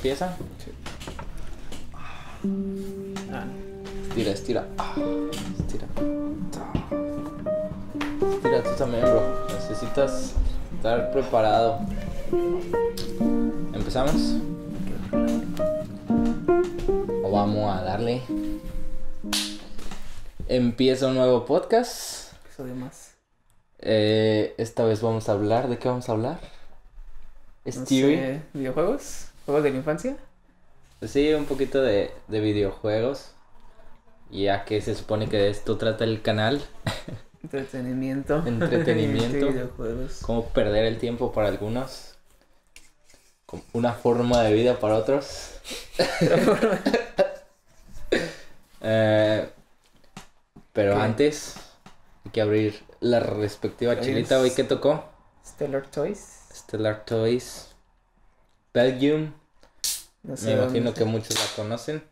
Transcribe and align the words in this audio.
¿Empieza? 0.00 0.34
Ah, 3.30 3.44
Estira, 4.08 4.30
estira. 4.30 4.66
Ah, 4.78 4.94
estira. 5.58 5.86
Estira 8.32 8.62
tú 8.62 8.70
también, 8.78 9.02
bro. 9.02 9.46
Necesitas 9.52 10.32
estar 10.74 11.12
preparado. 11.12 11.80
¿Empezamos? 13.74 14.36
O 17.22 17.30
vamos 17.30 17.76
a 17.76 17.82
darle. 17.82 18.22
Empieza 20.48 21.08
un 21.08 21.16
nuevo 21.16 21.44
podcast. 21.44 22.32
episodio 22.46 22.74
más. 22.74 23.16
Eh, 23.80 24.54
esta 24.56 24.84
vez 24.84 25.02
vamos 25.02 25.28
a 25.28 25.32
hablar. 25.32 25.68
¿De 25.68 25.76
qué 25.78 25.88
vamos 25.88 26.08
a 26.08 26.12
hablar? 26.12 26.40
No 27.66 27.70
Stewie. 27.70 28.40
¿Videojuegos? 28.54 29.29
¿Juegos 29.50 29.64
de 29.64 29.70
la 29.72 29.78
infancia? 29.78 30.16
Sí, 31.02 31.34
un 31.34 31.44
poquito 31.44 31.82
de, 31.82 32.12
de 32.28 32.38
videojuegos. 32.38 33.32
Ya 34.30 34.64
que 34.64 34.80
se 34.80 34.94
supone 34.94 35.28
que 35.28 35.38
de 35.38 35.50
esto 35.50 35.76
trata 35.76 36.04
el 36.04 36.22
canal. 36.22 36.62
Entretenimiento. 37.42 38.46
Entretenimiento. 38.46 39.48
Videojuegos. 39.52 40.20
Cómo 40.22 40.46
perder 40.50 40.84
el 40.84 40.98
tiempo 40.98 41.32
para 41.32 41.48
algunos. 41.48 42.14
Una 43.72 43.92
forma 43.92 44.40
de 44.44 44.54
vida 44.54 44.78
para 44.78 44.94
otros. 44.94 45.54
Eh, 48.82 49.46
pero 50.72 50.94
¿Qué? 50.94 51.00
antes 51.02 51.56
hay 52.24 52.30
que 52.30 52.40
abrir 52.40 52.80
la 53.00 53.20
respectiva 53.20 54.00
chilita. 54.00 54.40
Hoy 54.40 54.52
que 54.52 54.64
tocó. 54.64 55.04
Stellar 55.44 55.86
Toys. 55.90 56.46
Stellar 56.50 57.04
Toys. 57.04 57.68
Belgium. 58.72 59.34
No 60.22 60.34
Me 60.42 60.52
imagino 60.52 60.84
dónde- 60.84 60.94
que 60.94 61.04
muchos 61.04 61.38
la 61.38 61.56
conocen. 61.56 62.02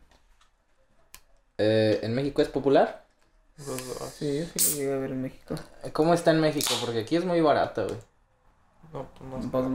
Eh, 1.57 1.99
¿En 2.03 2.13
México 2.15 2.41
es 2.41 2.47
popular? 2.47 3.05
Sí, 3.57 4.39
yo 4.39 4.45
sí 4.55 4.71
lo 4.71 4.77
llegué 4.77 4.93
a 4.93 4.97
ver 4.97 5.11
en 5.11 5.21
México. 5.21 5.55
¿Cómo 5.91 6.13
está 6.13 6.31
en 6.31 6.39
México? 6.39 6.73
Porque 6.79 6.99
aquí 6.99 7.17
es 7.17 7.25
muy 7.25 7.41
barata, 7.41 7.83
güey. 7.83 7.97
No, 8.93 9.09
pues 9.13 9.29
más 9.29 9.45
Pues, 9.51 9.65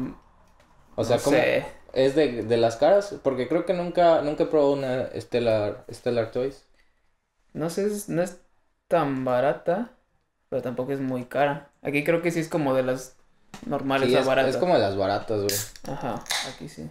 O 0.96 1.04
sea, 1.04 1.16
no 1.18 1.22
¿cómo 1.22 1.36
sé. 1.36 1.66
es 1.92 2.14
de, 2.14 2.42
de 2.44 2.56
las 2.56 2.76
caras? 2.76 3.14
Porque 3.22 3.46
creo 3.48 3.66
que 3.66 3.74
nunca, 3.74 4.22
nunca 4.22 4.44
he 4.44 4.46
probado 4.46 4.72
una 4.72 5.08
Stellar, 5.20 5.84
Stellar 5.92 6.30
Toys. 6.30 6.64
No 7.52 7.68
sé, 7.68 7.84
es- 7.86 8.08
no 8.08 8.22
es 8.22 8.38
tan 8.88 9.24
barata, 9.24 9.92
pero 10.48 10.62
tampoco 10.62 10.92
es 10.92 11.00
muy 11.00 11.26
cara. 11.26 11.70
Aquí 11.82 12.02
creo 12.04 12.22
que 12.22 12.30
sí 12.30 12.40
es 12.40 12.48
como 12.48 12.74
de 12.74 12.82
las 12.84 13.16
normales 13.66 14.08
Sí, 14.08 14.16
a 14.16 14.20
es, 14.20 14.26
baratas. 14.26 14.54
es 14.54 14.60
como 14.60 14.74
de 14.74 14.80
las 14.80 14.96
baratas, 14.96 15.42
güey. 15.42 15.94
Ajá, 15.94 16.24
aquí 16.48 16.68
sí. 16.68 16.90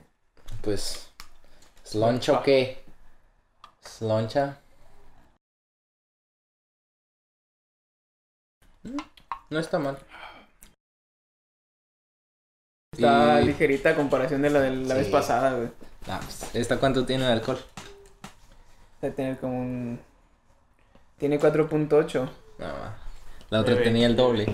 Pues, 0.61 1.09
¿sloncha 1.83 2.33
o 2.39 2.43
qué? 2.43 2.83
¿Sloncha? 3.81 4.59
Mm, 8.83 8.97
No 9.49 9.59
está 9.59 9.79
mal. 9.79 9.97
Está 12.93 13.41
Y- 13.41 13.45
ligerita 13.45 13.89
a 13.91 13.95
comparación 13.95 14.41
de 14.41 14.49
la 14.49 14.61
de 14.61 14.71
la 14.71 14.95
vez 14.95 15.07
pasada, 15.09 15.55
güey. 15.55 15.69
Ah, 16.07 16.19
pues, 16.23 16.53
¿Esta 16.55 16.79
cuánto 16.79 17.05
tiene 17.05 17.25
de 17.25 17.31
alcohol? 17.33 17.59
Debe 19.01 19.15
tener 19.15 19.37
como 19.39 19.59
un... 19.59 19.99
Tiene 21.17 21.39
4.8. 21.39 22.29
No, 22.59 22.65
ma. 22.67 22.97
La 23.49 23.59
otra 23.61 23.73
Bebé. 23.73 23.85
tenía 23.85 24.07
el 24.07 24.15
doble. 24.15 24.53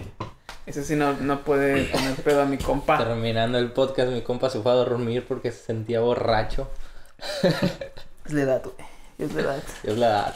Eso 0.66 0.84
sí 0.84 0.96
no, 0.96 1.14
no 1.14 1.44
puede 1.44 1.86
poner 1.86 2.16
pedo 2.22 2.42
a 2.44 2.46
mi 2.46 2.58
compa. 2.58 2.98
Terminando 2.98 3.58
el 3.58 3.72
podcast, 3.72 4.12
mi 4.12 4.22
compa 4.22 4.50
se 4.50 4.62
fue 4.62 4.72
a 4.72 4.76
dormir 4.76 5.26
porque 5.28 5.52
se 5.52 5.64
sentía 5.66 6.00
borracho. 6.02 6.70
Es 8.26 8.34
la 8.34 8.42
edad, 8.42 8.64
güey. 8.64 8.88
Es 9.18 9.34
la 9.34 9.42
edad. 9.42 9.64
Es 9.84 9.98
la 9.98 10.08
edad. 10.08 10.36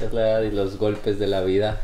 Es 0.00 0.12
la 0.12 0.20
edad 0.20 0.42
y 0.42 0.50
los 0.50 0.78
golpes 0.78 1.18
de 1.18 1.26
la 1.26 1.40
vida. 1.42 1.80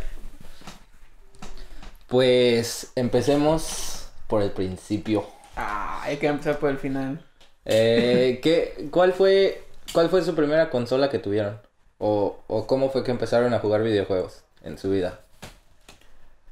Pues 2.06 2.92
empecemos 2.94 4.08
por 4.28 4.42
el 4.42 4.50
principio. 4.50 5.26
Ah, 5.56 6.02
hay 6.04 6.16
que 6.18 6.26
empezar 6.26 6.58
por 6.58 6.70
el 6.70 6.78
final. 6.78 7.24
Eh, 7.64 8.40
¿qué, 8.42 8.88
cuál, 8.90 9.12
fue, 9.12 9.64
¿Cuál 9.92 10.08
fue 10.08 10.22
su 10.22 10.34
primera 10.34 10.70
consola 10.70 11.10
que 11.10 11.18
tuvieron? 11.18 11.60
O, 11.98 12.38
¿O 12.46 12.66
cómo 12.66 12.90
fue 12.90 13.02
que 13.02 13.10
empezaron 13.10 13.52
a 13.54 13.58
jugar 13.58 13.82
videojuegos 13.82 14.44
en 14.62 14.78
su 14.78 14.90
vida? 14.90 15.20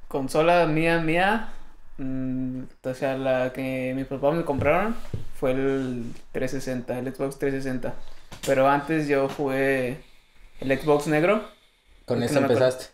Consola 0.09 0.67
mía, 0.67 0.99
mía. 0.99 1.53
Mm, 1.99 2.63
o 2.83 2.95
sea, 2.95 3.17
la 3.17 3.53
que 3.53 3.93
mis 3.95 4.07
papás 4.07 4.35
me 4.35 4.45
compraron 4.45 4.95
fue 5.39 5.53
el 5.53 6.13
360, 6.33 6.99
el 6.99 7.15
Xbox 7.15 7.39
360. 7.39 7.95
Pero 8.47 8.69
antes 8.69 9.09
yo 9.09 9.29
jugué 9.29 9.99
el 10.61 10.79
Xbox 10.79 11.07
negro. 11.07 11.43
Con 12.07 12.23
eso 12.23 12.41
no 12.41 12.47
empezaste. 12.47 12.87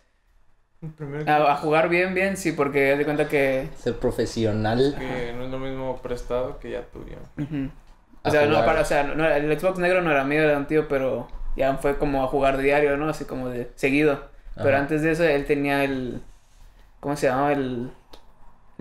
A, 1.27 1.51
a 1.51 1.55
jugar 1.57 1.89
bien, 1.89 2.15
bien, 2.15 2.37
sí, 2.37 2.53
porque 2.53 2.93
haz 2.93 2.97
de 2.97 3.05
cuenta 3.05 3.27
que. 3.27 3.69
Ser 3.77 3.97
profesional. 3.97 4.95
que 4.97 5.33
no 5.33 5.45
es 5.45 5.51
lo 5.51 5.59
mismo 5.59 6.01
prestado 6.01 6.59
que 6.59 6.71
ya. 6.71 6.79
A 6.79 8.29
O 8.29 8.31
sea, 8.31 8.45
no, 8.47 8.65
para, 8.65 8.81
o 8.81 8.85
sea, 8.85 9.03
no, 9.03 9.27
el 9.27 9.59
Xbox 9.59 9.77
negro 9.79 10.01
no 10.01 10.11
era 10.11 10.23
mío, 10.23 10.41
era 10.41 10.57
un 10.57 10.65
tío, 10.65 10.87
pero 10.87 11.27
ya 11.55 11.77
fue 11.77 11.97
como 11.97 12.23
a 12.23 12.27
jugar 12.27 12.57
diario, 12.57 12.97
¿no? 12.97 13.09
Así 13.09 13.25
como 13.25 13.49
de 13.49 13.71
seguido. 13.75 14.29
Pero 14.55 14.77
antes 14.77 15.01
de 15.01 15.11
eso 15.11 15.23
él 15.23 15.45
tenía 15.45 15.83
el. 15.83 16.21
¿Cómo 16.99 17.15
se 17.15 17.27
llamaba? 17.27 17.51
El 17.51 17.91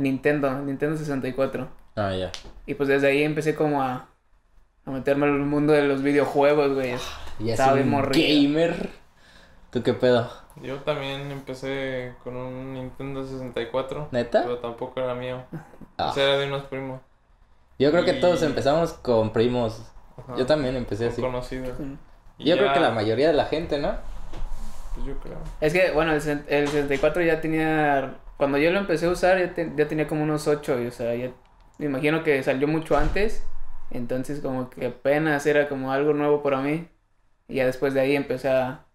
Nintendo, 0.00 0.50
Nintendo 0.60 0.96
64. 0.96 1.68
Ah, 1.96 2.14
ya. 2.14 2.30
Y 2.66 2.74
pues 2.74 2.88
desde 2.88 3.08
ahí 3.08 3.22
empecé 3.22 3.54
como 3.54 3.82
a, 3.82 4.08
a 4.86 4.90
meterme 4.90 5.26
en 5.26 5.34
el 5.34 5.40
mundo 5.40 5.72
de 5.72 5.82
los 5.82 6.02
videojuegos, 6.02 6.74
güey. 6.74 6.94
Ya 7.38 7.52
Estaba 7.52 7.74
un 7.74 7.90
gamer. 8.12 8.90
¿Tú 9.70 9.82
qué 9.82 9.94
pedo? 9.94 10.30
Yo 10.62 10.76
también 10.78 11.30
empecé 11.30 12.12
con 12.24 12.36
un 12.36 12.74
Nintendo 12.74 13.24
64, 13.24 14.08
¿Neta? 14.10 14.42
pero 14.42 14.58
tampoco 14.58 15.00
era 15.00 15.14
mío. 15.14 15.42
Ah. 15.96 16.10
O 16.10 16.12
sea, 16.12 16.24
era 16.24 16.38
de 16.38 16.46
unos 16.48 16.64
primos. 16.64 17.00
Yo 17.78 17.90
creo 17.90 18.04
que 18.04 18.14
todos 18.14 18.42
empezamos 18.42 18.92
con 18.94 19.32
primos. 19.32 19.82
Ajá, 20.18 20.36
Yo 20.36 20.44
también 20.44 20.76
empecé 20.76 21.04
con 21.04 21.12
así. 21.12 21.22
conocidos. 21.22 21.78
Y 22.36 22.44
Yo 22.44 22.56
creo 22.56 22.72
que 22.72 22.80
la 22.80 22.90
mayoría 22.90 23.28
de 23.28 23.34
la 23.34 23.46
gente, 23.46 23.78
¿no? 23.78 23.94
Pues 24.94 25.06
yo 25.06 25.14
creo. 25.20 25.38
Es 25.60 25.72
que, 25.72 25.92
bueno, 25.92 26.12
el, 26.12 26.44
el 26.48 26.68
64 26.68 27.22
ya 27.22 27.40
tenía. 27.40 28.14
Cuando 28.40 28.58
yo 28.58 28.72
lo 28.72 28.78
empecé 28.80 29.06
a 29.06 29.10
usar, 29.10 29.38
ya, 29.38 29.54
te- 29.54 29.70
ya 29.76 29.86
tenía 29.86 30.08
como 30.08 30.24
unos 30.24 30.48
8. 30.48 30.80
Y, 30.82 30.86
o 30.88 30.90
sea, 30.90 31.14
ya, 31.14 31.30
me 31.78 31.86
imagino 31.86 32.24
que 32.24 32.42
salió 32.42 32.66
mucho 32.66 32.96
antes. 32.96 33.44
Entonces, 33.92 34.40
como 34.40 34.68
que 34.70 34.86
apenas 34.86 35.46
era 35.46 35.68
como 35.68 35.92
algo 35.92 36.12
nuevo 36.14 36.42
para 36.42 36.60
mí. 36.62 36.88
Y 37.48 37.56
ya 37.56 37.66
después 37.66 37.92
de 37.94 38.00
ahí 38.00 38.16
empecé 38.16 38.48
a, 38.48 38.86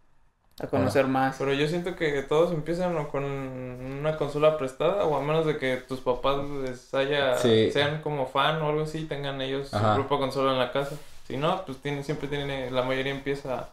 a 0.60 0.68
conocer 0.68 1.06
más. 1.08 1.36
Pero 1.38 1.54
yo 1.54 1.68
siento 1.68 1.96
que 1.96 2.22
todos 2.24 2.52
empiezan 2.54 2.96
con 3.06 3.24
una 3.24 4.18
consola 4.18 4.58
prestada 4.58 5.06
o 5.06 5.16
a 5.16 5.22
menos 5.22 5.46
de 5.46 5.58
que 5.58 5.78
tus 5.78 6.00
papás 6.02 6.38
les 6.64 6.94
haya 6.94 7.38
Sí. 7.38 7.72
sean 7.72 8.02
como 8.02 8.26
fan 8.26 8.62
o 8.62 8.70
algo 8.70 8.82
así, 8.84 9.06
tengan 9.06 9.40
ellos 9.42 9.74
Ajá. 9.74 9.96
su 9.96 10.02
propia 10.02 10.18
consola 10.26 10.54
en 10.54 10.60
la 10.60 10.72
casa. 10.72 10.96
Si 11.28 11.38
no, 11.38 11.64
pues 11.66 11.78
tiene, 11.80 12.04
siempre 12.04 12.28
tiene, 12.28 12.72
la 12.72 12.82
mayoría 12.84 13.12
empieza 13.14 13.70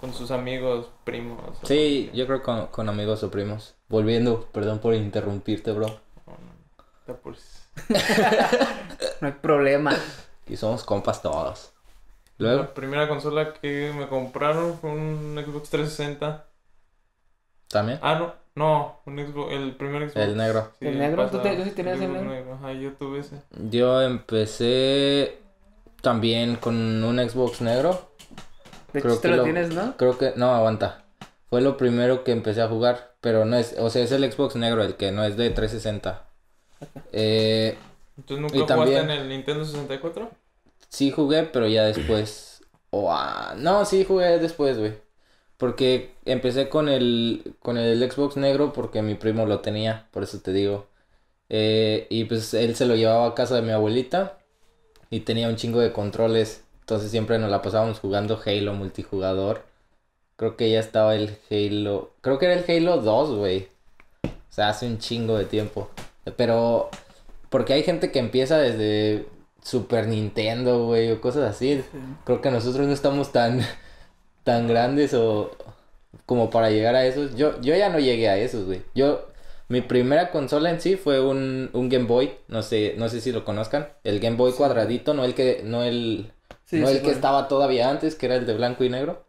con 0.00 0.12
sus 0.12 0.30
amigos, 0.30 0.88
primos. 1.04 1.38
Sí, 1.62 2.10
yo 2.14 2.26
creo 2.26 2.42
con, 2.42 2.66
con 2.68 2.88
amigos 2.88 3.22
o 3.22 3.30
primos. 3.30 3.74
Volviendo, 3.88 4.46
perdón 4.52 4.78
por 4.78 4.94
interrumpirte, 4.94 5.72
bro. 5.72 5.86
O 6.26 6.30
no, 6.30 6.84
te 7.06 7.12
apures. 7.12 7.68
No 9.20 9.28
hay 9.28 9.34
problema. 9.34 9.96
Y 10.46 10.56
somos 10.56 10.84
compas 10.84 11.22
todos. 11.22 11.72
Luego, 12.38 12.62
La 12.62 12.74
primera 12.74 13.08
consola 13.08 13.54
que 13.54 13.92
me 13.96 14.08
compraron 14.08 14.76
fue 14.78 14.90
un 14.90 15.40
Xbox 15.44 15.70
360. 15.70 16.46
también. 17.68 17.98
Ah, 18.02 18.16
no, 18.18 18.34
no, 18.54 19.00
un 19.06 19.18
Xbox, 19.18 19.52
el 19.52 19.76
primer 19.76 20.10
Xbox. 20.10 20.16
El 20.16 20.36
negro. 20.36 20.70
Sí, 20.78 20.86
¿El 20.88 20.98
negro? 20.98 21.30
¿Tú 21.30 21.38
te- 21.38 21.56
tú 21.56 21.64
sí 21.64 21.70
tenías 21.70 22.00
el 22.00 22.12
negro? 22.12 22.54
Ajá, 22.54 22.72
yo 22.72 22.92
tuve 22.94 23.20
ese. 23.20 23.40
Yo 23.70 24.02
empecé 24.02 25.38
también 26.02 26.56
con 26.56 26.74
un 27.02 27.18
Xbox 27.28 27.60
negro. 27.62 28.10
De 28.94 29.02
Creo 29.02 29.12
hecho, 29.14 29.20
te 29.22 29.28
que 29.28 29.34
lo 29.34 29.36
lo- 29.38 29.44
tienes, 29.44 29.74
¿no? 29.74 29.96
Creo 29.98 30.16
que, 30.18 30.32
no, 30.36 30.54
aguanta. 30.54 31.04
Fue 31.50 31.60
lo 31.60 31.76
primero 31.76 32.24
que 32.24 32.32
empecé 32.32 32.62
a 32.62 32.68
jugar, 32.68 33.14
pero 33.20 33.44
no 33.44 33.56
es, 33.56 33.76
o 33.78 33.90
sea, 33.90 34.02
es 34.02 34.12
el 34.12 34.30
Xbox 34.32 34.56
negro, 34.56 34.82
el 34.82 34.96
que 34.96 35.12
no 35.12 35.24
es 35.24 35.36
de 35.36 35.50
360. 35.50 36.24
Eh, 37.12 37.76
Entonces, 38.16 38.42
¿nunca 38.42 38.56
Y 38.56 38.60
jugaste 38.60 38.74
también- 38.74 39.04
en 39.04 39.10
el 39.10 39.28
Nintendo 39.28 39.64
64? 39.64 40.30
sí 40.88 41.10
jugué, 41.10 41.44
pero 41.44 41.66
ya 41.68 41.84
después. 41.84 42.62
o 42.90 43.12
ah, 43.12 43.54
no, 43.58 43.84
sí 43.84 44.04
jugué 44.04 44.38
después, 44.38 44.78
güey. 44.78 44.94
Porque 45.56 46.14
empecé 46.24 46.68
con 46.68 46.88
el, 46.88 47.54
con 47.60 47.78
el 47.78 48.10
Xbox 48.10 48.36
negro 48.36 48.72
porque 48.72 49.02
mi 49.02 49.14
primo 49.14 49.46
lo 49.46 49.60
tenía, 49.60 50.08
por 50.12 50.22
eso 50.24 50.40
te 50.40 50.52
digo. 50.52 50.88
Eh, 51.50 52.06
y 52.10 52.24
pues 52.26 52.54
él 52.54 52.76
se 52.76 52.86
lo 52.86 52.96
llevaba 52.96 53.26
a 53.28 53.34
casa 53.34 53.56
de 53.56 53.62
mi 53.62 53.70
abuelita 53.72 54.38
y 55.10 55.20
tenía 55.20 55.48
un 55.48 55.56
chingo 55.56 55.80
de 55.80 55.92
controles. 55.92 56.63
Entonces 56.84 57.10
siempre 57.10 57.38
nos 57.38 57.50
la 57.50 57.62
pasábamos 57.62 57.98
jugando 57.98 58.38
Halo 58.44 58.74
multijugador. 58.74 59.62
Creo 60.36 60.54
que 60.54 60.70
ya 60.70 60.80
estaba 60.80 61.14
el 61.14 61.38
Halo. 61.50 62.12
Creo 62.20 62.38
que 62.38 62.44
era 62.44 62.54
el 62.54 62.64
Halo 62.68 62.98
2, 63.00 63.38
güey. 63.38 63.68
O 64.24 64.52
sea, 64.52 64.68
hace 64.68 64.86
un 64.86 64.98
chingo 64.98 65.38
de 65.38 65.46
tiempo. 65.46 65.88
Pero. 66.36 66.90
Porque 67.48 67.72
hay 67.72 67.84
gente 67.84 68.10
que 68.12 68.18
empieza 68.18 68.58
desde 68.58 69.26
Super 69.62 70.08
Nintendo, 70.08 70.84
güey, 70.84 71.10
o 71.10 71.22
cosas 71.22 71.50
así. 71.50 71.76
Sí. 71.76 71.98
Creo 72.24 72.42
que 72.42 72.50
nosotros 72.50 72.86
no 72.86 72.92
estamos 72.92 73.32
tan, 73.32 73.62
tan 74.44 74.68
grandes 74.68 75.14
o 75.14 75.52
como 76.26 76.50
para 76.50 76.68
llegar 76.68 76.96
a 76.96 77.06
esos. 77.06 77.34
Yo, 77.34 77.58
yo 77.62 77.74
ya 77.74 77.88
no 77.88 77.98
llegué 77.98 78.28
a 78.28 78.36
esos, 78.36 78.66
güey. 78.66 78.82
Yo, 78.94 79.26
mi 79.68 79.80
primera 79.80 80.30
consola 80.30 80.68
en 80.68 80.82
sí 80.82 80.96
fue 80.96 81.22
un, 81.22 81.70
un 81.72 81.88
Game 81.88 82.04
Boy, 82.04 82.34
no 82.48 82.62
sé, 82.62 82.94
no 82.98 83.08
sé 83.08 83.22
si 83.22 83.32
lo 83.32 83.46
conozcan. 83.46 83.88
El 84.04 84.20
Game 84.20 84.36
Boy 84.36 84.52
cuadradito, 84.52 85.14
no 85.14 85.24
el 85.24 85.34
que, 85.34 85.62
no 85.64 85.82
el, 85.82 86.33
Sí, 86.74 86.80
no 86.80 86.86
sí, 86.86 86.98
el 86.98 87.02
que 87.02 87.10
estaba 87.10 87.48
todavía 87.48 87.88
antes, 87.90 88.14
que 88.16 88.26
era 88.26 88.36
el 88.36 88.46
de 88.46 88.54
blanco 88.54 88.84
y 88.84 88.90
negro. 88.90 89.26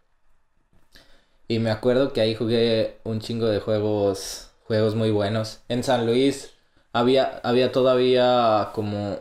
Y 1.47 1.59
me 1.59 1.69
acuerdo 1.71 2.11
que 2.13 2.21
ahí 2.21 2.35
jugué 2.35 2.99
un 3.03 3.19
chingo 3.19 3.45
de 3.47 3.59
juegos, 3.59 4.51
juegos 4.65 4.95
muy 4.95 5.11
buenos. 5.11 5.61
En 5.69 5.83
San 5.83 6.05
Luis 6.05 6.53
había, 6.93 7.39
había 7.43 7.71
todavía 7.71 8.71
como, 8.73 9.19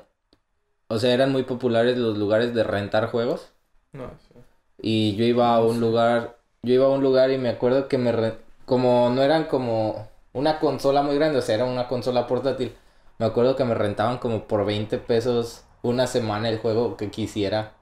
o 0.88 0.98
sea, 0.98 1.14
eran 1.14 1.32
muy 1.32 1.44
populares 1.44 1.98
los 1.98 2.18
lugares 2.18 2.54
de 2.54 2.64
rentar 2.64 3.08
juegos. 3.10 3.52
No, 3.92 4.10
sí. 4.18 4.34
Y 4.78 5.16
yo 5.16 5.24
iba 5.24 5.54
a 5.54 5.60
un 5.64 5.80
lugar, 5.80 6.38
yo 6.62 6.74
iba 6.74 6.86
a 6.86 6.90
un 6.90 7.02
lugar 7.02 7.30
y 7.30 7.38
me 7.38 7.48
acuerdo 7.50 7.88
que 7.88 7.98
me, 7.98 8.12
re- 8.12 8.38
como 8.66 9.10
no 9.10 9.22
eran 9.22 9.44
como 9.44 10.08
una 10.32 10.58
consola 10.60 11.02
muy 11.02 11.14
grande, 11.16 11.38
o 11.38 11.42
sea, 11.42 11.54
era 11.56 11.64
una 11.64 11.88
consola 11.88 12.26
portátil. 12.26 12.74
Me 13.18 13.26
acuerdo 13.26 13.56
que 13.56 13.64
me 13.64 13.74
rentaban 13.74 14.18
como 14.18 14.46
por 14.48 14.64
20 14.66 14.98
pesos 14.98 15.64
una 15.82 16.06
semana 16.06 16.48
el 16.48 16.58
juego 16.58 16.96
que 16.96 17.10
quisiera. 17.10 17.74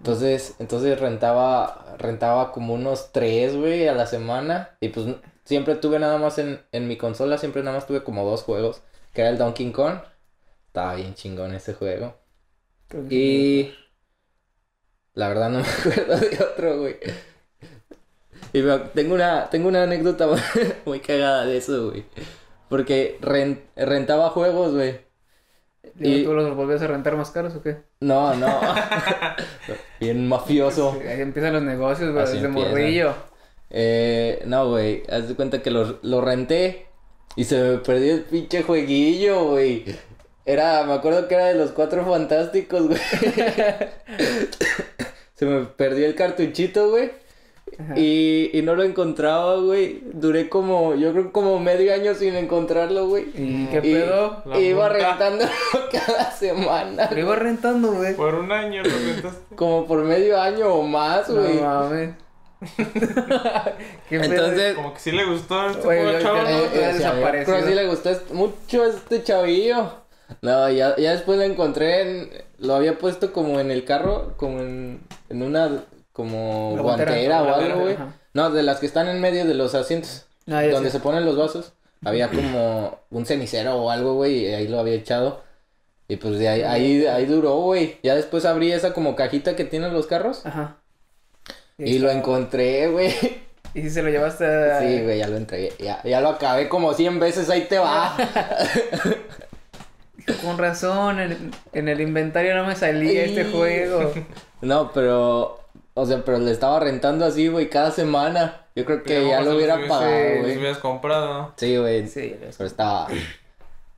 Entonces, 0.00 0.56
entonces 0.60 0.98
rentaba, 1.00 1.96
rentaba 1.98 2.52
como 2.52 2.74
unos 2.74 3.12
tres, 3.12 3.56
güey, 3.56 3.86
a 3.88 3.94
la 3.94 4.06
semana. 4.06 4.76
Y 4.80 4.88
pues 4.90 5.06
siempre 5.44 5.76
tuve 5.76 5.98
nada 5.98 6.18
más 6.18 6.38
en, 6.38 6.60
en 6.72 6.88
mi 6.88 6.96
consola, 6.96 7.38
siempre 7.38 7.62
nada 7.62 7.76
más 7.76 7.86
tuve 7.86 8.02
como 8.04 8.24
dos 8.24 8.42
juegos, 8.44 8.82
que 9.12 9.22
era 9.22 9.30
el 9.30 9.38
Donkey 9.38 9.72
Kong. 9.72 10.00
Estaba 10.68 10.94
bien 10.96 11.14
chingón 11.14 11.54
ese 11.54 11.74
juego. 11.74 12.16
Y 13.10 13.72
la 15.14 15.28
verdad 15.28 15.50
no 15.50 15.58
me 15.60 15.64
acuerdo 15.66 16.16
de 16.16 16.44
otro, 16.44 16.78
güey. 16.80 16.96
Y 18.52 18.62
me- 18.62 18.78
tengo 18.94 19.14
una, 19.14 19.48
tengo 19.50 19.68
una 19.68 19.82
anécdota 19.84 20.26
muy, 20.84 21.00
cagada 21.00 21.44
de 21.46 21.56
eso, 21.58 21.90
güey. 21.90 22.04
Porque 22.68 23.18
ren- 23.22 23.62
rentaba 23.76 24.30
juegos, 24.30 24.72
güey. 24.74 25.00
Digo, 25.94 26.16
y- 26.18 26.24
¿Tú 26.24 26.32
los 26.34 26.54
volvías 26.56 26.82
a 26.82 26.86
rentar 26.86 27.16
más 27.16 27.30
caros 27.30 27.54
o 27.54 27.62
qué? 27.62 27.78
No, 28.00 28.34
no. 28.34 28.46
Bien 30.00 30.28
mafioso. 30.28 30.98
Ahí 31.06 31.20
empiezan 31.20 31.52
los 31.54 31.62
negocios, 31.62 32.12
güey, 32.12 32.24
desde 32.26 32.48
morrillo. 32.48 33.14
Eh, 33.70 34.42
no, 34.46 34.68
güey. 34.70 35.02
Haz 35.10 35.28
de 35.28 35.34
cuenta 35.34 35.62
que 35.62 35.70
lo, 35.70 35.98
lo 36.02 36.20
renté 36.20 36.86
y 37.36 37.44
se 37.44 37.58
me 37.60 37.78
perdió 37.78 38.14
el 38.14 38.22
pinche 38.22 38.62
jueguillo, 38.62 39.44
güey. 39.50 39.84
Era, 40.46 40.82
me 40.84 40.94
acuerdo 40.94 41.28
que 41.28 41.34
era 41.34 41.46
de 41.46 41.54
los 41.54 41.70
cuatro 41.70 42.04
fantásticos, 42.04 42.88
güey. 42.88 42.98
se 45.34 45.46
me 45.46 45.64
perdió 45.64 46.06
el 46.06 46.14
cartuchito, 46.14 46.90
güey. 46.90 47.12
Y, 47.96 48.50
y 48.52 48.62
no 48.62 48.74
lo 48.74 48.82
encontraba, 48.82 49.56
güey. 49.56 50.00
Duré 50.12 50.48
como, 50.48 50.94
yo 50.94 51.12
creo 51.12 51.32
como 51.32 51.58
medio 51.58 51.92
año 51.94 52.14
sin 52.14 52.34
encontrarlo, 52.34 53.06
güey. 53.08 53.24
¿Y 53.34 53.66
qué 53.70 53.78
Y 53.78 53.94
pedo? 53.94 54.42
La 54.46 54.58
iba 54.58 54.88
rentando 54.88 55.44
cada 55.92 56.30
semana. 56.32 57.08
Lo 57.10 57.18
iba 57.18 57.36
rentando, 57.36 57.92
güey. 57.92 58.14
Por 58.14 58.34
un 58.34 58.52
año 58.52 58.82
lo 58.82 58.90
rentaste. 58.90 59.54
Como 59.56 59.86
por 59.86 60.02
medio 60.04 60.40
año 60.40 60.66
o 60.74 60.82
más, 60.82 61.28
No 61.28 61.40
güey. 61.42 61.60
mames. 61.60 62.10
¿Qué 62.76 64.20
pedo? 64.20 64.34
Entonces, 64.34 64.74
Como 64.74 64.92
que 64.92 65.00
sí 65.00 65.12
le 65.12 65.24
gustó 65.24 65.60
a 65.60 65.70
este 65.70 66.22
chavo, 66.22 66.42
¿no? 66.42 66.48
Eh, 66.48 66.68
eh, 66.74 66.92
desapareció. 66.94 67.54
Pero 67.54 67.66
sí 67.66 67.74
le 67.74 67.86
gustó 67.86 68.10
mucho 68.32 68.82
a 68.82 68.88
este 68.88 69.22
chavillo. 69.22 69.92
No, 70.42 70.68
ya, 70.70 70.96
ya 70.96 71.12
después 71.12 71.38
lo 71.38 71.44
encontré 71.44 72.02
en... 72.02 72.30
Lo 72.58 72.74
había 72.74 72.98
puesto 72.98 73.32
como 73.32 73.58
en 73.58 73.70
el 73.70 73.84
carro, 73.84 74.34
como 74.36 74.60
en, 74.60 75.00
en 75.28 75.42
una... 75.42 75.82
Como 76.20 76.74
La 76.76 76.82
guantera, 76.82 77.40
guantera 77.40 77.42
o 77.42 77.54
algo, 77.54 77.80
güey. 77.80 77.96
No, 78.34 78.50
de 78.50 78.62
las 78.62 78.78
que 78.78 78.86
están 78.86 79.08
en 79.08 79.20
medio 79.20 79.46
de 79.46 79.54
los 79.54 79.74
asientos. 79.74 80.26
Ah, 80.46 80.62
donde 80.64 80.90
se 80.90 81.00
ponen 81.00 81.24
los 81.24 81.36
vasos. 81.36 81.72
Había 82.04 82.28
como 82.28 82.98
un 83.10 83.24
cenicero 83.24 83.76
o 83.76 83.90
algo, 83.90 84.14
güey, 84.14 84.44
y 84.44 84.46
ahí 84.54 84.68
lo 84.68 84.80
había 84.80 84.94
echado. 84.94 85.42
Y 86.08 86.16
pues 86.16 86.38
de 86.38 86.48
ahí, 86.48 86.62
ahí, 86.62 87.06
ahí 87.06 87.24
duró, 87.24 87.56
güey. 87.56 87.98
Ya 88.02 88.14
después 88.14 88.44
abrí 88.44 88.70
esa 88.70 88.92
como 88.92 89.16
cajita 89.16 89.56
que 89.56 89.64
tienen 89.64 89.94
los 89.94 90.06
carros. 90.06 90.44
Ajá. 90.44 90.76
Y 91.78 91.98
lo 92.00 92.10
encontré, 92.10 92.88
güey. 92.88 93.14
¿Y 93.74 93.82
si 93.82 93.90
se 93.90 94.02
lo 94.02 94.10
llevaste 94.10 94.44
a... 94.44 94.80
Sí, 94.80 95.02
güey, 95.02 95.18
ya 95.18 95.28
lo 95.28 95.36
entregué. 95.36 95.72
Ya, 95.78 96.02
ya 96.02 96.20
lo 96.20 96.28
acabé 96.30 96.68
como 96.68 96.92
100 96.92 97.20
veces, 97.20 97.48
ahí 97.48 97.62
te 97.62 97.78
va. 97.78 98.16
Con 100.44 100.58
razón, 100.58 101.20
en, 101.20 101.50
en 101.72 101.88
el 101.88 102.00
inventario 102.00 102.54
no 102.54 102.66
me 102.66 102.76
salía 102.76 103.24
este 103.24 103.44
juego. 103.44 104.12
No, 104.62 104.92
pero, 104.92 105.59
o 106.00 106.06
sea, 106.06 106.24
pero 106.24 106.38
le 106.38 106.50
estaba 106.50 106.80
rentando 106.80 107.24
así, 107.24 107.48
güey, 107.48 107.68
cada 107.70 107.90
semana. 107.90 108.66
Yo 108.74 108.84
creo 108.84 109.02
que 109.02 109.14
Pero 109.14 109.28
ya 109.28 109.40
lo 109.42 109.50
si 109.50 109.56
hubiera 109.56 109.74
pagado, 109.88 110.10
Si 110.34 110.38
güey. 110.40 110.58
hubieras 110.58 110.78
comprado. 110.78 111.52
Sí, 111.56 111.76
güey. 111.76 112.06
Sí, 112.08 112.36
Pero 112.56 112.66
estaba, 112.66 113.08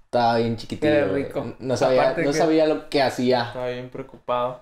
estaba 0.05 0.37
bien 0.39 0.57
chiquitito, 0.57 0.87
Era 0.87 1.07
güey. 1.07 1.25
rico. 1.25 1.55
No 1.59 1.77
sabía, 1.77 2.11
no 2.11 2.17
que- 2.17 2.33
sabía 2.33 2.67
lo 2.67 2.89
que 2.89 3.03
hacía. 3.03 3.45
Estaba 3.49 3.69
bien 3.69 3.91
preocupado. 3.91 4.61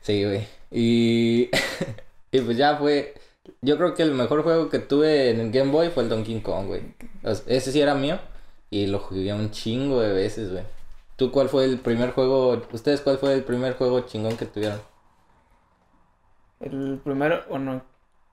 Sí, 0.00 0.24
güey. 0.24 0.46
Y, 0.70 1.50
y 2.32 2.40
pues 2.40 2.56
ya 2.56 2.76
fue, 2.76 3.14
yo 3.60 3.76
creo 3.76 3.94
que 3.94 4.02
el 4.02 4.12
mejor 4.12 4.42
juego 4.42 4.68
que 4.68 4.78
tuve 4.78 5.30
en 5.30 5.40
el 5.40 5.50
Game 5.50 5.70
Boy 5.70 5.90
fue 5.90 6.02
el 6.04 6.08
Donkey 6.08 6.40
Kong, 6.40 6.66
güey. 6.66 6.82
Ese 7.46 7.72
sí 7.72 7.80
era 7.80 7.94
mío 7.94 8.18
y 8.70 8.86
lo 8.86 8.98
jugué 9.00 9.32
un 9.34 9.50
chingo 9.50 10.00
de 10.00 10.12
veces, 10.12 10.50
güey. 10.50 10.64
¿Tú 11.16 11.30
cuál 11.30 11.48
fue 11.48 11.64
el 11.66 11.78
primer 11.78 12.12
juego, 12.12 12.60
ustedes 12.72 13.00
cuál 13.02 13.18
fue 13.18 13.34
el 13.34 13.44
primer 13.44 13.74
juego 13.74 14.00
chingón 14.00 14.36
que 14.36 14.46
tuvieron? 14.46 14.80
El 16.62 17.00
primero, 17.02 17.42
o 17.48 17.58
no, 17.58 17.82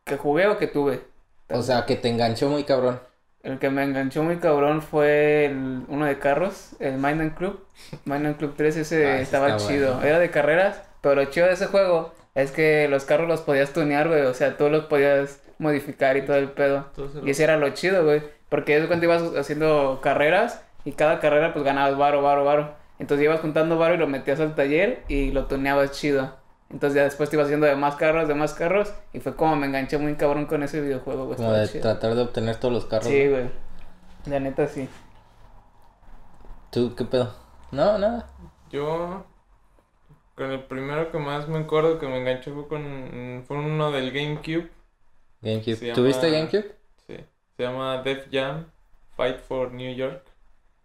que 0.06 0.18
jugué 0.18 0.48
o 0.48 0.58
que 0.58 0.68
tuve. 0.68 1.02
O 1.50 1.62
sea, 1.62 1.86
que 1.86 1.96
te 1.96 2.10
enganchó 2.10 2.48
muy 2.50 2.64
cabrón. 2.64 3.00
El 3.42 3.58
que 3.58 3.70
me 3.70 3.84
enganchó 3.84 4.22
muy 4.24 4.38
cabrón 4.38 4.82
fue 4.82 5.46
el, 5.46 5.84
uno 5.88 6.06
de 6.06 6.20
carros, 6.20 6.76
el 6.80 6.94
Mine 6.96 7.24
and 7.24 7.36
Club. 7.36 7.66
Mine 8.06 8.28
and 8.28 8.38
Club 8.38 8.54
3, 8.58 8.78
ese 8.78 9.08
Ah, 9.08 9.14
ese 9.16 9.24
estaba 9.24 9.58
chido. 9.58 9.94
bueno. 9.94 10.08
Era 10.08 10.20
de 10.20 10.30
carreras, 10.30 10.84
pero 11.02 11.16
lo 11.16 11.26
chido 11.26 11.48
de 11.48 11.54
ese 11.54 11.68
juego 11.68 12.14
es 12.36 12.52
que 12.52 12.88
los 12.90 13.06
carros 13.06 13.28
los 13.28 13.42
podías 13.42 13.72
tunear, 13.72 14.08
güey. 14.10 14.22
O 14.24 14.34
sea, 14.34 14.58
tú 14.58 14.70
los 14.70 14.86
podías 14.86 15.42
modificar 15.58 16.18
y 16.18 16.22
todo 16.24 16.36
el 16.36 16.50
pedo. 16.50 16.86
Entonces, 16.90 17.22
Y 17.26 17.30
ese 17.32 17.46
era 17.46 17.58
lo 17.58 17.70
chido, 17.70 18.04
güey. 18.04 18.22
Porque 18.50 18.78
es 18.78 18.86
cuando 18.88 19.06
ibas 19.06 19.24
haciendo 19.38 20.00
carreras 20.04 20.62
y 20.86 20.92
cada 20.92 21.20
carrera 21.20 21.54
pues 21.54 21.64
ganabas 21.64 21.98
varo, 21.98 22.22
varo, 22.22 22.44
varo. 22.44 22.74
Entonces 23.00 23.24
ibas 23.24 23.40
juntando 23.40 23.78
varo 23.78 23.96
y 23.96 23.98
lo 23.98 24.08
metías 24.08 24.40
al 24.42 24.54
taller 24.56 25.04
y 25.08 25.32
lo 25.32 25.46
tuneabas 25.46 25.92
chido. 25.92 26.36
Entonces 26.70 26.96
ya 26.98 27.04
después 27.04 27.30
te 27.30 27.36
ibas 27.36 27.46
haciendo 27.46 27.66
de 27.66 27.76
más 27.76 27.96
carros, 27.96 28.28
de 28.28 28.36
más 28.36 28.54
carros. 28.54 28.94
Y 29.14 29.20
fue 29.20 29.36
como 29.36 29.56
me 29.56 29.66
enganché 29.68 29.98
muy 29.98 30.16
cabrón 30.16 30.46
con 30.46 30.62
ese 30.64 30.82
videojuego, 30.82 31.26
güey. 31.26 31.38
Como 31.38 31.52
de 31.54 31.68
chido. 31.68 31.82
tratar 31.82 32.14
de 32.16 32.22
obtener 32.22 32.58
todos 32.58 32.74
los 32.74 32.86
carros. 32.86 33.08
Sí, 33.08 33.28
güey. 33.28 33.50
La 34.26 34.40
neta 34.40 34.68
sí. 34.68 34.88
¿Tú 36.72 36.94
qué 36.96 37.06
pedo? 37.06 37.34
No, 37.72 37.98
nada. 37.98 38.28
Yo, 38.70 39.26
con 40.36 40.52
el 40.52 40.64
primero 40.64 41.12
que 41.12 41.18
más 41.18 41.48
me 41.48 41.60
acuerdo 41.60 41.98
que 42.00 42.08
me 42.08 42.20
enganchó 42.20 42.54
fue 42.54 42.68
con 42.68 43.44
fue 43.48 43.58
uno 43.58 43.92
del 43.92 44.12
GameCube. 44.12 44.70
GameCube. 45.42 45.94
¿Tuviste 45.94 46.28
llama- 46.30 46.38
GameCube? 46.50 46.76
Sí. 47.08 47.18
Se 47.58 47.64
llama 47.64 48.02
Def 48.04 48.28
Jam 48.32 48.66
Fight 49.16 49.40
for 49.40 49.72
New 49.72 49.94
York. 49.96 50.24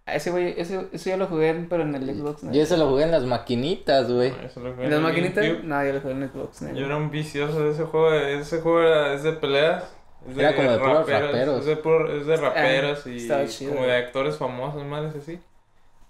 Ah, 0.06 0.16
Ese 0.16 0.30
güey, 0.30 0.54
ese, 0.58 0.86
ese 0.92 1.10
yo 1.10 1.16
lo 1.16 1.26
jugué, 1.26 1.54
pero 1.68 1.82
en 1.82 1.94
el 1.94 2.04
Xbox, 2.14 2.42
¿no? 2.42 2.52
Yo 2.52 2.62
ese 2.62 2.76
lo 2.76 2.88
jugué 2.90 3.04
en 3.04 3.10
las 3.10 3.24
maquinitas, 3.24 4.10
güey. 4.10 4.34
Eso 4.44 4.60
jugué 4.60 4.84
¿En 4.84 4.90
las 4.90 5.00
maquinitas? 5.00 5.42
GameCube. 5.44 5.66
No, 5.66 5.84
yo 5.84 5.92
lo 5.94 6.00
jugué 6.00 6.12
en 6.14 6.22
el 6.24 6.28
Xbox, 6.30 6.62
¿no? 6.62 6.74
Yo 6.74 6.84
era 6.86 6.96
un 6.96 7.10
vicioso 7.10 7.60
de 7.64 7.70
ese 7.70 7.84
juego. 7.84 8.12
Ese 8.12 8.60
juego 8.60 8.80
era, 8.82 9.14
es 9.14 9.22
de 9.22 9.32
peleas. 9.32 9.84
Es 10.30 10.36
Era 10.38 10.54
como 10.54 10.70
de 10.70 10.78
puros 10.78 11.08
raperos. 11.08 11.60
Es 11.60 11.66
de, 11.66 11.76
puro- 11.76 12.20
es 12.20 12.26
de 12.26 12.36
raperos 12.36 13.06
y 13.06 13.28
chido. 13.48 13.74
como 13.74 13.86
de 13.86 13.96
actores 13.96 14.36
famosos, 14.36 14.84
madres 14.84 15.14
así. 15.16 15.38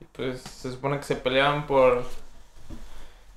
Y 0.00 0.04
pues 0.12 0.40
se 0.40 0.72
supone 0.72 0.98
que 0.98 1.04
se 1.04 1.14
peleaban 1.16 1.66
por. 1.66 2.02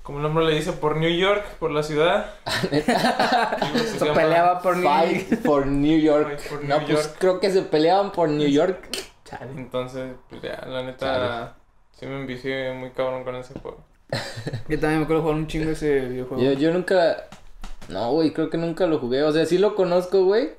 Como 0.02 0.18
el 0.18 0.22
nombre 0.24 0.44
le 0.46 0.54
dice, 0.54 0.72
por 0.72 0.96
New 0.96 1.10
York, 1.10 1.44
por 1.60 1.70
la 1.70 1.82
ciudad. 1.82 2.30
Y, 2.72 2.80
pues, 2.80 2.84
se 3.98 4.06
peleaba 4.06 4.60
por 4.60 4.76
New 4.76 4.88
Fight 4.88 5.44
for 5.44 5.66
New 5.66 5.98
York. 6.00 6.26
Fight 6.28 6.40
for 6.40 6.64
no, 6.64 6.80
pues 6.86 7.14
creo 7.18 7.38
que 7.40 7.50
se 7.50 7.62
peleaban 7.62 8.10
por 8.12 8.28
New 8.28 8.48
York. 8.48 8.88
Chale. 9.28 9.50
Entonces, 9.56 10.14
pues 10.30 10.40
ya, 10.40 10.64
la 10.66 10.82
neta, 10.82 10.98
Chale. 10.98 11.50
sí 11.92 12.06
me 12.06 12.20
envicié 12.20 12.72
muy 12.72 12.90
cabrón 12.90 13.24
con 13.24 13.36
ese 13.36 13.58
juego. 13.58 13.84
Yo 14.68 14.80
también 14.80 15.00
me 15.00 15.04
acuerdo 15.04 15.22
jugar 15.22 15.36
un 15.36 15.46
chingo 15.46 15.70
ese 15.70 16.00
videojuego. 16.06 16.42
Yo, 16.42 16.52
yo 16.52 16.72
nunca. 16.72 17.28
No, 17.88 18.12
güey, 18.12 18.32
creo 18.32 18.48
que 18.48 18.56
nunca 18.56 18.86
lo 18.86 18.98
jugué. 18.98 19.22
O 19.22 19.32
sea, 19.32 19.44
sí 19.44 19.58
lo 19.58 19.74
conozco, 19.74 20.24
güey. 20.24 20.50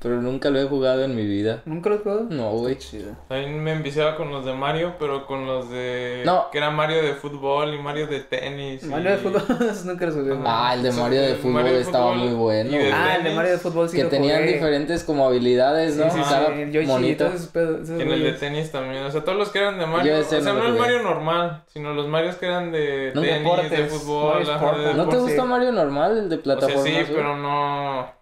Pero 0.00 0.20
nunca 0.22 0.50
lo 0.50 0.60
he 0.60 0.64
jugado 0.64 1.02
en 1.04 1.16
mi 1.16 1.26
vida. 1.26 1.62
¿Nunca 1.64 1.88
lo 1.90 1.96
has 1.96 2.02
jugado? 2.02 2.26
No, 2.30 2.50
güey. 2.52 2.78
Chido. 2.78 3.12
También 3.28 3.62
me 3.62 3.72
enviciaba 3.72 4.16
con 4.16 4.30
los 4.30 4.44
de 4.44 4.52
Mario, 4.54 4.94
pero 4.98 5.26
con 5.26 5.46
los 5.46 5.70
de... 5.70 6.22
No. 6.24 6.46
Que 6.52 6.58
era 6.58 6.70
Mario 6.70 7.02
de 7.02 7.14
fútbol 7.14 7.74
y 7.74 7.78
Mario 7.78 8.06
de 8.06 8.20
tenis. 8.20 8.82
y- 8.84 8.86
Mario 8.86 9.10
de 9.10 9.16
fútbol, 9.18 9.42
nunca 9.86 10.06
los 10.06 10.14
jugué. 10.14 10.38
Ah, 10.44 10.72
el 10.74 10.82
de 10.84 10.92
Sí, 10.92 11.00
Mario 11.00 11.20
de 11.22 11.34
fútbol 11.34 11.52
Mario 11.62 11.78
estaba 11.78 12.12
fútbol 12.12 12.18
muy 12.28 12.34
bueno. 12.34 12.70
Ah, 12.94 13.16
el 13.16 13.24
de 13.24 13.34
Mario 13.34 13.50
de 13.52 13.58
fútbol 13.58 13.88
sí 13.88 13.96
que 13.96 14.04
lo 14.04 14.08
tenían 14.10 14.40
jugué. 14.42 14.52
diferentes 14.52 15.02
como 15.04 15.26
habilidades, 15.26 15.96
¿no? 15.96 16.04
Sí, 16.04 16.10
sí, 16.18 16.24
Cada 16.30 16.46
sí, 16.54 16.78
y 16.78 16.86
monito. 16.86 17.26
en 17.26 18.10
el 18.12 18.22
de 18.22 18.32
tenis 18.32 18.70
también, 18.70 19.02
o 19.04 19.10
sea, 19.10 19.24
todos 19.24 19.36
los 19.36 19.48
que 19.50 19.58
eran 19.58 19.78
de 19.78 19.86
Mario, 19.86 20.14
o 20.14 20.18
ese 20.18 20.40
sea, 20.40 20.52
no 20.52 20.60
no, 20.60 20.66
el. 20.66 20.74
Mario 20.78 21.02
normal, 21.02 21.64
sino 21.72 21.92
los 21.92 22.06
Marios 22.08 22.36
que 22.36 22.46
eran 22.46 22.70
de 22.70 23.12
No, 23.14 23.20
tenis, 23.20 23.32
de 23.32 23.38
deportes, 23.40 23.92
fútbol, 23.92 24.48
ajá, 24.48 24.78
de 24.78 24.94
¿No 24.94 25.08
te 25.08 25.16
Sí. 25.16 25.22
gusta 25.22 25.44
Mario 25.44 25.72
normal, 25.72 26.18
el 26.18 26.28
de 26.28 26.36
O 26.36 26.38
sea, 26.38 26.42
plataforma? 26.42 26.82
sí, 26.84 26.96
pero 27.08 27.36
no... 27.36 28.17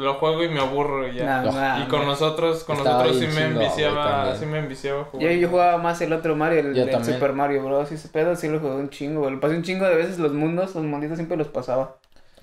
Lo 0.00 0.14
juego 0.14 0.42
y 0.42 0.48
me 0.48 0.60
aburro 0.60 1.06
y 1.06 1.16
ya. 1.16 1.42
Nah, 1.42 1.52
nah, 1.52 1.84
y 1.84 1.88
con 1.88 2.06
nosotros, 2.06 2.64
con 2.64 2.78
Estaba 2.78 3.04
nosotros 3.04 3.20
sí 3.20 3.36
me 3.36 3.44
enviciaba, 3.44 4.34
sí 4.34 4.46
me 4.46 4.58
enviciaba 4.58 5.04
jugar. 5.04 5.30
Yo, 5.30 5.36
yo 5.36 5.48
jugaba 5.50 5.76
más 5.76 6.00
el 6.00 6.14
otro 6.14 6.34
Mario, 6.36 6.60
el. 6.60 7.04
Super 7.04 7.34
Mario 7.34 7.62
Bros. 7.62 7.92
Ese 7.92 8.08
pedo 8.08 8.34
sí 8.34 8.48
lo 8.48 8.60
jugué 8.60 8.76
un 8.76 8.88
chingo. 8.88 9.28
Lo 9.28 9.38
pasé 9.40 9.56
un 9.56 9.62
chingo 9.62 9.84
de 9.84 9.96
veces 9.96 10.18
los 10.18 10.32
mundos, 10.32 10.74
los 10.74 10.84
munditos 10.84 11.18
siempre 11.18 11.36
los 11.36 11.48
pasaba. 11.48 11.98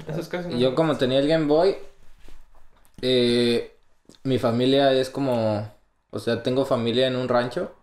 Eso 0.08 0.22
es 0.22 0.28
casi 0.28 0.60
Yo 0.60 0.76
como 0.76 0.98
tenía 0.98 1.18
el 1.18 1.28
Game 1.28 1.48
Boy, 1.48 1.76
eh, 3.02 3.76
mi 4.22 4.38
familia 4.38 4.94
es 4.94 5.10
como, 5.10 5.68
o 6.12 6.20
sea, 6.20 6.44
tengo 6.44 6.64
familia 6.64 7.08
en 7.08 7.16
un 7.16 7.28
rancho 7.28 7.74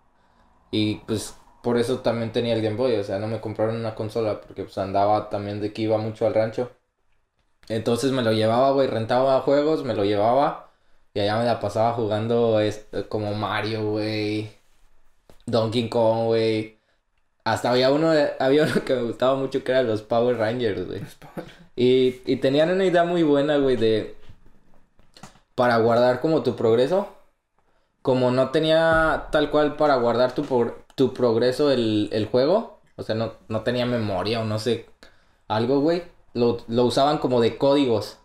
y 0.70 0.96
pues 1.06 1.34
por 1.64 1.78
eso 1.78 1.98
también 1.98 2.30
tenía 2.30 2.54
el 2.54 2.62
Game 2.62 2.76
Boy, 2.76 2.94
o 2.94 3.02
sea, 3.02 3.18
no 3.18 3.26
me 3.26 3.40
compraron 3.40 3.74
una 3.74 3.96
consola 3.96 4.40
porque 4.40 4.62
pues 4.62 4.78
andaba 4.78 5.30
también 5.30 5.60
de 5.60 5.72
que 5.72 5.82
iba 5.82 5.98
mucho 5.98 6.28
al 6.28 6.34
rancho. 6.34 6.70
Entonces 7.68 8.12
me 8.12 8.22
lo 8.22 8.32
llevaba, 8.32 8.70
güey, 8.72 8.88
rentaba 8.88 9.40
juegos, 9.40 9.84
me 9.84 9.94
lo 9.94 10.04
llevaba 10.04 10.70
y 11.14 11.20
allá 11.20 11.38
me 11.38 11.44
la 11.44 11.60
pasaba 11.60 11.92
jugando 11.94 12.60
este, 12.60 13.08
como 13.08 13.34
Mario, 13.34 13.90
güey, 13.90 14.50
Donkey 15.46 15.88
Kong, 15.88 16.26
güey. 16.26 16.78
Hasta 17.44 17.70
había 17.70 17.90
uno, 17.92 18.12
había 18.40 18.64
uno 18.64 18.84
que 18.84 18.94
me 18.94 19.02
gustaba 19.02 19.36
mucho 19.36 19.64
que 19.64 19.72
eran 19.72 19.86
los 19.88 20.02
Power 20.02 20.36
Rangers, 20.38 20.86
güey. 20.86 21.02
Y, 21.76 22.22
y 22.26 22.36
tenían 22.36 22.70
una 22.70 22.84
idea 22.84 23.04
muy 23.04 23.22
buena, 23.22 23.56
güey, 23.58 23.76
de... 23.76 24.16
Para 25.54 25.78
guardar 25.78 26.20
como 26.20 26.42
tu 26.42 26.56
progreso. 26.56 27.08
Como 28.02 28.30
no 28.30 28.50
tenía 28.50 29.28
tal 29.32 29.50
cual 29.50 29.76
para 29.76 29.96
guardar 29.96 30.34
tu, 30.34 30.44
por- 30.44 30.84
tu 30.94 31.14
progreso 31.14 31.70
el, 31.70 32.08
el 32.12 32.26
juego. 32.26 32.80
O 32.96 33.02
sea, 33.02 33.14
no, 33.14 33.34
no 33.48 33.62
tenía 33.62 33.86
memoria 33.86 34.40
o 34.40 34.44
no 34.44 34.58
sé. 34.58 34.86
Algo, 35.48 35.80
güey. 35.80 36.02
Lo, 36.34 36.58
lo 36.68 36.84
usaban 36.84 37.18
como 37.18 37.40
de 37.40 37.56
códigos. 37.56 38.18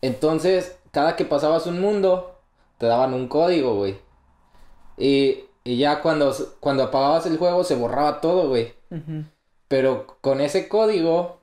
Entonces, 0.00 0.78
cada 0.92 1.16
que 1.16 1.24
pasabas 1.24 1.66
un 1.66 1.80
mundo, 1.80 2.38
te 2.78 2.86
daban 2.86 3.14
un 3.14 3.28
código, 3.28 3.74
güey. 3.74 3.98
Y, 4.96 5.44
y 5.64 5.78
ya 5.78 6.00
cuando, 6.00 6.34
cuando 6.60 6.84
apagabas 6.84 7.26
el 7.26 7.38
juego, 7.38 7.64
se 7.64 7.74
borraba 7.76 8.20
todo, 8.20 8.48
güey. 8.48 8.74
Pero 9.68 10.06
con 10.20 10.40
ese 10.40 10.68
código, 10.68 11.40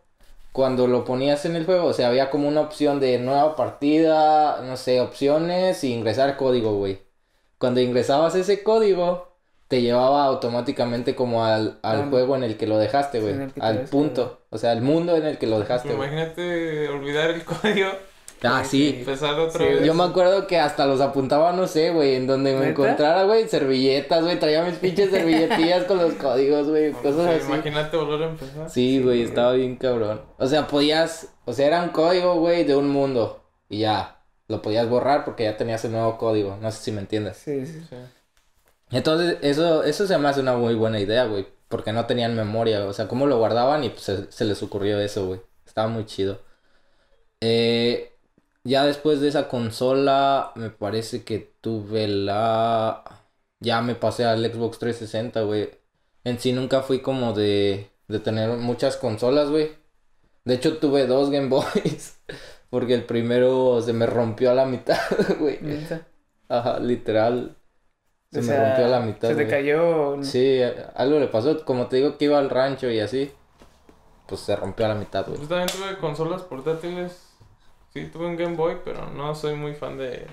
cuando 0.51 0.87
lo 0.87 1.03
ponías 1.03 1.45
en 1.45 1.55
el 1.55 1.65
juego, 1.65 1.87
o 1.87 1.93
sea, 1.93 2.07
había 2.07 2.29
como 2.29 2.47
una 2.47 2.61
opción 2.61 2.99
de 2.99 3.19
nueva 3.19 3.55
partida, 3.55 4.61
no 4.61 4.77
sé, 4.77 5.01
opciones 5.01 5.83
y 5.83 5.93
ingresar 5.93 6.37
código, 6.37 6.77
güey. 6.77 7.01
Cuando 7.57 7.81
ingresabas 7.81 8.35
ese 8.35 8.63
código, 8.63 9.34
te 9.67 9.81
llevaba 9.81 10.25
automáticamente 10.25 11.15
como 11.15 11.43
al, 11.45 11.79
al 11.81 12.01
Ah, 12.01 12.07
juego 12.09 12.35
en 12.35 12.43
el 12.43 12.55
que 12.57 12.67
lo 12.67 12.77
dejaste, 12.77 13.19
güey. 13.19 13.35
Al 13.59 13.79
punto. 13.85 14.41
O 14.49 14.57
sea, 14.57 14.71
al 14.71 14.81
mundo 14.81 15.15
en 15.17 15.25
el 15.25 15.37
que 15.37 15.47
lo 15.47 15.59
dejaste. 15.59 15.93
Imagínate 15.93 16.87
olvidar 16.89 17.31
el 17.31 17.43
código, 17.45 17.89
Ah, 18.43 18.63
sí. 18.63 18.97
empezar 18.99 19.39
otra 19.39 19.59
Sí, 19.59 19.73
vez. 19.73 19.83
Yo 19.85 19.93
me 19.95 20.03
acuerdo 20.03 20.45
que 20.45 20.59
hasta 20.59 20.85
los 20.85 21.01
apuntaba, 21.01 21.51
no 21.53 21.65
sé, 21.67 21.89
güey, 21.91 22.15
en 22.15 22.27
donde 22.27 22.53
me 22.55 22.69
encontrara, 22.69 23.23
güey, 23.23 23.47
servilletas, 23.47 24.23
güey, 24.23 24.37
traía 24.39 24.61
mis 24.63 24.75
pinches 24.75 25.09
servilletillas 25.09 25.85
con 25.85 25.97
los 25.97 26.13
códigos, 26.13 26.67
güey, 26.67 26.89
O 26.91 26.97
cosas 27.01 27.25
sea, 27.25 27.35
así. 27.37 27.45
Imagínate 27.47 27.97
volver 27.97 28.21
a 28.23 28.29
empezar. 28.29 28.69
Sí, 28.69 29.01
güey, 29.01 29.23
estaba 29.23 29.53
bien 29.53 29.77
cabrón. 29.77 30.21
O 30.37 30.45
sea, 30.45 30.67
podías, 30.67 31.33
o 31.45 31.53
sea, 31.53 31.65
era 31.65 31.81
un 31.81 31.89
código, 31.89 32.35
güey, 32.35 32.65
de 32.65 32.75
un 32.75 32.89
mundo. 32.89 33.41
Y 33.67 33.79
ya, 33.79 34.21
lo 34.47 34.61
podías 34.61 34.87
borrar 34.87 35.25
porque 35.25 35.45
ya 35.45 35.57
tenías 35.57 35.83
el 35.85 35.93
nuevo 35.93 36.17
código. 36.19 36.55
No 36.61 36.69
sé 36.71 36.83
si 36.83 36.91
me 36.91 36.99
entiendes. 37.01 37.37
Sí, 37.37 37.65
sí. 37.65 37.81
Sí. 37.89 37.95
Entonces, 38.95 39.37
eso, 39.41 39.83
eso 39.83 40.07
se 40.07 40.17
me 40.17 40.27
hace 40.29 40.39
una 40.41 40.55
muy 40.55 40.73
buena 40.75 40.99
idea, 40.99 41.25
güey. 41.25 41.47
Porque 41.67 41.91
no 41.93 42.05
tenían 42.05 42.35
memoria. 42.35 42.85
O 42.85 42.93
sea, 42.93 43.07
cómo 43.07 43.27
lo 43.27 43.37
guardaban 43.37 43.83
y 43.83 43.89
pues 43.89 44.03
se, 44.03 44.31
se 44.31 44.45
les 44.45 44.63
ocurrió 44.63 44.99
eso, 44.99 45.27
güey. 45.27 45.41
Estaba 45.65 45.87
muy 45.89 46.05
chido. 46.05 46.39
Eh, 47.41 48.13
ya 48.63 48.85
después 48.85 49.19
de 49.21 49.27
esa 49.29 49.47
consola, 49.49 50.51
me 50.55 50.69
parece 50.69 51.23
que 51.23 51.39
tuve 51.61 52.07
la... 52.07 53.03
Ya 53.59 53.81
me 53.81 53.95
pasé 53.95 54.25
al 54.25 54.45
Xbox 54.51 54.79
360, 54.79 55.41
güey. 55.43 55.69
En 56.23 56.39
sí 56.39 56.53
nunca 56.53 56.81
fui 56.81 57.01
como 57.01 57.33
de, 57.33 57.91
de 58.07 58.19
tener 58.19 58.49
muchas 58.57 58.97
consolas, 58.97 59.49
güey. 59.49 59.71
De 60.45 60.55
hecho, 60.55 60.77
tuve 60.77 61.07
dos 61.07 61.31
Game 61.31 61.49
Boys. 61.49 62.19
Porque 62.69 62.93
el 62.93 63.05
primero 63.05 63.81
se 63.81 63.93
me 63.93 64.05
rompió 64.05 64.51
a 64.51 64.55
la 64.55 64.65
mitad, 64.65 64.99
güey. 65.39 65.59
Ajá, 66.49 66.79
literal. 66.79 67.57
Se 68.35 68.39
O 68.39 68.43
me 68.43 68.47
sea, 68.49 68.65
rompió 68.67 68.85
a 68.85 68.89
la 68.89 68.99
mitad. 68.99 69.29
Se 69.29 69.35
te 69.35 69.47
cayó. 69.47 70.21
Sí, 70.23 70.59
algo 70.95 71.19
le 71.19 71.27
pasó. 71.27 71.63
Como 71.63 71.87
te 71.87 71.95
digo 71.97 72.17
que 72.17 72.25
iba 72.25 72.37
al 72.37 72.49
rancho 72.49 72.89
y 72.89 72.99
así. 72.99 73.31
Pues 74.27 74.41
se 74.41 74.55
rompió 74.57 74.85
a 74.85 74.89
la 74.89 74.95
mitad, 74.95 75.25
güey. 75.25 75.39
Yo 75.39 75.47
también 75.47 75.69
tuve 75.69 75.97
consolas 75.99 76.41
portátiles. 76.41 77.21
Sí, 77.93 78.09
tuve 78.11 78.25
un 78.25 78.35
Game 78.35 78.55
Boy, 78.57 78.77
pero 78.83 79.09
no 79.11 79.33
soy 79.35 79.55
muy 79.55 79.73
fan 79.73 79.97
de, 79.97 80.25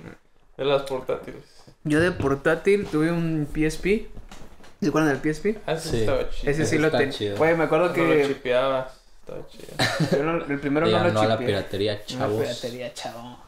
de 0.56 0.64
las 0.64 0.82
portátiles. 0.82 1.44
Yo 1.84 2.00
de 2.00 2.10
portátil 2.10 2.86
tuve 2.86 3.12
un 3.12 3.46
PSP. 3.46 4.08
¿Se 4.80 4.88
acuerdan 4.88 5.20
del 5.20 5.32
PSP? 5.34 5.58
Ah, 5.66 5.76
sí, 5.76 5.90
Sí. 5.90 6.00
estaba 6.00 6.28
chido. 6.28 6.50
Ese 6.50 6.66
sí 6.66 6.74
Ese 6.76 6.78
lo 6.80 6.90
tenía. 6.90 7.34
Güey, 7.36 7.56
me 7.56 7.64
acuerdo 7.64 7.88
No 7.90 8.04
lo 8.04 8.14
que. 8.14 8.26
chipeabas. 8.26 9.00
Estaba 9.20 9.46
chido. 9.46 9.66
yo 10.18 10.22
no- 10.24 10.44
el 10.44 10.58
primero 10.58 10.88
Ya 10.88 10.98
no 10.98 11.04
lo 11.08 11.12
no 11.12 11.20
a 11.20 11.26
la 11.26 11.38
piratería, 11.38 11.94
No, 11.94 12.00
chavos. 12.04 12.40
piratería, 12.42 12.92
chavo. 12.94 13.38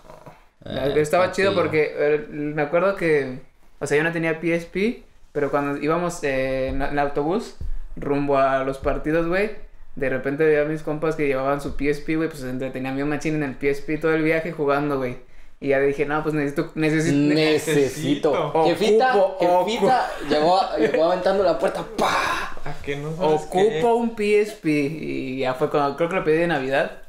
Eh, 0.67 0.95
Estaba 0.97 1.33
chido 1.33 1.53
porque 1.55 1.93
eh, 1.99 2.27
me 2.31 2.63
acuerdo 2.63 2.95
que, 2.97 3.41
o 3.85 3.87
sea, 3.87 3.99
yo 3.99 4.03
no 4.03 4.13
tenía 4.13 4.41
PSP, 4.41 5.05
pero 5.33 5.51
cuando 5.51 5.81
íbamos 5.83 6.25
eh, 6.25 6.69
en 6.69 6.81
el 6.81 6.99
autobús 6.99 7.57
rumbo 7.97 8.39
a 8.39 8.65
los 8.65 8.79
partidos, 8.79 9.29
güey, 9.29 9.51
de 9.95 10.09
repente 10.09 10.43
veía 10.43 10.63
a 10.63 10.65
mis 10.65 10.83
compas 10.83 11.17
que 11.17 11.27
llevaban 11.27 11.61
su 11.61 11.73
PSP, 11.73 12.17
güey, 12.17 12.29
pues 12.29 12.41
se 12.41 12.49
entretenían 12.49 12.97
bien 12.97 13.09
machín 13.09 13.35
en 13.35 13.43
el 13.43 13.55
PSP 13.55 14.01
todo 14.01 14.15
el 14.15 14.23
viaje 14.23 14.53
jugando, 14.53 14.97
güey. 14.97 15.19
Y 15.61 15.69
ya 15.69 15.81
dije, 15.81 16.07
no, 16.07 16.23
pues 16.23 16.35
necesito, 16.35 16.73
necesito, 16.75 17.35
Necesito. 17.35 18.33
Necesito. 18.33 18.65
Jefita, 18.65 19.17
Ocupo, 19.17 19.65
jefita, 19.67 20.11
llegó, 20.29 20.61
llegó 20.79 21.05
aventando 21.05 21.45
la 21.45 21.59
puerta. 21.59 21.85
¡Pah! 21.97 22.57
¿A 22.65 22.83
que 22.83 22.97
no 22.97 23.11
ocupo 23.11 23.51
qué? 23.53 23.85
un 23.85 24.11
PSP. 24.17 24.67
Y 24.67 25.39
ya 25.41 25.55
fue 25.55 25.69
cuando, 25.71 25.97
creo 25.97 26.09
que 26.09 26.17
lo 26.17 26.25
pedí 26.25 26.39
de 26.39 26.47
Navidad. 26.47 27.04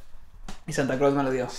Y 0.67 0.73
Santa 0.73 0.97
Claus 0.97 1.13
me 1.13 1.23
lo 1.23 1.31
dio. 1.31 1.47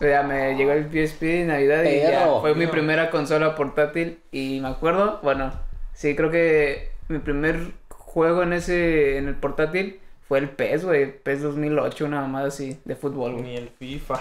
Ya 0.00 0.22
me 0.22 0.54
llegó 0.56 0.72
el 0.72 0.86
PSP 0.90 1.22
de 1.26 1.44
Navidad 1.44 1.84
y 1.84 2.00
ya 2.00 2.30
fue 2.40 2.54
mi 2.54 2.66
primera 2.66 3.10
consola 3.10 3.54
portátil. 3.54 4.22
Y 4.32 4.58
me 4.60 4.68
acuerdo, 4.68 5.20
bueno, 5.22 5.52
sí, 5.92 6.16
creo 6.16 6.30
que 6.30 6.90
mi 7.08 7.18
primer 7.18 7.72
juego 7.90 8.42
en 8.42 8.54
ese, 8.54 9.18
en 9.18 9.28
el 9.28 9.34
portátil 9.36 10.00
fue 10.26 10.38
el 10.38 10.48
PES, 10.50 10.84
güey. 10.86 11.22
PES 11.22 11.42
2008, 11.42 12.06
una 12.06 12.20
mamada 12.22 12.48
así, 12.48 12.80
de 12.84 12.96
fútbol, 12.96 13.32
güey. 13.34 13.44
Ni 13.44 13.56
el 13.56 13.68
FIFA. 13.70 14.20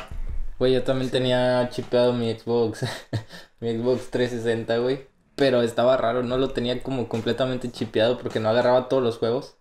Güey, 0.60 0.74
yo 0.74 0.84
también 0.84 1.10
tenía 1.12 1.70
chipeado 1.70 2.13
mi 2.13 2.32
Xbox. 2.38 2.86
mi 3.60 3.72
Xbox 3.77 4.10
360, 4.12 4.77
güey. 4.79 5.08
Pero 5.36 5.62
estaba 5.62 5.96
raro, 5.98 6.22
no 6.24 6.38
lo 6.38 6.51
tenía 6.51 6.84
como 6.84 7.08
completamente 7.08 7.72
chipeado 7.72 8.18
porque 8.18 8.39
no 8.41 8.50
agarraba 8.50 8.89
todos 8.89 9.01
los 9.03 9.18
juegos. 9.18 9.58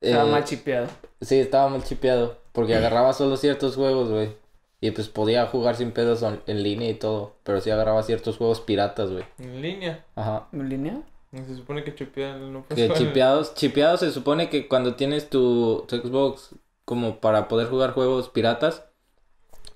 Estaba 0.00 0.24
Eh, 0.24 0.30
mal 0.30 0.44
chipeado. 0.44 0.88
Sí, 1.22 1.38
estaba 1.40 1.68
mal 1.70 1.84
chipeado. 1.84 2.41
Porque 2.52 2.74
agarraba 2.76 3.12
solo 3.12 3.36
ciertos 3.36 3.76
juegos, 3.76 4.10
güey. 4.10 4.36
Y 4.80 4.90
pues 4.90 5.08
podía 5.08 5.46
jugar 5.46 5.76
sin 5.76 5.92
pedos 5.92 6.22
en 6.22 6.62
línea 6.62 6.90
y 6.90 6.94
todo. 6.94 7.34
Pero 7.44 7.60
sí 7.60 7.70
agarraba 7.70 8.02
ciertos 8.02 8.36
juegos 8.36 8.60
piratas, 8.60 9.10
güey. 9.10 9.24
En 9.38 9.62
línea. 9.62 10.04
Ajá. 10.16 10.48
¿En 10.52 10.68
línea? 10.68 11.02
Se 11.32 11.56
supone 11.56 11.82
que 11.82 11.94
chipean 11.94 12.52
no 12.52 12.66
Que 12.68 12.92
chipeados, 12.92 13.54
chipeados 13.54 14.00
se 14.00 14.10
supone 14.10 14.50
que 14.50 14.68
cuando 14.68 14.96
tienes 14.96 15.30
tu, 15.30 15.84
tu 15.88 15.96
Xbox 15.96 16.50
como 16.84 17.20
para 17.20 17.48
poder 17.48 17.68
jugar 17.68 17.92
juegos 17.92 18.28
piratas, 18.28 18.84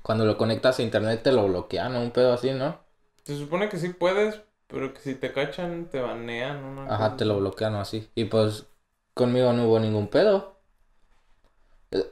cuando 0.02 0.25
lo 0.25 0.37
conectas 0.38 0.78
a 0.78 0.83
internet 0.83 1.23
te 1.23 1.33
lo 1.33 1.47
bloquean 1.47 1.95
o 1.97 2.00
un 2.02 2.11
pedo 2.11 2.33
así, 2.33 2.52
¿no? 2.52 2.78
Se 3.25 3.37
supone 3.37 3.68
que 3.68 3.78
sí 3.78 3.90
puedes, 3.90 4.40
pero 4.68 4.95
que 4.95 5.00
si 5.00 5.14
te 5.14 5.33
cachan 5.33 5.90
te 5.90 6.00
banean, 6.00 6.62
¿no? 6.62 6.83
Una 6.83 6.90
Ajá, 6.95 6.97
cosa 6.97 7.16
te 7.16 7.25
lo 7.25 7.38
bloquean 7.38 7.75
o 7.75 7.80
así. 7.80 8.09
Y 8.14 8.25
pues 8.26 8.66
conmigo 9.14 9.52
no 9.52 9.64
hubo 9.66 9.78
ningún 9.80 10.09
pedo. 10.09 10.56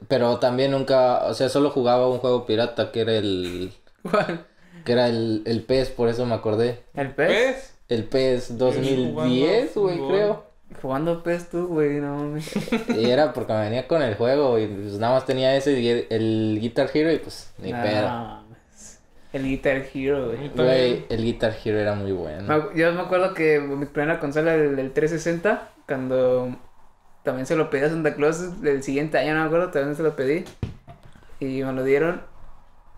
Pero 0.07 0.37
también 0.39 0.71
nunca, 0.71 1.25
o 1.25 1.33
sea, 1.33 1.49
solo 1.49 1.69
jugaba 1.69 2.09
un 2.09 2.19
juego 2.19 2.45
pirata 2.45 2.91
que 2.91 3.01
era 3.01 3.13
el, 3.13 3.71
¿Cuál? 4.09 4.45
que 4.85 4.91
era 4.93 5.07
el, 5.07 5.43
el 5.45 5.63
PES, 5.63 5.89
por 5.89 6.09
eso 6.09 6.25
me 6.25 6.35
acordé. 6.35 6.83
¿El 6.93 7.11
PES? 7.13 7.73
El 7.89 8.03
PES 8.05 8.57
2010, 8.57 9.75
güey, 9.75 9.97
creo. 10.07 10.45
Jugando 10.81 11.21
PES 11.23 11.49
tú, 11.49 11.67
güey, 11.67 11.99
no 11.99 12.15
mames. 12.15 12.51
Y 12.89 13.09
era 13.09 13.33
porque 13.33 13.53
me 13.53 13.61
venía 13.61 13.87
con 13.87 14.01
el 14.01 14.15
juego 14.15 14.57
y 14.59 14.65
pues 14.67 14.93
nada 14.93 15.13
más 15.13 15.25
tenía 15.25 15.55
ese, 15.55 15.79
y 15.79 16.05
el 16.09 16.57
Guitar 16.59 16.89
Hero 16.93 17.11
y 17.11 17.17
pues 17.19 17.51
ni 17.59 17.71
No 17.71 17.81
pedo. 17.83 18.07
mames. 18.07 18.99
El 19.33 19.43
Guitar 19.43 19.83
Hero, 19.93 20.27
güey. 20.27 20.49
Güey, 20.55 21.05
el 21.09 21.23
Guitar 21.23 21.53
Hero 21.63 21.77
era 21.79 21.93
muy 21.93 22.13
bueno. 22.13 22.73
Yo 22.73 22.91
me 22.93 23.01
acuerdo 23.01 23.33
que 23.33 23.59
mi 23.59 23.85
primera 23.85 24.19
consola, 24.19 24.55
el, 24.55 24.79
el 24.79 24.91
360, 24.93 25.69
cuando 25.87 26.55
también 27.25 27.45
se 27.45 27.57
lo 27.57 27.69
pedí 27.69 27.83
a 27.83 27.89
Santa 27.89 28.15
Claus 28.15 28.61
del 28.61 28.83
siguiente 28.83 29.17
año, 29.17 29.33
no 29.33 29.41
me 29.41 29.47
acuerdo, 29.47 29.71
también 29.71 29.95
se 29.95 30.03
lo 30.03 30.15
pedí. 30.15 30.45
Y 31.41 31.63
me 31.63 31.73
lo 31.73 31.83
dieron. 31.83 32.21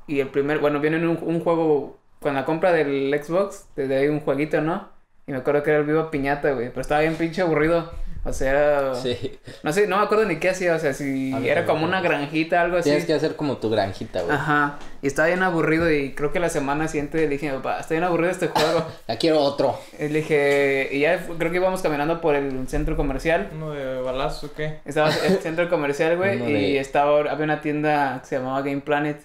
Y 0.05 0.19
el 0.19 0.27
primer, 0.27 0.59
bueno, 0.59 0.79
viene 0.79 0.97
un, 0.97 1.17
un 1.19 1.39
juego, 1.39 1.97
con 2.19 2.35
la 2.35 2.45
compra 2.45 2.71
del 2.71 3.19
Xbox, 3.19 3.67
desde 3.75 3.97
ahí 3.97 4.07
un 4.07 4.19
jueguito, 4.19 4.61
¿no? 4.61 4.89
Y 5.25 5.31
me 5.31 5.37
acuerdo 5.37 5.63
que 5.63 5.71
era 5.71 5.79
el 5.79 5.85
Viva 5.85 6.11
Piñata, 6.11 6.51
güey, 6.51 6.69
pero 6.69 6.81
estaba 6.81 7.01
bien 7.01 7.15
pinche 7.15 7.41
aburrido. 7.41 7.91
O 8.27 8.33
sea. 8.33 8.93
Sí. 8.95 9.39
No 9.63 9.71
sé, 9.71 9.87
no 9.87 9.97
me 9.97 10.03
acuerdo 10.03 10.25
ni 10.25 10.37
qué 10.37 10.49
hacía, 10.49 10.75
o 10.75 10.79
sea, 10.79 10.93
si 10.93 11.03
mí 11.03 11.47
era 11.47 11.65
como 11.65 11.85
una 11.85 12.01
granjita, 12.01 12.61
algo 12.61 12.77
así. 12.77 12.89
Tienes 12.89 13.05
que 13.05 13.13
hacer 13.13 13.35
como 13.35 13.57
tu 13.57 13.69
granjita, 13.69 14.21
güey. 14.21 14.35
Ajá, 14.35 14.77
y 15.01 15.07
estaba 15.07 15.27
bien 15.29 15.43
aburrido 15.43 15.89
y 15.91 16.13
creo 16.13 16.31
que 16.33 16.39
la 16.39 16.49
semana 16.49 16.87
siguiente 16.87 17.17
le 17.17 17.27
dije, 17.27 17.51
papá, 17.51 17.79
está 17.79 17.93
bien 17.93 18.03
aburrido 18.03 18.31
este 18.31 18.47
juego. 18.47 18.85
Ya 19.07 19.17
quiero 19.17 19.39
otro. 19.39 19.79
Y 19.97 20.09
le 20.09 20.19
dije, 20.19 20.89
y 20.91 20.99
ya 20.99 21.25
creo 21.37 21.51
que 21.51 21.57
íbamos 21.57 21.81
caminando 21.81 22.19
por 22.19 22.35
el 22.35 22.67
centro 22.67 22.97
comercial. 22.97 23.49
Uno 23.53 23.71
de 23.71 24.01
balazo, 24.01 24.53
¿qué? 24.53 24.79
Estaba 24.85 25.09
en 25.25 25.33
el 25.33 25.39
centro 25.41 25.69
comercial, 25.69 26.17
güey, 26.17 26.73
y 26.73 26.77
estaba, 26.77 27.17
había 27.31 27.43
una 27.45 27.61
tienda 27.61 28.19
que 28.21 28.27
se 28.27 28.37
llamaba 28.37 28.61
Game 28.61 28.81
Planet. 28.81 29.21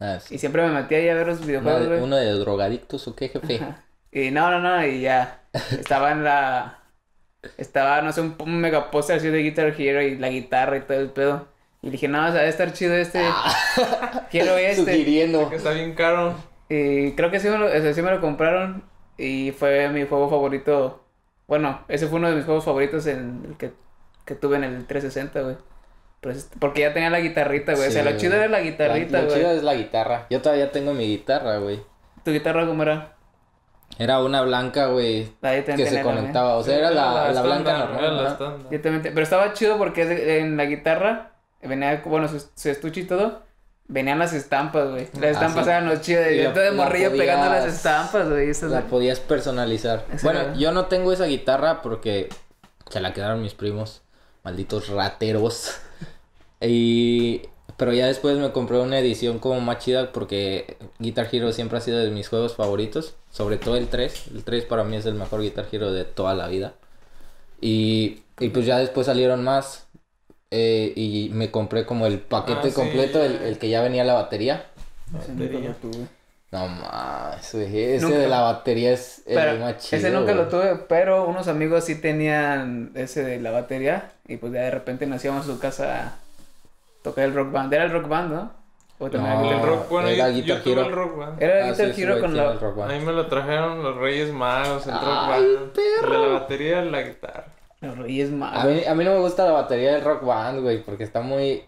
Ah, 0.00 0.18
Y 0.24 0.28
sí. 0.28 0.38
siempre 0.38 0.62
me 0.62 0.72
metía 0.72 0.98
ahí 0.98 1.08
a 1.08 1.14
ver 1.14 1.26
los 1.26 1.44
videojuegos, 1.44 1.80
de, 1.82 1.86
güey. 1.88 2.00
uno 2.00 2.16
de 2.16 2.30
drogadictos 2.32 3.06
o 3.08 3.14
qué, 3.16 3.28
jefe. 3.28 3.56
Ajá. 3.56 3.82
Y 4.12 4.30
no, 4.30 4.50
no, 4.50 4.60
no, 4.60 4.86
y 4.86 5.00
ya. 5.02 5.40
Estaba 5.70 6.12
en 6.12 6.24
la. 6.24 6.78
Estaba, 7.58 8.00
no 8.02 8.12
sé, 8.12 8.20
un, 8.20 8.34
un 8.38 8.60
mega 8.60 8.90
póster 8.90 9.16
así 9.16 9.28
de 9.28 9.38
Guitar 9.42 9.74
Hero 9.78 10.02
y 10.02 10.16
la 10.18 10.28
guitarra 10.28 10.76
y 10.76 10.80
todo 10.82 10.98
el 11.00 11.10
pedo. 11.10 11.46
Y 11.82 11.90
dije, 11.90 12.08
no, 12.08 12.20
o 12.24 12.26
sea, 12.28 12.36
debe 12.40 12.48
estar 12.48 12.72
chido 12.72 12.94
este. 12.94 13.24
Quiero 14.30 14.56
este. 14.56 14.76
Sugiriendo. 14.92 15.48
Que 15.50 15.56
está 15.56 15.70
bien 15.70 15.94
caro. 15.94 16.34
Y 16.68 17.12
creo 17.12 17.30
que 17.30 17.38
sí 17.40 17.48
me, 17.48 17.58
lo, 17.58 17.66
o 17.66 17.70
sea, 17.70 17.94
sí 17.94 18.02
me 18.02 18.10
lo 18.10 18.20
compraron. 18.20 18.82
Y 19.18 19.52
fue 19.52 19.88
mi 19.90 20.04
juego 20.04 20.28
favorito. 20.28 21.02
Bueno, 21.46 21.80
ese 21.88 22.06
fue 22.08 22.18
uno 22.18 22.28
de 22.28 22.36
mis 22.36 22.44
juegos 22.44 22.64
favoritos 22.64 23.06
en 23.06 23.42
el 23.48 23.56
que, 23.56 23.70
que 24.24 24.34
tuve 24.34 24.56
en 24.56 24.64
el 24.64 24.86
360, 24.86 25.40
güey. 25.42 25.56
Porque 26.58 26.80
ya 26.80 26.92
tenía 26.92 27.08
la 27.10 27.20
guitarrita, 27.20 27.74
güey. 27.74 27.86
o 27.88 27.90
sea, 27.90 28.02
lo 28.02 28.16
chido 28.16 28.34
era 28.34 28.48
la 28.48 28.60
guitarrita, 28.60 29.12
La- 29.12 29.20
Lo 29.22 29.26
güey. 29.28 29.38
chido 29.38 29.50
es 29.52 29.62
la 29.62 29.74
guitarra. 29.74 30.26
Yo 30.28 30.42
todavía 30.42 30.72
tengo 30.72 30.92
mi 30.92 31.06
guitarra, 31.06 31.58
güey. 31.58 31.80
¿Tu 32.24 32.32
guitarra 32.32 32.66
cómo 32.66 32.82
era? 32.82 33.12
Era 33.98 34.20
una 34.22 34.42
blanca, 34.42 34.86
güey. 34.88 35.28
Que 35.40 35.86
se 35.88 36.02
conectaba. 36.02 36.56
O 36.56 36.62
sea, 36.62 36.76
era 36.76 36.90
la, 36.90 37.30
la 37.32 37.42
blanca 37.42 37.70
estándar, 37.72 38.02
normal. 38.12 38.36
Pero 38.70 39.20
estaba 39.22 39.52
chido 39.54 39.78
porque 39.78 40.02
es 40.02 40.08
de- 40.08 40.40
en 40.40 40.56
la 40.56 40.66
guitarra 40.66 41.32
venía, 41.62 42.02
bueno, 42.04 42.28
su, 42.28 42.44
su 42.54 42.68
estuche 42.68 43.00
y 43.00 43.04
todo. 43.04 43.42
Venían 43.88 44.18
las 44.18 44.32
estampas, 44.32 44.90
güey. 44.90 45.08
Las 45.14 45.22
Ah, 45.24 45.30
estampas 45.30 45.64
sí. 45.64 45.70
eran 45.70 45.86
los 45.88 46.00
chidos. 46.00 46.26
Y 46.32 46.42
Yo 46.42 46.52
todo 46.52 46.64
de 46.64 46.72
morrillo 46.72 47.10
pegando 47.12 47.48
las 47.50 47.64
estampas, 47.66 48.28
güey. 48.28 48.50
esas- 48.50 48.70
La 48.72 48.82
podías 48.82 49.20
personalizar. 49.20 50.04
Bueno, 50.22 50.40
era. 50.40 50.54
yo 50.54 50.72
no 50.72 50.86
tengo 50.86 51.12
esa 51.12 51.24
guitarra 51.26 51.82
porque 51.82 52.28
se 52.90 53.00
la 53.00 53.12
quedaron 53.12 53.40
mis 53.42 53.54
primos. 53.54 54.02
Malditos 54.42 54.88
rateros. 54.88 55.78
y... 56.60 57.42
Pero 57.76 57.92
ya 57.92 58.06
después 58.06 58.38
me 58.38 58.52
compré 58.52 58.78
una 58.78 58.98
edición 58.98 59.38
como 59.38 59.60
más 59.60 59.78
chida 59.78 60.12
porque 60.12 60.76
Guitar 60.98 61.28
Hero 61.30 61.52
siempre 61.52 61.76
ha 61.78 61.80
sido 61.82 61.98
de 61.98 62.10
mis 62.10 62.28
juegos 62.28 62.54
favoritos. 62.56 63.14
Sobre 63.30 63.58
todo 63.58 63.76
el 63.76 63.88
3. 63.88 64.28
El 64.34 64.44
3 64.44 64.64
para 64.64 64.82
mí 64.84 64.96
es 64.96 65.04
el 65.06 65.14
mejor 65.14 65.42
Guitar 65.42 65.66
Hero 65.70 65.92
de 65.92 66.04
toda 66.04 66.34
la 66.34 66.48
vida. 66.48 66.74
Y, 67.60 68.22
y 68.38 68.48
pues 68.50 68.66
ya 68.66 68.78
después 68.78 69.06
salieron 69.06 69.42
más. 69.44 69.86
eh, 70.50 70.92
y 70.96 71.30
me 71.32 71.50
compré 71.50 71.84
como 71.86 72.06
el 72.06 72.18
paquete 72.20 72.60
Ah, 72.60 72.64
sí, 72.68 72.72
completo, 72.72 73.22
el, 73.22 73.36
el 73.42 73.58
que 73.58 73.68
ya 73.68 73.82
venía 73.82 74.04
la 74.04 74.14
batería. 74.14 74.66
Ese 75.20 75.32
nunca 75.32 75.58
lo 75.58 75.74
tuve. 75.74 76.06
No 76.52 76.68
más. 76.68 77.54
Ese 77.54 77.98
Nunca. 78.00 78.18
de 78.18 78.28
la 78.28 78.40
batería 78.40 78.92
es 78.92 79.18
el 79.26 79.34
Pero 79.34 79.58
más 79.58 79.78
chido. 79.78 79.98
ese 79.98 80.10
nunca 80.10 80.32
lo 80.34 80.48
tuve, 80.48 80.76
pero 80.88 81.26
unos 81.28 81.48
amigos 81.48 81.84
sí 81.84 81.96
tenían 81.96 82.92
ese 82.94 83.22
de 83.24 83.40
la 83.40 83.50
batería. 83.50 84.12
Y 84.28 84.36
pues 84.36 84.52
ya 84.52 84.60
de 84.62 84.70
repente 84.70 85.06
nos 85.06 85.22
íbamos 85.24 85.44
a 85.48 85.52
su 85.52 85.58
casa 85.58 86.18
tocar 87.10 87.24
el 87.24 87.34
rock 87.34 87.52
band. 87.52 87.72
Era 87.72 87.84
el 87.84 87.90
rock 87.92 88.08
band, 88.08 88.32
¿no? 88.32 88.52
O 88.98 89.10
también 89.10 89.34
No, 89.34 89.40
El 89.40 89.44
Guitar 89.48 89.62
Hero. 89.62 89.76
rock, 89.76 89.88
bueno, 89.90 90.08
era 90.08 90.28
yo, 90.30 90.34
Guitar 90.34 90.56
yo 90.58 90.62
tuve 90.62 90.72
Hero. 90.72 90.82
el 90.86 90.92
rock 90.92 91.16
band. 91.18 91.42
Era 91.42 91.54
Ah, 91.66 91.70
Guitar 91.70 91.92
sí, 91.92 92.02
Hero 92.02 92.20
con 92.20 92.36
la. 92.36 92.52
el 92.52 92.58
Band. 92.58 92.90
Ahí 92.90 93.00
me 93.00 93.12
lo 93.12 93.26
trajeron 93.26 93.82
los 93.82 93.96
Reyes 93.96 94.32
Magos, 94.32 94.86
el 94.86 94.94
rock 94.94 95.02
band. 95.28 95.72
perro. 95.72 96.14
El 96.14 96.20
de 96.20 96.26
la 96.26 96.32
batería 96.40 96.84
y 96.84 96.90
la 96.90 97.02
guitarra. 97.02 97.44
Los 97.82 97.98
Reyes 97.98 98.30
Magos. 98.30 98.58
A 98.58 98.66
mí, 98.66 98.82
a 98.88 98.94
mí 98.94 99.04
no 99.04 99.10
me 99.12 99.18
gusta 99.20 99.44
la 99.44 99.52
batería 99.52 99.92
del 99.92 100.02
rock 100.02 100.24
band, 100.24 100.62
güey, 100.62 100.82
porque 100.82 101.04
está 101.04 101.20
muy... 101.20 101.62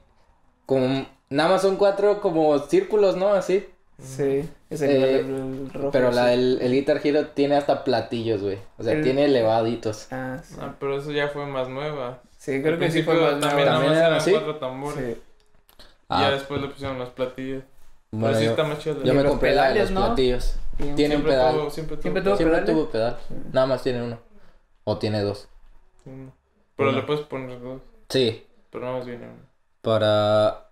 Como... 0.66 1.07
Nada 1.30 1.50
más 1.50 1.61
son 1.62 1.76
cuatro 1.76 2.23
como 2.23 2.59
círculos, 2.61 3.16
¿no? 3.16 3.28
Así. 3.35 3.66
Sí, 4.00 4.49
es 4.71 4.80
el, 4.80 4.90
Eh, 4.90 5.18
el- 5.21 5.26
el 5.26 5.70
rojo. 5.74 5.90
Pero 5.90 6.11
la 6.12 6.27
del 6.27 6.59
el 6.62 6.72
Guitar 6.72 7.01
Hero 7.05 7.27
tiene 7.35 7.57
hasta 7.57 7.85
platillos, 7.85 8.40
güey. 8.42 8.59
O 8.79 8.83
sea, 8.85 8.94
El- 8.94 9.03
tiene 9.03 9.24
elevaditos. 9.27 10.07
Ah, 10.12 10.38
sí. 10.42 10.55
Ah, 10.61 10.74
pero 10.81 10.96
eso 10.98 11.11
ya 11.11 11.29
fue 11.29 11.44
más 11.46 11.68
nueva. 11.68 12.20
Sí, 12.38 12.62
creo 12.62 12.79
que 12.79 12.90
sí 12.90 13.03
fue 13.03 13.14
más 13.16 13.40
también 13.40 13.57
nueva. 13.57 13.64
nada 13.64 13.74
más 13.74 13.83
¿También 13.85 14.03
eran 14.05 14.14
así? 14.14 14.31
cuatro 14.31 14.57
tambores. 14.57 15.05
Sí. 15.16 15.22
Y 16.11 16.14
ya 16.21 16.29
Ah, 16.29 16.31
después 16.31 16.61
le 16.61 16.68
pusieron 16.68 16.99
los 16.99 17.11
platillos. 17.11 17.64
bueno, 18.11 18.27
pero 18.29 18.38
sí 18.38 18.44
yo, 18.44 18.51
está 18.51 18.64
más 18.64 18.79
chido. 18.79 19.03
yo 19.05 19.14
me 19.14 19.23
los 19.23 19.31
compré 19.33 19.55
la 19.55 19.68
de 19.68 19.68
pedales, 19.75 19.90
los 19.90 20.01
¿no? 20.01 20.07
platillos. 20.07 20.44
Sí, 20.79 20.92
Tiene 20.94 21.16
un 21.16 21.23
siempre 21.23 21.33
pedal. 21.33 21.55
Tuvo, 21.55 21.71
siempre 21.71 21.97
tuvo. 21.97 22.03
Siempre 22.03 22.23
tuvo 22.23 22.37
Siempre 22.37 22.61
tuvo 22.62 22.90
pedal. 22.90 23.18
Nada 23.53 23.66
más 23.66 23.83
tiene 23.83 24.03
uno. 24.03 24.18
O 24.85 24.99
tiene 24.99 25.21
dos. 25.23 25.49
Uno. 26.05 26.33
Pero 26.77 26.90
Uno. 26.90 26.99
le 26.99 27.05
puedes 27.05 27.23
poner 27.27 27.61
dos. 27.61 27.83
Sí. 28.09 28.47
Pero 28.71 28.85
nada 28.85 28.97
más 28.99 29.07
viene 29.07 29.27
uno. 29.27 29.42
Para... 29.83 30.64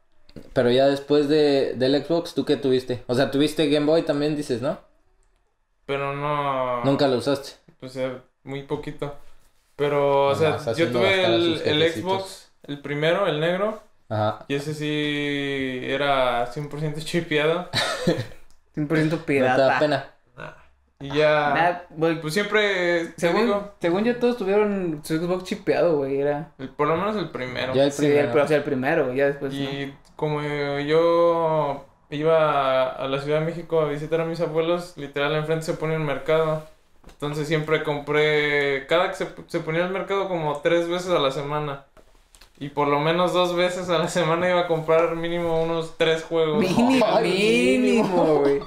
Pero 0.52 0.70
ya 0.70 0.86
después 0.86 1.28
de, 1.28 1.74
del 1.76 2.04
Xbox, 2.04 2.34
¿tú 2.34 2.44
qué 2.44 2.56
tuviste? 2.56 3.02
O 3.06 3.14
sea, 3.14 3.30
tuviste 3.30 3.68
Game 3.68 3.86
Boy 3.86 4.02
también, 4.02 4.36
dices, 4.36 4.60
¿no? 4.62 4.78
Pero 5.86 6.14
no. 6.14 6.84
Nunca 6.84 7.08
lo 7.08 7.16
usaste. 7.16 7.52
O 7.80 7.88
sea, 7.88 8.22
muy 8.44 8.62
poquito. 8.64 9.14
Pero, 9.76 10.28
o 10.28 10.34
sea, 10.34 10.58
yo 10.74 10.90
tuve 10.90 11.24
el, 11.24 11.60
el. 11.64 11.90
Xbox, 11.92 12.50
el 12.64 12.80
primero, 12.80 13.26
el 13.26 13.40
negro. 13.40 13.80
Ajá. 14.08 14.44
Y 14.48 14.54
ese 14.54 14.74
sí 14.74 15.80
era 15.82 16.46
100% 16.52 17.02
chipeado. 17.04 17.68
100% 18.76 18.86
¿No 19.10 19.10
te 19.10 19.16
da 19.16 19.24
pirata. 19.24 19.78
pena? 19.78 20.06
Y 20.98 21.08
ya. 21.08 21.84
Nah, 21.98 22.16
Pues 22.22 22.32
siempre. 22.32 23.12
según, 23.18 23.42
digo, 23.42 23.74
según 23.80 24.04
yo 24.04 24.16
todos 24.16 24.38
tuvieron 24.38 25.00
su 25.04 25.18
Xbox 25.18 25.44
chipeado, 25.44 25.98
güey, 25.98 26.20
era... 26.20 26.52
el- 26.58 26.70
por 26.70 26.88
lo 26.88 26.96
menos 26.96 27.16
el 27.16 27.28
primero. 27.30 27.74
El 27.74 27.92
Sí, 27.92 28.06
primero. 28.06 28.32
el, 28.32 28.38
o 28.38 28.48
sea, 28.48 28.56
el 28.56 28.62
primero, 28.62 29.12
ya 29.12 29.26
después 29.26 29.52
Y 29.52 29.92
como 30.16 30.40
yo 30.40 31.84
iba 32.08 32.88
a 32.88 33.08
la 33.08 33.20
Ciudad 33.20 33.40
de 33.40 33.44
México 33.46 33.80
a 33.80 33.88
visitar 33.90 34.22
a 34.22 34.24
mis 34.24 34.40
abuelos, 34.40 34.94
literal 34.96 35.34
enfrente 35.34 35.66
se 35.66 35.74
pone 35.74 35.96
un 35.96 36.04
mercado. 36.06 36.64
Entonces 37.10 37.46
siempre 37.46 37.82
compré, 37.82 38.86
cada 38.86 39.08
que 39.10 39.16
se, 39.16 39.28
se 39.48 39.60
ponía 39.60 39.84
el 39.84 39.90
mercado 39.92 40.28
como 40.28 40.60
tres 40.60 40.88
veces 40.88 41.10
a 41.10 41.18
la 41.18 41.30
semana. 41.30 41.84
Y 42.58 42.70
por 42.70 42.88
lo 42.88 43.00
menos 43.00 43.32
dos 43.34 43.54
veces 43.54 43.88
a 43.90 43.98
la 43.98 44.08
semana 44.18 44.48
iba 44.48 44.60
a 44.60 44.66
comprar 44.66 45.14
mínimo 45.16 45.62
unos 45.62 45.96
tres 45.98 46.24
juegos. 46.24 46.58
Mínimo, 46.58 47.20
mínimo, 47.20 48.24
güey. 48.40 48.60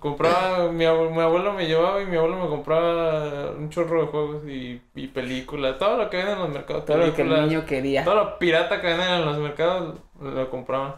Compraba, 0.00 0.70
mi, 0.70 0.84
abue- 0.84 1.10
mi 1.10 1.20
abuelo 1.20 1.52
me 1.54 1.66
llevaba 1.66 2.00
y 2.00 2.06
mi 2.06 2.16
abuelo 2.16 2.36
me 2.36 2.48
compraba 2.48 3.50
un 3.50 3.68
chorro 3.70 4.02
de 4.02 4.06
juegos 4.08 4.44
y, 4.46 4.80
y 4.94 5.08
películas, 5.08 5.76
todo 5.78 5.96
lo 5.96 6.08
que 6.10 6.18
venden 6.18 6.34
en 6.36 6.40
los 6.42 6.50
mercados. 6.50 6.84
Todo 6.84 6.98
lo 6.98 7.14
que 7.14 7.22
el 7.22 7.30
niño 7.48 7.64
quería. 7.66 8.04
todo 8.04 8.14
lo 8.14 8.38
pirata 8.38 8.80
que 8.80 8.86
venden 8.86 9.08
en 9.10 9.24
los 9.24 9.38
mercados 9.38 9.98
lo 10.20 10.50
compraban. 10.50 10.96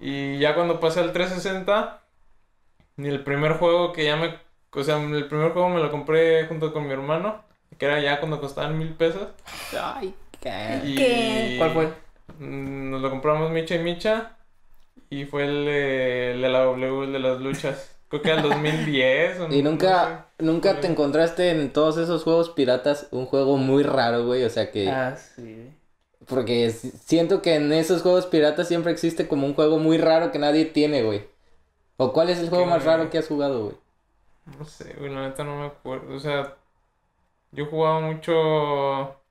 Y 0.00 0.38
ya 0.38 0.54
cuando 0.56 0.80
pasé 0.80 0.98
al 1.00 1.12
360, 1.12 2.00
ni 2.96 3.08
el 3.08 3.22
primer 3.22 3.52
juego 3.54 3.92
que 3.92 4.04
ya 4.04 4.16
me... 4.16 4.36
O 4.74 4.82
sea, 4.82 4.96
el 5.00 5.28
primer 5.28 5.52
juego 5.52 5.68
me 5.68 5.80
lo 5.80 5.90
compré 5.90 6.46
junto 6.46 6.72
con 6.72 6.86
mi 6.86 6.92
hermano, 6.92 7.42
que 7.78 7.84
era 7.86 8.00
ya 8.00 8.18
cuando 8.18 8.40
costaban 8.40 8.78
mil 8.78 8.94
pesos. 8.94 9.28
Ay, 9.80 10.12
qué... 10.42 11.54
Y... 11.54 11.58
¿Cuál 11.58 11.70
fue? 11.72 11.86
Mm, 12.38 12.90
Nos 12.90 13.02
lo 13.02 13.10
compramos 13.10 13.50
Micha 13.50 13.74
y 13.76 13.78
Micha. 13.80 14.36
Y 15.10 15.24
fue 15.26 15.44
el, 15.44 15.64
de- 15.66 16.32
el 16.32 16.42
de 16.42 16.48
la 16.48 16.60
W, 16.64 17.04
el 17.04 17.12
de 17.12 17.18
las 17.18 17.40
luchas. 17.40 17.96
Creo 18.08 18.22
que 18.22 18.30
era 18.30 18.42
el 18.42 18.48
2010. 18.48 19.40
o 19.40 19.48
Y 19.52 19.62
no 19.62 19.70
nunca, 19.70 20.26
nunca 20.38 20.80
te 20.80 20.86
encontraste 20.86 21.50
en 21.50 21.72
todos 21.72 21.96
esos 21.98 22.24
juegos 22.24 22.50
piratas 22.50 23.08
un 23.10 23.26
juego 23.26 23.56
muy 23.56 23.82
raro, 23.82 24.24
güey. 24.26 24.44
O 24.44 24.50
sea 24.50 24.70
que... 24.70 24.88
Ah, 24.88 25.16
sí. 25.16 25.70
Porque 26.26 26.70
si- 26.70 26.90
siento 26.90 27.42
que 27.42 27.56
en 27.56 27.72
esos 27.72 28.02
juegos 28.02 28.26
piratas 28.26 28.68
siempre 28.68 28.92
existe 28.92 29.28
como 29.28 29.46
un 29.46 29.54
juego 29.54 29.78
muy 29.78 29.98
raro 29.98 30.30
que 30.32 30.38
nadie 30.38 30.64
tiene, 30.66 31.02
güey. 31.02 31.24
¿O 31.96 32.12
cuál 32.12 32.30
es 32.30 32.38
el 32.38 32.48
juego 32.48 32.66
más 32.66 32.84
raro 32.84 33.10
que 33.10 33.18
has 33.18 33.28
jugado, 33.28 33.64
güey? 33.64 33.76
No 34.58 34.64
sé, 34.64 34.94
güey, 34.98 35.12
la 35.12 35.28
neta 35.28 35.44
no 35.44 35.56
me 35.56 35.66
acuerdo. 35.66 36.14
O 36.14 36.20
sea, 36.20 36.56
yo 37.52 37.66
jugaba 37.66 38.00
mucho. 38.00 39.21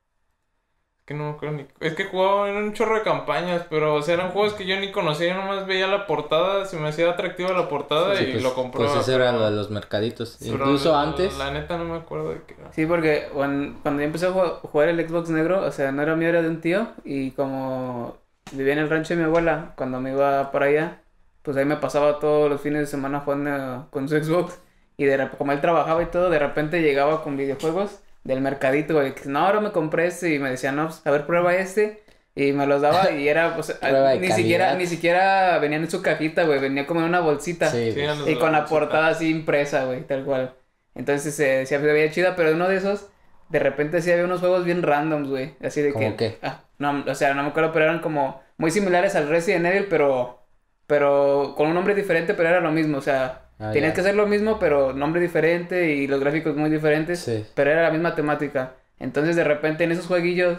Es 1.01 1.05
que 1.07 1.13
no 1.15 1.23
me 1.25 1.29
acuerdo 1.31 1.55
ni. 1.57 1.65
Es 1.79 1.95
que 1.95 2.05
jugaba 2.05 2.47
en 2.49 2.55
un 2.57 2.73
chorro 2.73 2.95
de 2.95 3.01
campañas, 3.01 3.65
pero, 3.69 3.95
o 3.95 4.01
sea, 4.03 4.13
eran 4.13 4.29
juegos 4.31 4.53
que 4.53 4.65
yo 4.65 4.79
ni 4.79 4.91
conocía. 4.91 5.29
Yo 5.29 5.41
nomás 5.41 5.65
veía 5.65 5.87
la 5.87 6.05
portada, 6.05 6.65
se 6.65 6.77
me 6.77 6.87
hacía 6.89 7.09
atractiva 7.09 7.51
la 7.53 7.67
portada 7.67 8.15
Sí, 8.15 8.25
y 8.25 8.31
pues, 8.33 8.43
lo 8.43 8.53
compraba. 8.53 8.87
Pues 8.93 9.01
ese 9.01 9.15
era 9.15 9.31
lo 9.31 9.43
de 9.43 9.51
los 9.51 9.71
mercaditos. 9.71 10.37
pero 10.39 10.53
Incluso 10.53 10.91
la- 10.91 11.01
antes... 11.01 11.37
La 11.37 11.51
neta 11.51 11.77
no 11.77 11.85
me 11.85 11.97
acuerdo 11.97 12.29
de 12.29 12.41
qué 12.47 12.53
era. 12.53 12.71
Sí, 12.71 12.85
porque 12.85 13.27
cuando, 13.33 13.79
cuando 13.81 14.01
yo 14.01 14.05
empecé 14.05 14.27
a 14.27 14.29
ju- 14.31 14.59
jugar 14.61 14.89
el 14.89 15.07
Xbox 15.09 15.29
negro, 15.31 15.65
o 15.65 15.71
sea, 15.71 15.91
no 15.91 16.01
era 16.03 16.15
mío, 16.15 16.29
era 16.29 16.43
de 16.43 16.49
un 16.49 16.61
tío. 16.61 16.87
Y 17.03 17.31
como 17.31 18.17
vivía 18.51 18.73
en 18.73 18.79
el 18.79 18.89
rancho 18.89 19.15
de 19.15 19.19
mi 19.21 19.25
abuela, 19.25 19.73
cuando 19.75 19.99
me 19.99 20.11
iba 20.11 20.51
para 20.51 20.67
allá, 20.67 21.01
pues 21.41 21.57
ahí 21.57 21.65
me 21.65 21.77
pasaba 21.77 22.19
todos 22.19 22.47
los 22.49 22.61
fines 22.61 22.81
de 22.81 22.87
semana 22.87 23.21
jugando 23.21 23.87
con 23.89 24.07
su 24.07 24.23
Xbox. 24.23 24.59
Y 24.97 25.05
de 25.05 25.29
como 25.35 25.51
él 25.51 25.61
trabajaba 25.61 26.03
y 26.03 26.05
todo, 26.05 26.29
de 26.29 26.37
repente 26.37 26.81
llegaba 26.83 27.23
con 27.23 27.35
videojuegos 27.37 28.01
del 28.23 28.41
mercadito, 28.41 28.95
güey. 28.95 29.15
que, 29.15 29.27
No, 29.29 29.39
ahora 29.39 29.61
me 29.61 29.71
compré 29.71 30.07
este 30.07 30.33
y 30.33 30.39
me 30.39 30.49
decía, 30.49 30.71
no, 30.71 30.87
pues, 30.87 31.01
a 31.05 31.11
ver, 31.11 31.25
prueba 31.25 31.55
este. 31.55 32.03
Y 32.33 32.53
me 32.53 32.65
los 32.65 32.81
daba 32.81 33.11
y 33.11 33.27
era, 33.27 33.55
pues, 33.55 33.71
Prueba 33.81 34.11
de 34.11 34.19
ni 34.19 34.31
siquiera, 34.31 34.75
ni 34.75 34.87
siquiera 34.87 35.57
venían 35.59 35.83
en 35.83 35.91
su 35.91 36.01
cajita, 36.01 36.43
güey. 36.43 36.59
Venía 36.59 36.87
como 36.87 37.01
en 37.01 37.07
una 37.07 37.19
bolsita. 37.19 37.69
Sí, 37.69 37.91
Sí, 37.91 38.01
Y 38.27 38.35
con 38.35 38.51
la 38.51 38.65
portada 38.65 39.07
así 39.07 39.29
impresa, 39.29 39.85
güey, 39.85 40.05
tal 40.07 40.23
cual. 40.23 40.55
Entonces 40.95 41.35
se 41.35 41.45
decía, 41.45 41.79
se 41.79 41.85
veía 41.85 42.11
chida, 42.11 42.35
pero 42.35 42.51
uno 42.53 42.67
de 42.67 42.77
esos, 42.77 43.09
de 43.49 43.59
repente 43.59 44.01
sí 44.01 44.11
había 44.11 44.25
unos 44.25 44.39
juegos 44.39 44.65
bien 44.65 44.83
randoms, 44.83 45.29
güey. 45.29 45.55
Así 45.61 45.81
de 45.81 45.93
¿Cómo 45.93 46.15
que. 46.15 46.15
qué? 46.15 46.37
Ah, 46.41 46.63
no, 46.77 47.03
o 47.07 47.15
sea, 47.15 47.33
no 47.33 47.43
me 47.43 47.49
acuerdo, 47.49 47.71
pero 47.73 47.85
eran 47.85 47.99
como 47.99 48.41
muy 48.57 48.71
similares 48.71 49.15
al 49.15 49.27
Resident 49.29 49.65
Evil, 49.65 49.87
pero. 49.89 50.39
Pero 50.87 51.53
con 51.55 51.67
un 51.67 51.73
nombre 51.73 51.95
diferente, 51.95 52.33
pero 52.33 52.49
era 52.49 52.59
lo 52.59 52.71
mismo. 52.71 52.97
O 52.97 53.01
sea, 53.01 53.50
Ah, 53.61 53.71
tenías 53.71 53.91
ya. 53.91 53.93
que 53.95 54.01
hacer 54.01 54.15
lo 54.15 54.25
mismo, 54.25 54.57
pero 54.57 54.93
nombre 54.93 55.21
diferente 55.21 55.91
y 55.91 56.07
los 56.07 56.19
gráficos 56.19 56.55
muy 56.55 56.69
diferentes. 56.69 57.19
Sí. 57.19 57.45
Pero 57.53 57.71
era 57.71 57.83
la 57.83 57.91
misma 57.91 58.15
temática. 58.15 58.73
Entonces, 58.99 59.35
de 59.35 59.43
repente, 59.43 59.83
en 59.83 59.91
esos 59.91 60.07
jueguillos, 60.07 60.57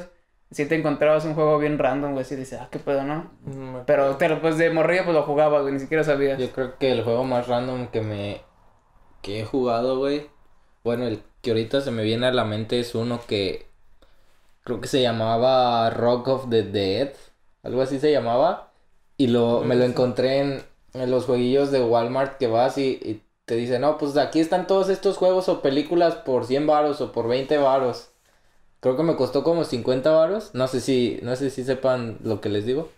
sí 0.53 0.67
te 0.67 0.77
encontrabas 0.77 1.25
un 1.25 1.35
juego 1.35 1.59
bien 1.59 1.79
random, 1.79 2.13
güey. 2.13 2.23
Así 2.23 2.37
dices, 2.37 2.61
ah, 2.61 2.69
qué 2.71 2.79
pedo, 2.79 3.03
¿no? 3.03 3.33
No 3.45 3.69
acuerdo. 3.69 3.85
Pero, 3.87 4.17
pero 4.19 4.41
pues 4.41 4.57
de 4.57 4.71
morrillo, 4.71 5.05
pues 5.05 5.17
lo 5.17 5.25
jugabas, 5.25 5.63
güey. 5.63 5.75
Ni 5.75 5.81
siquiera 5.81 6.05
sabías. 6.05 6.39
Yo 6.39 6.51
creo 6.53 6.79
que 6.79 6.93
el 6.93 7.03
juego 7.03 7.25
más 7.25 7.49
random 7.49 7.89
que 7.89 8.01
me 8.01 8.41
que 9.23 9.41
he 9.41 9.45
jugado, 9.45 9.99
güey. 9.99 10.29
Bueno, 10.85 11.07
el 11.07 11.23
que 11.41 11.51
ahorita 11.51 11.81
se 11.81 11.91
me 11.91 12.03
viene 12.03 12.27
a 12.27 12.33
la 12.33 12.45
mente 12.45 12.81
es 12.81 12.95
uno 12.95 13.21
que 13.27 13.67
creo 14.65 14.81
que 14.81 14.89
se 14.89 15.01
llamaba 15.03 15.91
Rock 15.91 16.29
of 16.29 16.51
the 16.51 16.63
Dead, 16.63 17.11
algo 17.63 17.83
así 17.83 17.99
se 17.99 18.13
llamaba. 18.13 18.73
Y 19.17 19.29
lo 19.29 19.61
me 19.61 19.77
lo 19.77 19.85
encontré 19.85 20.39
en, 20.39 20.63
en 20.95 21.11
los 21.11 21.25
jueguillos 21.27 21.71
de 21.71 21.83
Walmart 21.83 22.39
que 22.39 22.47
vas 22.47 22.79
y, 22.79 22.99
y 23.03 23.23
te 23.45 23.57
dice, 23.57 23.79
"No, 23.79 23.99
pues 23.99 24.17
aquí 24.17 24.41
están 24.41 24.67
todos 24.67 24.89
estos 24.89 25.17
juegos 25.17 25.49
o 25.49 25.63
películas 25.63 26.15
por 26.17 26.47
100 26.47 26.67
varos 26.67 27.01
o 27.01 27.13
por 27.13 27.29
20 27.29 27.57
varos." 27.59 28.11
Creo 28.81 28.97
que 28.97 29.05
me 29.05 29.17
costó 29.17 29.45
como 29.45 29.65
50 29.65 30.11
varos. 30.11 30.51
No 30.55 30.67
sé 30.67 30.81
si 30.81 31.21
no 31.23 31.37
sé 31.37 31.51
si 31.51 31.63
sepan 31.65 32.19
lo 32.25 32.41
que 32.41 32.49
les 32.49 32.67
digo. 32.67 32.89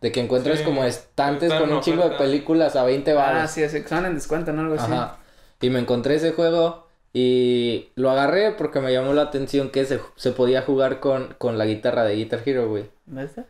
De 0.00 0.12
que 0.12 0.20
encuentras 0.20 0.58
Sí, 0.58 0.64
como 0.64 0.84
estantes 0.84 1.52
con 1.52 1.72
un 1.72 1.80
chingo 1.80 2.08
de 2.08 2.16
películas 2.16 2.76
a 2.76 2.84
20 2.84 3.12
varos. 3.14 3.42
Ah, 3.42 3.46
sí, 3.48 3.62
así, 3.62 3.82
que 3.82 3.88
son 3.88 4.06
en 4.06 4.14
descuento, 4.14 4.52
¿no? 4.52 4.62
Algo 4.62 4.74
así. 4.74 4.92
Ajá. 4.92 5.18
Y 5.60 5.70
me 5.70 5.78
encontré 5.78 6.16
ese 6.16 6.32
juego 6.32 6.86
y 7.12 7.88
lo 7.96 8.10
agarré 8.10 8.52
porque 8.52 8.80
me 8.80 8.92
llamó 8.92 9.14
la 9.14 9.22
atención 9.22 9.70
que 9.70 9.86
se, 9.86 10.00
se 10.16 10.32
podía 10.32 10.62
jugar 10.62 11.00
con, 11.00 11.34
con 11.38 11.56
la 11.56 11.64
guitarra 11.64 12.04
de 12.04 12.14
Guitar 12.16 12.42
Hero, 12.44 12.68
güey. 12.68 12.84
¿Dónde 13.06 13.24
está? 13.24 13.46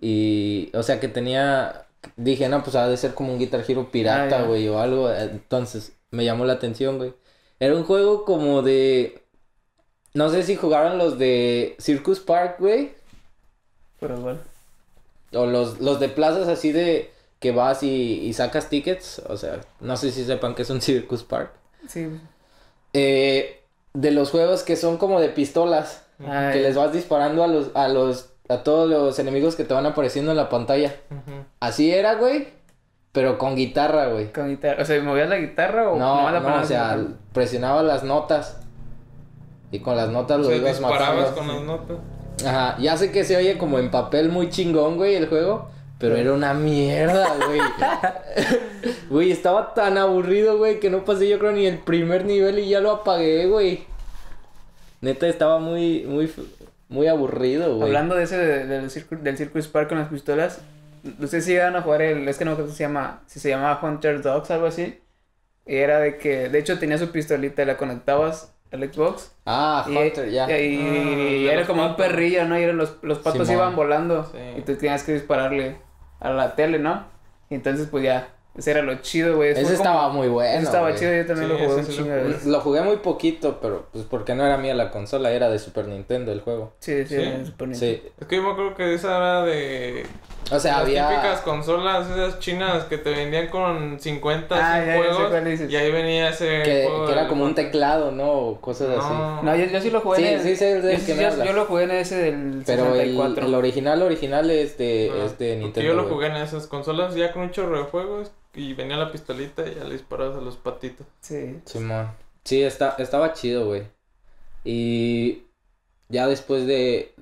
Y, 0.00 0.70
o 0.74 0.82
sea, 0.82 1.00
que 1.00 1.08
tenía, 1.08 1.85
dije, 2.16 2.48
no, 2.48 2.62
pues 2.62 2.76
ha 2.76 2.88
de 2.88 2.96
ser 2.96 3.14
como 3.14 3.32
un 3.32 3.38
Guitar 3.38 3.64
Hero 3.66 3.90
pirata, 3.90 4.40
Ah, 4.40 4.42
güey, 4.42 4.68
o 4.68 4.78
algo. 4.78 5.10
Entonces, 5.12 5.92
me 6.10 6.24
llamó 6.24 6.44
la 6.44 6.54
atención, 6.54 6.98
güey. 6.98 7.14
Era 7.58 7.74
un 7.74 7.84
juego 7.84 8.24
como 8.24 8.62
de, 8.62 9.22
no 10.14 10.30
sé 10.30 10.42
si 10.42 10.56
jugaron 10.56 10.98
los 10.98 11.18
de 11.18 11.76
Circus 11.78 12.20
Park, 12.20 12.56
güey. 12.58 12.92
Pero 14.00 14.18
igual. 14.18 14.40
O 15.32 15.46
los, 15.46 15.80
los 15.80 16.00
de 16.00 16.08
plazas 16.08 16.48
así 16.48 16.72
de 16.72 17.10
que 17.38 17.52
vas 17.52 17.82
y, 17.82 18.20
y 18.20 18.32
sacas 18.32 18.68
tickets. 18.68 19.20
O 19.28 19.36
sea, 19.36 19.60
no 19.80 19.96
sé 19.96 20.10
si 20.10 20.24
sepan 20.24 20.54
que 20.54 20.62
es 20.62 20.70
un 20.70 20.80
Circus 20.82 21.22
Park. 21.22 21.52
Sí. 21.88 22.08
Eh, 22.92 23.60
de 23.92 24.10
los 24.10 24.30
juegos 24.30 24.62
que 24.62 24.76
son 24.76 24.96
como 24.96 25.20
de 25.20 25.28
pistolas. 25.28 26.02
Ah, 26.26 26.48
que 26.50 26.60
les 26.60 26.74
vas 26.74 26.94
disparando 26.94 27.44
a 27.44 27.46
los, 27.46 27.70
a 27.74 27.88
los, 27.88 28.30
a 28.48 28.62
todos 28.62 28.88
los 28.88 29.18
enemigos 29.18 29.56
que 29.56 29.64
te 29.64 29.74
van 29.74 29.86
apareciendo 29.86 30.30
en 30.30 30.36
la 30.36 30.48
pantalla. 30.48 30.94
Así 31.60 31.92
era, 31.92 32.14
güey. 32.14 32.48
Pero 33.12 33.38
con 33.38 33.56
guitarra, 33.56 34.08
güey. 34.08 34.32
Con 34.32 34.48
guitarra. 34.48 34.82
O 34.82 34.84
sea, 34.84 35.02
¿movías 35.02 35.28
la 35.28 35.38
guitarra 35.38 35.90
o 35.90 35.98
No, 35.98 36.30
la 36.30 36.40
no, 36.40 36.60
o 36.60 36.64
sea, 36.64 36.98
presionaba 37.32 37.82
las 37.82 38.02
notas. 38.04 38.58
Y 39.70 39.80
con 39.80 39.96
las 39.96 40.10
notas 40.10 40.38
O 40.38 40.50
lo 40.50 40.54
ibas 40.54 40.80
matando. 40.80 41.34
con 41.34 41.48
las 41.48 41.62
notas. 41.62 41.96
Ajá, 42.44 42.76
ya 42.78 42.96
sé 42.96 43.10
que 43.10 43.24
se 43.24 43.36
oye 43.36 43.56
como 43.56 43.78
en 43.78 43.90
papel 43.90 44.28
muy 44.28 44.50
chingón, 44.50 44.96
güey, 44.96 45.14
el 45.14 45.28
juego. 45.28 45.68
Pero 45.98 46.16
era 46.16 46.34
una 46.34 46.52
mierda, 46.52 47.26
güey. 47.46 47.60
Güey, 49.08 49.32
estaba 49.32 49.72
tan 49.74 49.98
aburrido, 49.98 50.58
güey, 50.58 50.78
que 50.78 50.90
no 50.90 51.04
pasé 51.04 51.28
yo 51.28 51.38
creo 51.38 51.52
ni 51.52 51.66
el 51.66 51.78
primer 51.78 52.24
nivel 52.24 52.58
y 52.58 52.68
ya 52.68 52.80
lo 52.80 52.90
apagué, 52.90 53.46
güey. 53.46 53.84
Neta, 55.00 55.26
estaba 55.26 55.58
muy, 55.58 56.04
muy, 56.06 56.32
muy 56.88 57.06
aburrido, 57.08 57.74
güey. 57.76 57.88
Hablando 57.88 58.14
de 58.14 58.24
ese 58.24 58.36
de- 58.38 58.66
del, 58.66 58.90
circu- 58.90 59.18
del 59.20 59.36
Circus 59.36 59.68
Park 59.68 59.88
con 59.88 59.98
las 59.98 60.08
pistolas, 60.08 60.60
ustedes 61.20 61.44
sí 61.44 61.52
iban 61.54 61.76
a 61.76 61.82
jugar 61.82 62.02
el, 62.02 62.28
es 62.28 62.38
que 62.38 62.44
no 62.44 62.56
si 62.56 62.72
se 62.74 62.84
llama, 62.84 63.22
si 63.26 63.40
se 63.40 63.48
llamaba 63.50 63.80
Hunter 63.82 64.22
Dogs, 64.22 64.50
algo 64.50 64.66
así. 64.66 65.00
Y 65.66 65.76
era 65.76 65.98
de 65.98 66.16
que, 66.18 66.48
de 66.48 66.58
hecho 66.58 66.78
tenía 66.78 66.96
su 66.98 67.10
pistolita 67.10 67.62
y 67.62 67.66
la 67.66 67.76
conectabas 67.76 68.54
al 68.72 68.92
Xbox. 68.92 69.32
Ah, 69.46 69.84
y, 69.88 69.96
Hunter, 69.96 70.30
ya. 70.30 70.60
Y, 70.60 70.74
y- 70.74 70.78
Ah, 70.78 71.30
y 71.36 71.48
era 71.48 71.66
como 71.66 71.84
un 71.86 71.96
perrillo, 71.96 72.44
¿no? 72.46 72.58
Y 72.58 72.62
eran 72.62 72.76
los, 72.76 72.96
los 73.02 73.18
patos 73.18 73.46
Simón. 73.48 73.62
iban 73.62 73.76
volando. 73.76 74.24
Sí. 74.24 74.38
Y 74.58 74.62
tú 74.62 74.76
tenías 74.76 75.02
que 75.02 75.12
dispararle 75.14 75.76
a 76.20 76.30
la 76.30 76.54
tele, 76.54 76.78
¿no? 76.78 77.04
Y 77.50 77.54
entonces 77.56 77.88
pues 77.88 78.04
ya, 78.04 78.28
ese 78.56 78.70
era 78.70 78.82
lo 78.82 78.94
chido, 78.96 79.36
güey. 79.36 79.50
Ese 79.50 79.62
como- 79.62 79.74
estaba 79.74 80.08
muy 80.08 80.28
bueno. 80.28 80.50
Ese 80.54 80.62
estaba 80.64 80.88
güey. 80.88 80.98
chido, 80.98 81.12
yo 81.14 81.26
también 81.26 81.48
Sí, 81.48 81.52
lo 81.54 81.58
jugué 81.68 81.78
un 81.80 81.84
sí 81.86 81.90
lo 81.92 81.96
chingo 81.98 82.10
de 82.14 82.20
jugué. 82.20 82.32
veces. 82.32 82.46
Lo 82.46 82.60
jugué 82.60 82.82
muy 82.82 82.96
poquito, 82.96 83.58
pero 83.60 83.86
pues 83.92 84.04
porque 84.04 84.34
no 84.34 84.44
era 84.46 84.56
mía 84.56 84.74
la 84.74 84.90
consola, 84.90 85.30
era 85.30 85.48
de 85.50 85.58
Super 85.58 85.86
Nintendo 85.88 86.32
el 86.32 86.40
juego. 86.40 86.72
Sí, 86.80 87.04
sí, 87.06 87.14
¿Sí? 87.16 87.22
era 87.22 87.44
Super 87.44 87.68
Nintendo. 87.68 87.98
Sí. 88.02 88.08
Es 88.20 88.26
que 88.26 88.36
yo 88.36 88.42
me 88.42 88.50
acuerdo 88.52 88.74
que 88.74 88.94
esa 88.94 89.16
era 89.16 89.42
de 89.44 90.06
O 90.50 90.58
sea, 90.60 90.72
las 90.74 90.82
había. 90.82 91.08
típicas 91.08 91.40
consolas 91.40 92.08
esas 92.10 92.38
chinas 92.38 92.84
que 92.84 92.98
te 92.98 93.10
vendían 93.10 93.48
con 93.48 93.98
50 94.00 94.54
Ah, 94.56 94.78
ya, 94.78 94.86
ya 94.86 94.92
sé 94.92 94.98
juegos 94.98 95.30
cuál 95.30 95.44
dices. 95.44 95.70
y 95.70 95.76
ahí 95.76 95.90
venía 95.92 96.28
ese 96.30 96.62
Que, 96.62 96.84
juego 96.88 97.06
que 97.06 97.12
era 97.12 97.20
del- 97.22 97.30
como 97.30 97.44
un 97.44 97.54
teclado, 97.54 98.12
¿no? 98.12 98.30
O 98.32 98.60
cosas 98.60 98.88
así. 98.98 99.08
No. 99.12 99.42
No, 99.42 99.56
yo, 99.56 99.64
yo 99.66 99.80
sí 99.80 99.90
lo 99.90 100.00
jugué 100.00 100.16
Sí, 100.18 100.26
en 100.26 100.34
el... 100.34 100.42
sí 100.42 100.56
sé 100.56 100.80
del 100.80 100.98
yo, 101.00 101.06
que 101.06 101.14
me 101.14 101.22
yo- 101.22 101.44
yo 101.44 101.52
lo 101.52 101.64
jugué 101.66 101.84
en 101.84 101.90
ese 101.90 102.16
del 102.16 102.62
Pero 102.64 102.86
el, 102.94 103.00
64. 103.16 103.46
el 103.46 103.54
original, 103.54 104.02
original 104.02 104.50
es 104.50 104.78
de, 104.78 105.12
Ah, 105.12 105.24
es 105.26 105.38
de 105.38 105.56
Nintendo. 105.56 105.88
Yo 105.88 105.94
lo 105.94 106.04
jugué 106.08 106.28
en 106.28 106.36
esas 106.36 106.66
consolas 106.66 107.14
ya 107.14 107.32
con 107.32 107.42
un 107.42 107.50
chorro 107.50 107.78
de 107.78 107.84
juegos 107.84 108.30
y 108.56 108.74
venía 108.74 108.96
la 108.96 109.12
pistolita 109.12 109.66
y 109.66 109.74
ya 109.74 109.84
le 109.84 109.92
disparabas 109.94 110.38
a 110.38 110.40
los 110.40 110.56
patitos. 110.56 111.06
Sí. 111.20 111.60
Simón. 111.64 112.10
Sí, 112.44 112.62
está, 112.62 112.96
estaba 112.98 113.32
chido, 113.32 113.66
güey. 113.66 113.84
Y 114.64 115.44
ya 116.08 116.28
después 116.28 116.66
de, 116.66 117.14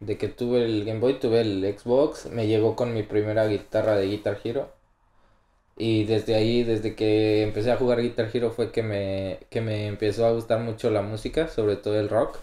de 0.00 0.18
que 0.18 0.28
tuve 0.28 0.64
el 0.64 0.84
Game 0.84 1.00
Boy, 1.00 1.20
tuve 1.20 1.40
el 1.42 1.76
Xbox, 1.78 2.26
me 2.30 2.46
llegó 2.46 2.76
con 2.76 2.94
mi 2.94 3.02
primera 3.02 3.46
guitarra 3.48 3.96
de 3.96 4.08
Guitar 4.08 4.40
Hero. 4.44 4.70
Y 5.78 6.04
desde 6.04 6.34
ahí, 6.34 6.64
desde 6.64 6.94
que 6.96 7.42
empecé 7.42 7.70
a 7.70 7.76
jugar 7.76 8.00
Guitar 8.02 8.30
Hero 8.32 8.50
fue 8.50 8.72
que 8.72 8.82
me, 8.82 9.40
que 9.50 9.60
me 9.60 9.86
empezó 9.86 10.26
a 10.26 10.32
gustar 10.32 10.60
mucho 10.60 10.90
la 10.90 11.02
música, 11.02 11.48
sobre 11.48 11.76
todo 11.76 11.98
el 12.00 12.08
rock. 12.08 12.38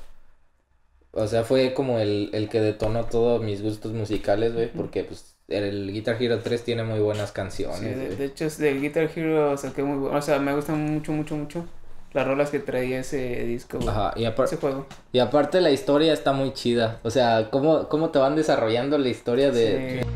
O 1.12 1.28
sea, 1.28 1.44
fue 1.44 1.74
como 1.74 2.00
el, 2.00 2.30
el 2.34 2.50
que 2.50 2.60
detonó 2.60 3.06
todos 3.06 3.42
mis 3.42 3.62
gustos 3.62 3.94
musicales, 3.94 4.54
güey, 4.54 4.72
porque 4.72 5.04
pues 5.04 5.33
el 5.48 5.92
Guitar 5.92 6.22
Hero 6.22 6.40
3 6.40 6.64
tiene 6.64 6.84
muy 6.84 7.00
buenas 7.00 7.32
canciones, 7.32 7.80
Sí, 7.80 8.16
de, 8.16 8.26
hecho, 8.26 8.46
es 8.46 8.58
del 8.58 8.82
Guitar 8.82 9.10
Hero 9.16 9.58
saqué 9.58 9.84
muy 9.84 9.98
bueno. 9.98 10.18
O 10.18 10.22
sea, 10.22 10.40
me 10.40 10.54
gustan 10.56 10.80
mucho, 10.80 11.12
mucho, 11.12 11.36
mucho 11.36 11.66
las 12.14 12.28
rolas 12.28 12.50
que 12.50 12.60
traía 12.60 13.00
ese 13.00 13.44
disco, 13.46 13.78
güey. 13.78 13.90
Ajá, 13.90 14.14
y 14.16 14.26
aparte... 14.26 14.56
Ese 14.56 14.62
juego. 14.62 14.86
Y 15.12 15.20
aparte 15.20 15.62
la 15.62 15.72
historia 15.72 16.14
está 16.14 16.32
muy 16.32 16.54
chida. 16.54 17.00
O 17.04 17.10
sea, 17.10 17.50
cómo, 17.50 17.90
cómo 17.90 18.12
te 18.12 18.20
van 18.20 18.36
desarrollando 18.36 18.98
la 18.98 19.10
historia 19.10 19.52
de... 19.52 20.04
Sí. 20.04 20.10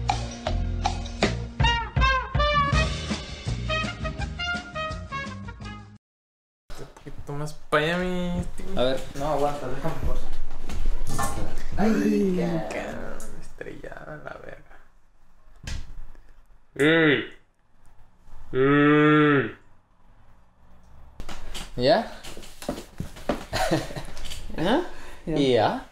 Más 7.34 7.54
para 7.54 7.84
allá, 7.84 7.98
mi... 7.98 8.32
A 8.76 8.84
ver. 8.84 9.00
No, 9.16 9.28
aguanta, 9.28 9.68
déjame 9.68 9.96
por 10.08 10.18
Ay, 11.78 12.66
Cara, 12.70 13.18
Estrellada 13.42 14.22
la 14.24 14.40
verga. 14.44 14.66
¿Ya? 21.76 22.12
¿Ah? 24.58 24.82
Ya. 25.26 25.36
Y 25.40 25.54
ya. 25.54 25.88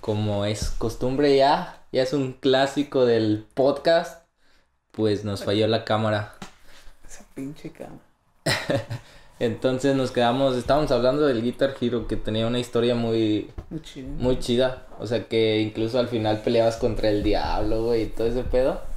Como 0.00 0.44
es 0.46 0.70
costumbre 0.70 1.36
ya, 1.36 1.78
ya 1.92 2.02
es 2.02 2.12
un 2.12 2.32
clásico 2.32 3.06
del 3.06 3.46
podcast, 3.54 4.26
pues 4.90 5.24
nos 5.24 5.44
falló 5.44 5.68
la 5.68 5.84
cámara. 5.84 6.34
Esa 7.06 7.24
pinche 7.34 7.70
cama. 7.70 8.00
Entonces 9.38 9.94
nos 9.94 10.10
quedamos, 10.10 10.56
estábamos 10.56 10.90
hablando 10.90 11.24
del 11.26 11.42
Guitar 11.42 11.76
Hero 11.80 12.08
que 12.08 12.16
tenía 12.16 12.48
una 12.48 12.58
historia 12.58 12.96
muy, 12.96 13.50
Muy 13.70 13.80
chido. 13.82 14.08
muy 14.08 14.38
chida. 14.40 14.86
O 14.98 15.06
sea 15.06 15.24
que 15.28 15.60
incluso 15.60 16.00
al 16.00 16.08
final 16.08 16.40
peleabas 16.40 16.76
contra 16.78 17.10
el 17.10 17.22
diablo, 17.22 17.84
güey, 17.84 18.02
y 18.02 18.06
todo 18.06 18.26
ese 18.26 18.42
pedo. 18.42 18.89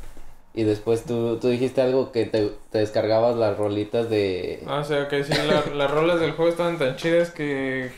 Y 0.56 0.64
después 0.64 1.04
tú, 1.06 1.38
tú 1.40 1.48
dijiste 1.48 1.82
algo 1.82 2.12
que 2.12 2.26
te, 2.26 2.52
te 2.72 2.78
descargabas 2.78 3.36
las 3.36 3.58
rolitas 3.58 4.10
de... 4.10 4.62
Ah, 4.68 4.80
o 4.80 4.84
sea, 4.84 5.08
que 5.08 5.24
sí, 5.24 5.34
la- 5.34 5.74
las 5.76 5.90
rolas 5.90 6.20
del 6.20 6.34
juego 6.34 6.52
estaban 6.52 6.78
tan 6.78 6.96
chidas 6.96 7.32
que, 7.32 7.92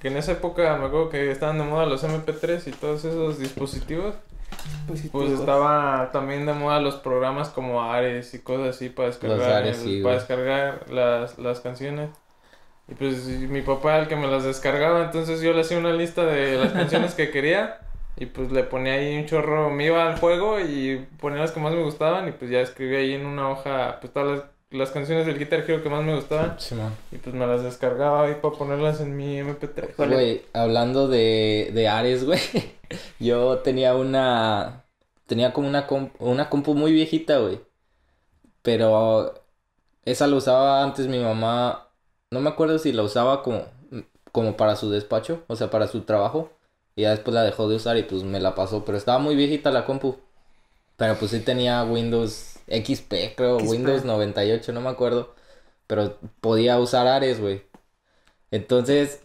que 0.00 0.08
en 0.08 0.16
esa 0.16 0.32
época 0.32 0.74
me 0.78 0.86
acuerdo 0.86 1.10
que 1.10 1.30
estaban 1.30 1.58
de 1.58 1.64
moda 1.64 1.84
los 1.84 2.02
MP3 2.04 2.66
y 2.66 2.70
todos 2.72 3.04
esos 3.04 3.38
dispositivos. 3.38 4.14
Pues 5.12 5.30
estaba 5.32 6.10
también 6.12 6.46
de 6.46 6.54
moda 6.54 6.80
los 6.80 6.96
programas 6.96 7.50
como 7.50 7.82
Ares 7.82 8.32
y 8.32 8.38
cosas 8.38 8.76
así 8.76 8.88
para 8.88 9.08
descargar, 9.08 9.38
Ares, 9.52 9.76
el- 9.78 9.84
sí, 9.84 10.00
para 10.02 10.14
descargar 10.14 10.90
las, 10.90 11.38
las 11.38 11.60
canciones. 11.60 12.08
Y 12.88 12.94
pues 12.94 13.28
y 13.28 13.46
mi 13.48 13.60
papá 13.60 13.94
era 13.96 14.02
el 14.04 14.08
que 14.08 14.16
me 14.16 14.28
las 14.28 14.44
descargaba, 14.44 15.04
entonces 15.04 15.42
yo 15.42 15.52
le 15.52 15.60
hacía 15.60 15.76
una 15.76 15.92
lista 15.92 16.24
de 16.24 16.56
las 16.56 16.72
canciones 16.72 17.14
que 17.14 17.30
quería 17.30 17.80
y 18.18 18.26
pues 18.26 18.50
le 18.52 18.64
ponía 18.64 18.94
ahí 18.94 19.16
un 19.18 19.26
chorro, 19.26 19.70
me 19.70 19.86
iba 19.86 20.06
al 20.08 20.18
juego 20.18 20.60
y 20.60 21.06
ponía 21.20 21.40
las 21.40 21.52
que 21.52 21.60
más 21.60 21.72
me 21.74 21.82
gustaban 21.82 22.28
y 22.28 22.32
pues 22.32 22.50
ya 22.50 22.60
escribía 22.60 22.98
ahí 22.98 23.14
en 23.14 23.26
una 23.26 23.50
hoja 23.50 23.98
pues 24.00 24.12
todas 24.12 24.38
las, 24.38 24.44
las 24.70 24.90
canciones 24.90 25.26
del 25.26 25.38
Guitar 25.38 25.60
Hero 25.68 25.82
que 25.82 25.88
más 25.88 26.04
me 26.04 26.14
gustaban 26.14 26.56
y 27.12 27.16
pues 27.18 27.34
me 27.34 27.46
las 27.46 27.62
descargaba 27.62 28.24
ahí 28.26 28.34
para 28.42 28.54
ponerlas 28.56 29.00
en 29.00 29.16
mi 29.16 29.38
MP3. 29.40 29.90
Híjole. 29.90 30.14
Güey, 30.14 30.42
hablando 30.52 31.08
de, 31.08 31.70
de 31.74 31.88
Ares, 31.88 32.24
güey. 32.24 32.40
Yo 33.20 33.58
tenía 33.58 33.94
una. 33.94 34.84
Tenía 35.26 35.52
como 35.52 35.68
una, 35.68 35.86
comp- 35.86 36.12
una 36.20 36.48
compu 36.50 36.74
muy 36.74 36.92
viejita, 36.92 37.38
güey. 37.38 37.60
Pero 38.62 39.34
esa 40.04 40.26
la 40.26 40.36
usaba 40.36 40.82
antes 40.84 41.06
mi 41.08 41.18
mamá. 41.18 41.88
No 42.30 42.40
me 42.40 42.50
acuerdo 42.50 42.78
si 42.78 42.92
la 42.92 43.02
usaba 43.02 43.42
como, 43.42 43.64
como 44.32 44.56
para 44.56 44.76
su 44.76 44.90
despacho, 44.90 45.44
o 45.48 45.56
sea, 45.56 45.70
para 45.70 45.88
su 45.88 46.02
trabajo. 46.02 46.50
Y 46.98 47.02
ya 47.02 47.10
después 47.12 47.34
la 47.34 47.44
dejó 47.44 47.68
de 47.68 47.76
usar 47.76 47.96
y 47.98 48.02
pues 48.04 48.24
me 48.24 48.40
la 48.40 48.54
pasó. 48.56 48.84
Pero 48.84 48.98
estaba 48.98 49.18
muy 49.20 49.36
viejita 49.36 49.70
la 49.70 49.84
compu. 49.86 50.16
Pero 50.96 51.16
pues 51.18 51.30
sí 51.32 51.40
tenía 51.40 51.84
Windows 51.84 52.60
XP, 52.68 53.34
creo, 53.36 53.60
XP. 53.60 53.70
Windows 53.70 54.04
98, 54.04 54.72
no 54.72 54.80
me 54.82 54.90
acuerdo. 54.90 55.34
Pero 55.86 56.18
podía 56.40 56.78
usar 56.78 57.06
Ares, 57.08 57.40
güey. 57.40 57.62
Entonces, 58.50 59.20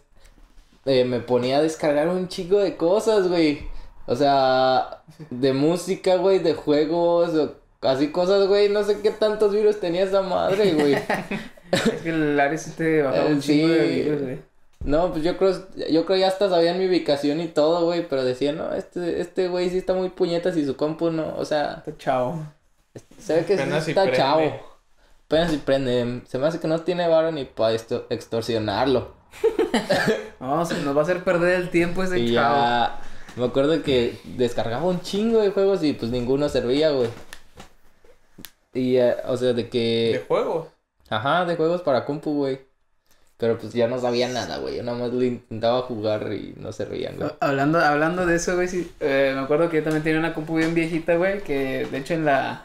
eh, 0.86 1.04
me 1.04 1.20
ponía 1.20 1.58
a 1.58 1.62
descargar 1.62 2.08
un 2.08 2.28
chico 2.28 2.58
de 2.58 2.76
cosas, 2.76 3.28
güey. 3.28 3.72
O 4.06 4.16
sea, 4.16 5.04
de 5.30 5.52
música, 5.54 6.16
güey, 6.16 6.40
de 6.40 6.54
juegos, 6.54 7.34
o 7.34 7.56
así 7.88 8.12
cosas, 8.12 8.48
güey. 8.48 8.68
No 8.70 8.84
sé 8.84 9.00
qué 9.02 9.10
tantos 9.12 9.52
virus 9.52 9.80
tenía 9.80 10.04
esa 10.04 10.22
madre, 10.22 10.74
güey. 10.74 11.08
Es 11.92 12.02
que 12.02 12.10
el 12.10 12.38
Ares 12.40 12.62
sí 12.62 12.72
te 12.72 13.02
bajaba 13.02 13.30
Eh, 13.30 13.32
un 13.32 13.40
chingo 13.40 13.68
de 13.68 13.86
sí. 13.86 13.88
virus, 13.88 14.22
güey. 14.22 14.38
No, 14.84 15.10
pues 15.12 15.24
yo 15.24 15.36
creo, 15.38 15.52
yo 15.90 16.04
creo 16.04 16.18
ya 16.18 16.28
hasta 16.28 16.48
sabían 16.50 16.78
mi 16.78 16.86
ubicación 16.86 17.40
y 17.40 17.48
todo, 17.48 17.84
güey. 17.86 18.06
Pero 18.08 18.22
decía, 18.24 18.52
no, 18.52 18.72
este, 18.74 19.20
este 19.20 19.48
güey 19.48 19.70
sí 19.70 19.78
está 19.78 19.94
muy 19.94 20.10
puñetas 20.10 20.56
y 20.56 20.64
su 20.66 20.76
compu 20.76 21.10
no. 21.10 21.34
O 21.36 21.44
sea, 21.44 21.82
Está 21.86 21.96
chavo. 21.96 22.42
se 23.18 23.34
ve 23.36 23.44
que 23.46 23.58
sí 23.58 23.62
Apenas 23.62 23.88
está 23.88 24.02
prende. 24.02 24.18
chavo. 24.18 24.60
Apenas 25.26 25.50
si 25.52 25.56
prende. 25.58 26.22
Se 26.28 26.38
me 26.38 26.46
hace 26.46 26.60
que 26.60 26.68
no 26.68 26.80
tiene 26.82 27.08
varo 27.08 27.32
ni 27.32 27.44
para 27.46 27.72
esto, 27.74 28.06
extorsionarlo. 28.10 29.14
No, 30.40 30.64
se 30.66 30.80
nos 30.82 30.94
va 30.96 31.00
a 31.00 31.04
hacer 31.04 31.24
perder 31.24 31.60
el 31.60 31.70
tiempo 31.70 32.02
ese 32.02 32.20
Y 32.20 32.32
chavo. 32.34 32.34
ya, 32.34 33.00
me 33.36 33.44
acuerdo 33.46 33.82
que 33.82 34.18
descargaba 34.24 34.84
un 34.84 35.00
chingo 35.00 35.40
de 35.40 35.50
juegos 35.50 35.82
y 35.82 35.94
pues 35.94 36.10
ninguno 36.12 36.48
servía, 36.48 36.90
güey. 36.90 37.08
Y, 38.72 38.96
eh, 38.96 39.16
o 39.26 39.36
sea, 39.36 39.52
de 39.52 39.64
De 39.64 39.68
que, 39.70 40.24
juegos. 40.28 40.68
ajá, 41.08 41.44
de 41.46 41.56
juegos 41.56 41.82
para 41.82 42.04
compu, 42.04 42.34
güey. 42.34 42.60
Pero 43.36 43.58
pues 43.58 43.72
ya 43.72 43.88
no 43.88 43.98
sabía 43.98 44.28
nada, 44.28 44.58
güey. 44.58 44.76
Yo 44.76 44.82
nada 44.84 44.96
más 44.96 45.12
le 45.12 45.26
intentaba 45.26 45.82
jugar 45.82 46.32
y 46.32 46.54
no 46.56 46.72
servían, 46.72 47.16
güey. 47.16 47.30
Hablando, 47.40 47.80
hablando 47.80 48.26
de 48.26 48.36
eso, 48.36 48.54
güey, 48.54 48.68
sí, 48.68 48.90
eh, 49.00 49.32
me 49.34 49.40
acuerdo 49.40 49.68
que 49.68 49.78
yo 49.78 49.82
también 49.82 50.04
tenía 50.04 50.18
una 50.18 50.34
compu 50.34 50.56
bien 50.56 50.74
viejita, 50.74 51.16
güey, 51.16 51.40
que 51.42 51.86
de 51.90 51.98
hecho 51.98 52.14
en 52.14 52.24
la, 52.24 52.64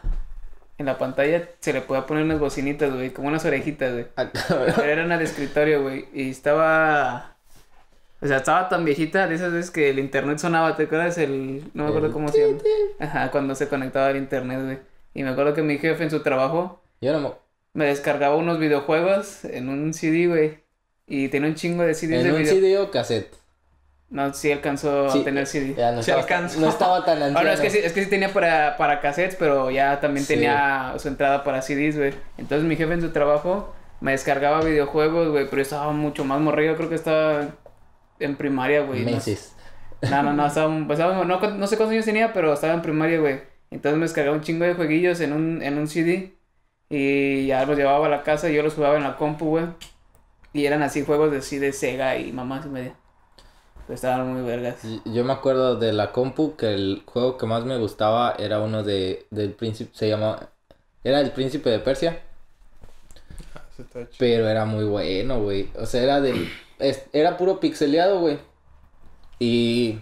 en 0.78 0.86
la 0.86 0.98
pantalla 0.98 1.50
se 1.60 1.74
le 1.74 1.82
podía 1.82 2.06
poner 2.06 2.24
unas 2.24 2.40
bocinitas, 2.40 2.94
güey, 2.94 3.12
como 3.12 3.30
unas 3.30 3.44
orejitas, 3.46 3.94
güey. 3.94 4.08
Ah, 4.16 4.30
cabrón. 4.30 4.74
Pero 4.76 4.88
era 4.90 5.06
una 5.06 5.18
de 5.18 5.24
escritorio, 5.24 5.82
güey, 5.82 6.06
y 6.14 6.30
estaba, 6.30 7.36
o 8.22 8.28
sea, 8.28 8.38
estaba 8.38 8.70
tan 8.70 8.86
viejita 8.86 9.28
de 9.28 9.36
esas 9.36 9.52
veces 9.52 9.72
que 9.72 9.90
el 9.90 9.98
internet 9.98 10.38
sonaba, 10.38 10.76
¿te 10.76 10.84
acuerdas? 10.84 11.18
El, 11.18 11.64
no 11.74 11.84
me 11.84 11.90
acuerdo 11.90 12.08
El 12.08 12.14
cómo 12.14 12.30
se 12.30 12.46
llama. 12.46 12.60
Ajá, 13.00 13.32
cuando 13.32 13.56
se 13.56 13.68
conectaba 13.68 14.08
al 14.08 14.18
internet, 14.18 14.62
güey. 14.64 14.78
Y 15.16 15.24
me 15.24 15.30
acuerdo 15.30 15.56
que 15.56 15.64
mi 15.64 15.80
jefe 15.80 16.04
en 16.04 16.12
su 16.12 16.22
trabajo 16.22 16.82
Yo 17.02 17.12
no 17.12 17.20
me... 17.20 17.49
me 17.74 17.86
descargaba 17.86 18.36
unos 18.36 18.60
videojuegos 18.60 19.46
en 19.46 19.70
un 19.70 19.94
CD, 19.94 20.28
güey. 20.28 20.60
Y 21.08 21.30
tenía 21.30 21.50
un 21.50 21.56
chingo 21.56 21.84
de 21.84 21.94
CDs 21.94 22.24
de 22.24 22.30
¿En 22.30 22.36
un 22.36 22.42
video. 22.44 22.54
CD 22.54 22.78
o 22.78 22.92
cassette? 22.92 23.34
No, 24.10 24.34
sí 24.34 24.52
alcanzó 24.52 25.10
Sí, 25.12 25.22
a 25.22 25.24
tener 25.24 25.46
CD. 25.46 25.76
Ya 25.76 25.92
no 25.92 26.02
Se 26.02 26.12
estaba, 26.12 26.22
alcanzó. 26.22 26.60
no 26.60 26.70
estaba 26.70 27.06
tan 27.06 27.18
anciano. 27.22 27.40
Ah, 27.40 27.44
no, 27.44 27.50
es 27.52 27.60
que 27.60 27.70
sí, 27.70 27.78
es 27.84 27.94
que 27.94 28.04
sí 28.04 28.10
tenía 28.10 28.34
para, 28.34 28.76
para 28.78 29.02
cassettes, 29.02 29.36
pero 29.36 29.70
ya 29.70 30.00
también 30.00 30.26
Sí. 30.26 30.34
tenía 30.34 30.94
su 30.98 31.08
entrada 31.08 31.44
para 31.44 31.62
CDs, 31.62 31.96
güey. 31.98 32.14
Entonces 32.38 32.68
mi 32.68 32.76
jefe 32.76 32.94
en 32.94 33.02
su 33.02 33.12
trabajo 33.12 33.74
me 34.02 34.12
descargaba 34.12 34.62
videojuegos, 34.62 35.30
güey, 35.30 35.46
pero 35.46 35.58
yo 35.58 35.62
estaba 35.62 35.92
mucho 35.92 36.26
más 36.26 36.40
morrido, 36.42 36.76
creo 36.76 36.90
que 36.90 36.96
estaba 36.96 37.50
en 38.20 38.36
primaria, 38.36 38.82
güey. 38.82 39.02
no 39.06 39.20
sé. 39.20 39.32
Meses. 39.32 39.56
No, 40.10 40.24
no, 40.24 40.34
no, 40.34 40.48
estaba, 40.48 40.76
estaba- 40.92 41.26
no, 41.26 41.40
no 41.40 41.68
sé 41.68 41.76
cuántos 41.78 41.94
años 41.94 42.06
tenía, 42.06 42.34
pero 42.34 42.54
estaba 42.54 42.74
en 42.74 42.82
primaria, 42.82 43.20
güey. 43.20 43.42
Entonces 43.70 43.98
me 44.00 44.06
descargaba 44.06 44.36
un 44.36 44.42
chingo 44.42 44.66
de 44.66 44.74
jueguillos 44.74 45.20
en 45.22 45.34
un, 45.34 45.62
en 45.62 45.78
un 45.78 45.88
CD 45.88 46.34
y 46.90 47.48
ya 47.48 47.66
los 47.66 47.78
llevaba 47.78 48.08
a 48.08 48.10
la 48.10 48.24
casa 48.24 48.50
y 48.50 48.56
yo 48.56 48.64
los 48.64 48.74
jugaba 48.76 48.98
en 48.98 49.04
la 49.04 49.18
compu, 49.18 49.46
güey. 49.50 49.66
Y 50.54 50.66
eran 50.66 50.84
así 50.84 51.04
juegos 51.06 51.32
de 51.32 51.38
así 51.40 51.60
de 51.60 51.74
Sega 51.74 52.18
y 52.18 52.32
mamás 52.32 52.66
y 52.66 52.70
media. 52.70 52.96
Pero 53.88 53.96
estaban 53.96 54.34
muy 54.34 54.42
vergas. 54.48 54.78
Yo 55.06 55.24
me 55.24 55.34
acuerdo 55.34 55.76
de 55.78 55.94
la 55.94 56.12
compu 56.12 56.56
que 56.56 56.74
el 56.74 57.04
juego 57.06 57.38
que 57.38 57.46
más 57.46 57.66
me 57.66 57.78
gustaba 57.78 58.36
era 58.38 58.60
uno 58.62 58.84
de 58.84 59.26
del 59.32 59.54
príncipe 59.54 59.92
se 59.96 60.10
llamaba 60.10 60.50
era 61.04 61.22
el 61.22 61.32
príncipe 61.32 61.70
de 61.70 61.80
Persia, 61.80 62.22
Ah, 63.56 63.62
pero 64.18 64.48
era 64.48 64.66
muy 64.66 64.86
bueno, 64.86 65.42
güey. 65.42 65.70
O 65.78 65.86
sea, 65.86 66.04
era 66.04 66.22
del 66.22 66.50
es- 66.80 67.06
era 67.14 67.38
puro 67.38 67.60
pixeleado, 67.60 68.20
güey. 68.20 68.40
Y 69.40 70.00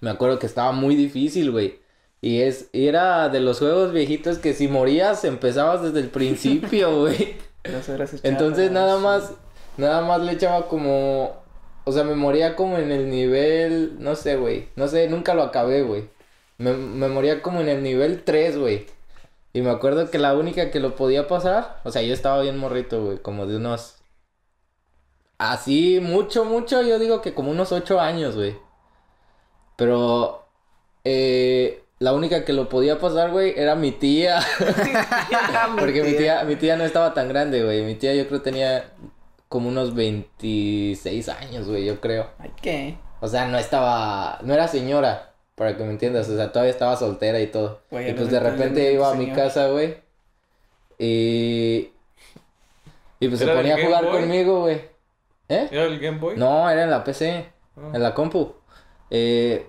me 0.00 0.10
acuerdo 0.10 0.38
que 0.38 0.46
estaba 0.46 0.72
muy 0.72 0.96
difícil, 0.96 1.50
güey. 1.50 1.80
Y 2.20 2.40
es 2.42 2.68
y 2.72 2.88
era 2.88 3.28
de 3.28 3.40
los 3.40 3.58
juegos 3.58 3.92
viejitos 3.92 4.38
que 4.38 4.52
si 4.52 4.68
morías 4.68 5.24
empezabas 5.24 5.82
desde 5.82 6.00
el 6.00 6.08
principio, 6.08 7.00
güey. 7.00 7.36
Entonces 8.22 8.70
nada 8.70 8.98
más, 8.98 9.32
nada 9.76 10.00
más 10.02 10.20
le 10.22 10.32
echaba 10.32 10.68
como, 10.68 11.36
o 11.84 11.92
sea, 11.92 12.04
me 12.04 12.14
moría 12.14 12.56
como 12.56 12.78
en 12.78 12.90
el 12.90 13.10
nivel, 13.10 13.96
no 13.98 14.14
sé, 14.16 14.36
güey, 14.36 14.68
no 14.76 14.88
sé, 14.88 15.08
nunca 15.08 15.34
lo 15.34 15.42
acabé, 15.42 15.82
güey. 15.82 16.08
Me, 16.58 16.72
me 16.72 17.08
moría 17.08 17.42
como 17.42 17.60
en 17.60 17.68
el 17.68 17.82
nivel 17.82 18.24
3, 18.24 18.58
güey. 18.58 18.86
Y 19.52 19.62
me 19.62 19.70
acuerdo 19.70 20.10
que 20.10 20.18
la 20.18 20.34
única 20.36 20.70
que 20.70 20.80
lo 20.80 20.94
podía 20.96 21.26
pasar, 21.28 21.80
o 21.84 21.90
sea, 21.90 22.02
yo 22.02 22.12
estaba 22.14 22.42
bien 22.42 22.58
morrito, 22.58 23.04
güey, 23.04 23.18
como 23.18 23.46
de 23.46 23.56
unos, 23.56 23.96
así, 25.38 26.00
mucho, 26.00 26.44
mucho, 26.44 26.82
yo 26.82 26.98
digo 26.98 27.20
que 27.22 27.34
como 27.34 27.50
unos 27.50 27.72
8 27.72 28.00
años, 28.00 28.36
güey. 28.36 28.56
Pero, 29.76 30.46
eh, 31.04 31.84
la 32.00 32.12
única 32.12 32.44
que 32.44 32.52
lo 32.52 32.68
podía 32.68 32.98
pasar, 32.98 33.30
güey, 33.30 33.54
era 33.56 33.74
mi 33.76 33.92
tía. 33.92 34.40
Porque 35.78 36.02
mi 36.02 36.12
tía, 36.14 36.44
mi 36.44 36.56
tía 36.56 36.76
no 36.76 36.84
estaba 36.84 37.14
tan 37.14 37.28
grande, 37.28 37.62
güey. 37.64 37.82
Mi 37.84 37.94
tía 37.94 38.14
yo 38.14 38.26
creo 38.28 38.40
tenía 38.42 38.92
como 39.48 39.68
unos 39.68 39.94
26 39.94 41.28
años, 41.30 41.66
güey, 41.68 41.84
yo 41.84 42.00
creo. 42.00 42.30
Ay, 42.38 42.52
¿qué? 42.60 42.96
O 43.20 43.28
sea, 43.28 43.46
no 43.46 43.58
estaba, 43.58 44.38
no 44.42 44.54
era 44.54 44.68
señora, 44.68 45.32
para 45.54 45.76
que 45.76 45.82
me 45.84 45.90
entiendas. 45.90 46.28
O 46.28 46.36
sea, 46.36 46.52
todavía 46.52 46.70
estaba 46.72 46.96
soltera 46.96 47.40
y 47.40 47.48
todo. 47.48 47.80
Güey, 47.90 48.10
y 48.10 48.12
pues 48.14 48.30
de 48.30 48.38
20 48.38 48.50
repente 48.50 48.92
iba 48.92 49.10
a 49.10 49.14
mi 49.14 49.32
casa, 49.32 49.68
güey. 49.68 49.96
Y... 50.98 51.90
Y 53.20 53.26
pues 53.28 53.38
se 53.40 53.44
¿Era 53.44 53.54
del 53.54 53.62
ponía 53.62 53.74
a 53.76 53.86
jugar 53.86 54.04
Boy? 54.04 54.20
conmigo, 54.20 54.60
güey. 54.60 54.76
¿Eh? 55.48 55.68
¿Era 55.72 55.84
el 55.84 55.98
Game 55.98 56.18
Boy? 56.18 56.36
No, 56.36 56.68
era 56.70 56.84
en 56.84 56.90
la 56.90 57.02
PC, 57.02 57.46
Ah. 57.76 57.90
en 57.94 58.02
la 58.02 58.14
compu. 58.14 58.52
Eh, 59.10 59.66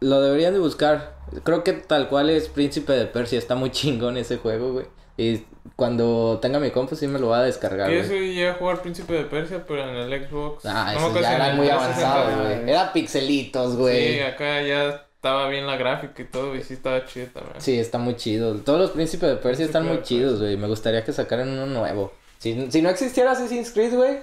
lo 0.00 0.20
deberían 0.22 0.54
de 0.54 0.60
buscar. 0.60 1.13
Creo 1.42 1.64
que 1.64 1.72
tal 1.72 2.08
cual 2.08 2.30
es 2.30 2.48
Príncipe 2.48 2.92
de 2.92 3.06
Persia. 3.06 3.38
Está 3.38 3.54
muy 3.54 3.70
chingón 3.70 4.16
ese 4.16 4.36
juego, 4.36 4.72
güey. 4.72 4.86
Y 5.16 5.44
cuando 5.76 6.38
tenga 6.42 6.58
mi 6.58 6.70
compu 6.70 6.96
sí 6.96 7.06
me 7.06 7.18
lo 7.18 7.28
va 7.28 7.38
a 7.38 7.42
descargar, 7.44 7.88
güey. 7.88 8.00
eso 8.00 8.12
llegué 8.14 8.48
a 8.48 8.54
jugar 8.54 8.82
Príncipe 8.82 9.12
de 9.14 9.24
Persia, 9.24 9.64
pero 9.66 9.88
en 9.88 9.96
el 9.96 10.28
Xbox. 10.28 10.64
Ah, 10.66 10.92
No 10.94 11.12
si 11.14 11.20
ya 11.20 11.50
el 11.50 11.56
muy 11.56 11.66
360. 11.68 11.74
avanzados, 11.74 12.40
güey. 12.46 12.70
Era 12.70 12.92
pixelitos, 12.92 13.76
güey. 13.76 14.14
Sí, 14.14 14.20
acá 14.20 14.62
ya 14.62 15.06
estaba 15.14 15.48
bien 15.48 15.66
la 15.66 15.76
gráfica 15.76 16.20
y 16.20 16.24
todo, 16.26 16.54
y 16.56 16.62
sí 16.62 16.74
estaba 16.74 17.04
chido 17.06 17.28
también. 17.28 17.60
Sí, 17.60 17.78
está 17.78 17.98
muy 17.98 18.16
chido. 18.16 18.56
Todos 18.56 18.80
los 18.80 18.90
príncipes 18.90 19.30
de 19.30 19.36
Persia 19.36 19.64
están 19.64 19.86
muy 19.86 20.02
chidos, 20.02 20.40
güey. 20.40 20.56
Me 20.56 20.66
gustaría 20.66 21.04
que 21.04 21.12
sacaran 21.12 21.48
uno 21.48 21.66
nuevo. 21.66 22.12
Si, 22.38 22.70
si 22.70 22.82
no 22.82 22.90
existiera 22.90 23.32
Assassin's 23.32 23.70
Creed, 23.70 23.94
güey, 23.94 24.18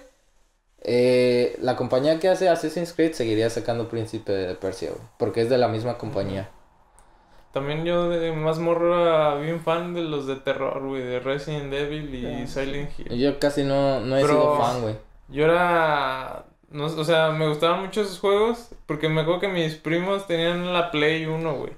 eh, 0.84 1.58
la 1.62 1.76
compañía 1.76 2.20
que 2.20 2.28
hace 2.28 2.50
Assassin's 2.50 2.94
Creed 2.94 3.14
seguiría 3.14 3.50
sacando 3.50 3.88
Príncipe 3.88 4.32
de 4.32 4.56
Persia, 4.56 4.90
güey. 4.90 5.02
Porque 5.18 5.42
es 5.42 5.50
de 5.50 5.58
la 5.58 5.68
misma 5.68 5.98
compañía. 5.98 6.50
También 7.52 7.84
yo 7.84 8.10
de 8.10 8.32
más 8.32 8.60
morro 8.60 9.02
era 9.02 9.36
bien 9.36 9.60
fan 9.60 9.94
de 9.94 10.02
los 10.04 10.26
de 10.28 10.38
terror, 10.38 10.82
güey, 10.88 11.02
de 11.04 11.20
Resident 11.20 11.74
Evil 11.74 12.14
y 12.16 12.26
Ah. 12.44 12.48
Silent 12.48 12.92
Hill. 12.98 13.20
Yo 13.20 13.40
casi 13.40 13.64
no, 13.64 14.00
no 14.00 14.18
he 14.18 14.22
Pero- 14.22 14.34
sido 14.34 14.58
fan, 14.58 14.82
güey. 14.82 14.96
Yo 15.30 15.46
era... 15.46 16.46
No, 16.70 16.86
o 16.86 17.04
sea, 17.04 17.32
me 17.32 17.48
gustaban 17.50 17.82
mucho 17.82 18.02
esos 18.02 18.20
juegos 18.20 18.70
porque 18.86 19.10
me 19.10 19.22
acuerdo 19.22 19.42
que 19.42 19.48
mis 19.50 19.76
primos 19.76 20.26
tenían 20.28 20.72
la 20.72 20.90
Play 20.92 21.26
1, 21.26 21.54
güey. 21.56 21.72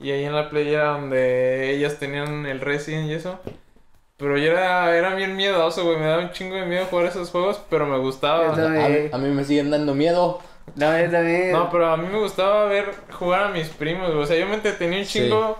Y 0.00 0.12
ahí 0.12 0.22
en 0.24 0.34
la 0.34 0.48
Play 0.48 0.72
era 0.72 0.90
donde 0.92 1.74
ellas 1.74 1.98
tenían 1.98 2.46
el 2.46 2.60
Resident 2.60 3.10
y 3.10 3.14
eso. 3.14 3.40
Pero 4.16 4.36
yo 4.38 4.52
era, 4.52 4.96
era 4.96 5.14
bien 5.16 5.34
miedoso, 5.36 5.84
güey. 5.84 5.96
Me 5.98 6.06
daba 6.06 6.22
un 6.22 6.30
chingo 6.30 6.54
de 6.54 6.66
miedo 6.66 6.86
jugar 6.86 7.06
esos 7.06 7.30
juegos, 7.30 7.60
pero 7.68 7.86
me 7.86 7.98
gustaba. 7.98 8.48
A, 8.54 8.86
a 9.16 9.18
mí 9.18 9.28
me 9.30 9.42
siguen 9.44 9.70
dando 9.70 9.94
miedo. 9.96 10.40
No, 10.76 10.98
yo 10.98 11.10
también. 11.10 11.52
No, 11.52 11.70
pero 11.70 11.86
a 11.92 11.96
mí 11.96 12.06
me 12.10 12.18
gustaba 12.18 12.64
ver 12.66 12.92
jugar 13.12 13.44
a 13.44 13.48
mis 13.48 13.68
primos, 13.68 14.08
güey. 14.10 14.22
O 14.22 14.26
sea, 14.26 14.36
yo 14.38 14.46
me 14.46 14.54
entretenía 14.54 14.98
un 15.00 15.04
chingo. 15.04 15.58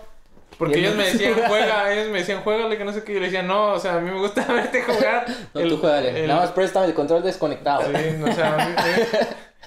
Porque 0.58 0.78
ellos 0.80 0.96
me 0.96 1.04
decían, 1.04 1.34
juega, 1.46 1.92
ellos 1.92 2.10
me 2.10 2.18
decían, 2.18 2.42
juégale, 2.42 2.76
que 2.76 2.84
no 2.84 2.92
sé 2.92 3.04
qué. 3.04 3.14
Yo 3.14 3.20
le 3.20 3.26
decía, 3.26 3.42
no, 3.42 3.74
o 3.74 3.78
sea, 3.78 3.94
a 3.96 4.00
mí 4.00 4.10
me 4.10 4.18
gusta 4.18 4.44
verte 4.52 4.82
jugar. 4.82 5.24
No, 5.54 5.60
el- 5.60 5.68
tú 5.68 5.76
juégale. 5.78 6.20
el- 6.22 6.26
Nada 6.28 6.40
más 6.40 6.50
préstame 6.52 6.86
el 6.86 6.94
control 6.94 7.22
desconectado. 7.22 7.82
Sí, 7.82 8.22
o 8.22 8.32
sea, 8.32 8.54
a 8.54 8.66
mí, 8.68 8.74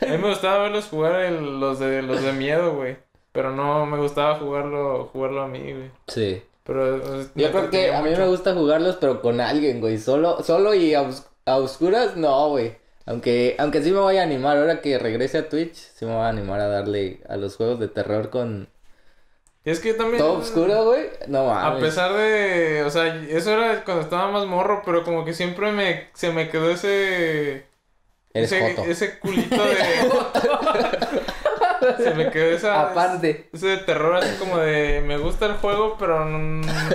a 0.02 0.06
mí 0.12 0.18
me 0.18 0.30
gustaba 0.30 0.64
verlos 0.64 0.86
jugar 0.90 1.22
el- 1.22 1.60
los 1.62 1.80
de 1.80 2.02
los 2.02 2.22
de 2.22 2.34
miedo, 2.34 2.74
güey. 2.76 2.98
Pero 3.32 3.52
no 3.52 3.86
me 3.86 3.98
gustaba 3.98 4.36
jugarlo, 4.36 5.10
jugarlo 5.14 5.44
a 5.44 5.48
mí, 5.48 5.60
güey. 5.72 5.92
Sí. 6.08 6.44
Pero 6.64 6.96
o 6.98 7.00
sea, 7.24 7.32
me 7.36 7.42
Yo 7.44 7.52
creo 7.52 7.70
que 7.70 7.94
a 7.94 8.02
mí 8.02 8.10
mucho. 8.10 8.22
me 8.24 8.28
gusta 8.28 8.54
jugarlos, 8.54 8.98
pero 9.00 9.22
con 9.22 9.40
alguien, 9.40 9.80
güey. 9.80 9.98
Solo, 9.98 10.44
solo 10.44 10.74
y 10.74 10.94
a, 10.94 11.04
os- 11.04 11.26
a 11.46 11.56
oscuras, 11.56 12.18
no, 12.18 12.50
güey. 12.50 12.76
Aunque, 13.12 13.56
aunque 13.60 13.82
sí 13.84 13.92
me 13.92 14.00
voy 14.00 14.18
a 14.18 14.24
animar, 14.24 14.58
ahora 14.58 14.82
que 14.82 14.98
regrese 15.00 15.38
a 15.40 15.50
Twitch, 15.50 15.76
sí 15.76 16.06
me 16.06 16.14
voy 16.14 16.22
a 16.24 16.30
animar 16.30 16.60
a 16.62 16.68
darle 16.68 17.22
a 17.28 17.38
los 17.38 17.56
juegos 17.58 17.80
de 17.80 17.88
terror 17.90 18.30
con 18.30 18.70
es 19.64 19.80
que 19.80 19.94
también. 19.94 20.20
todo 20.20 20.40
oscuro, 20.40 20.86
güey. 20.86 21.10
No 21.28 21.46
A 21.52 21.72
mames. 21.72 21.82
pesar 21.82 22.14
de, 22.14 22.84
o 22.84 22.90
sea, 22.90 23.16
eso 23.24 23.52
era 23.52 23.84
cuando 23.84 24.04
estaba 24.04 24.32
más 24.32 24.46
morro, 24.48 24.82
pero 24.86 25.04
como 25.04 25.24
que 25.26 25.34
siempre 25.34 25.72
me, 25.72 26.10
se 26.14 26.32
me 26.32 26.50
quedó 26.50 26.72
ese, 26.72 27.66
Eres 28.34 28.52
ese, 28.54 28.76
joto. 28.76 28.84
ese 28.90 29.20
culito 29.20 29.56
de, 29.64 29.76
se 32.04 32.14
me 32.16 32.30
quedó 32.32 32.52
esa, 32.56 32.82
Aparte. 32.92 33.50
ese 33.54 33.78
terror 33.78 34.16
así 34.16 34.36
como 34.38 34.58
de, 34.58 35.02
me 35.06 35.18
gusta 35.18 35.46
el 35.46 35.54
juego, 35.54 35.96
pero 36.00 36.26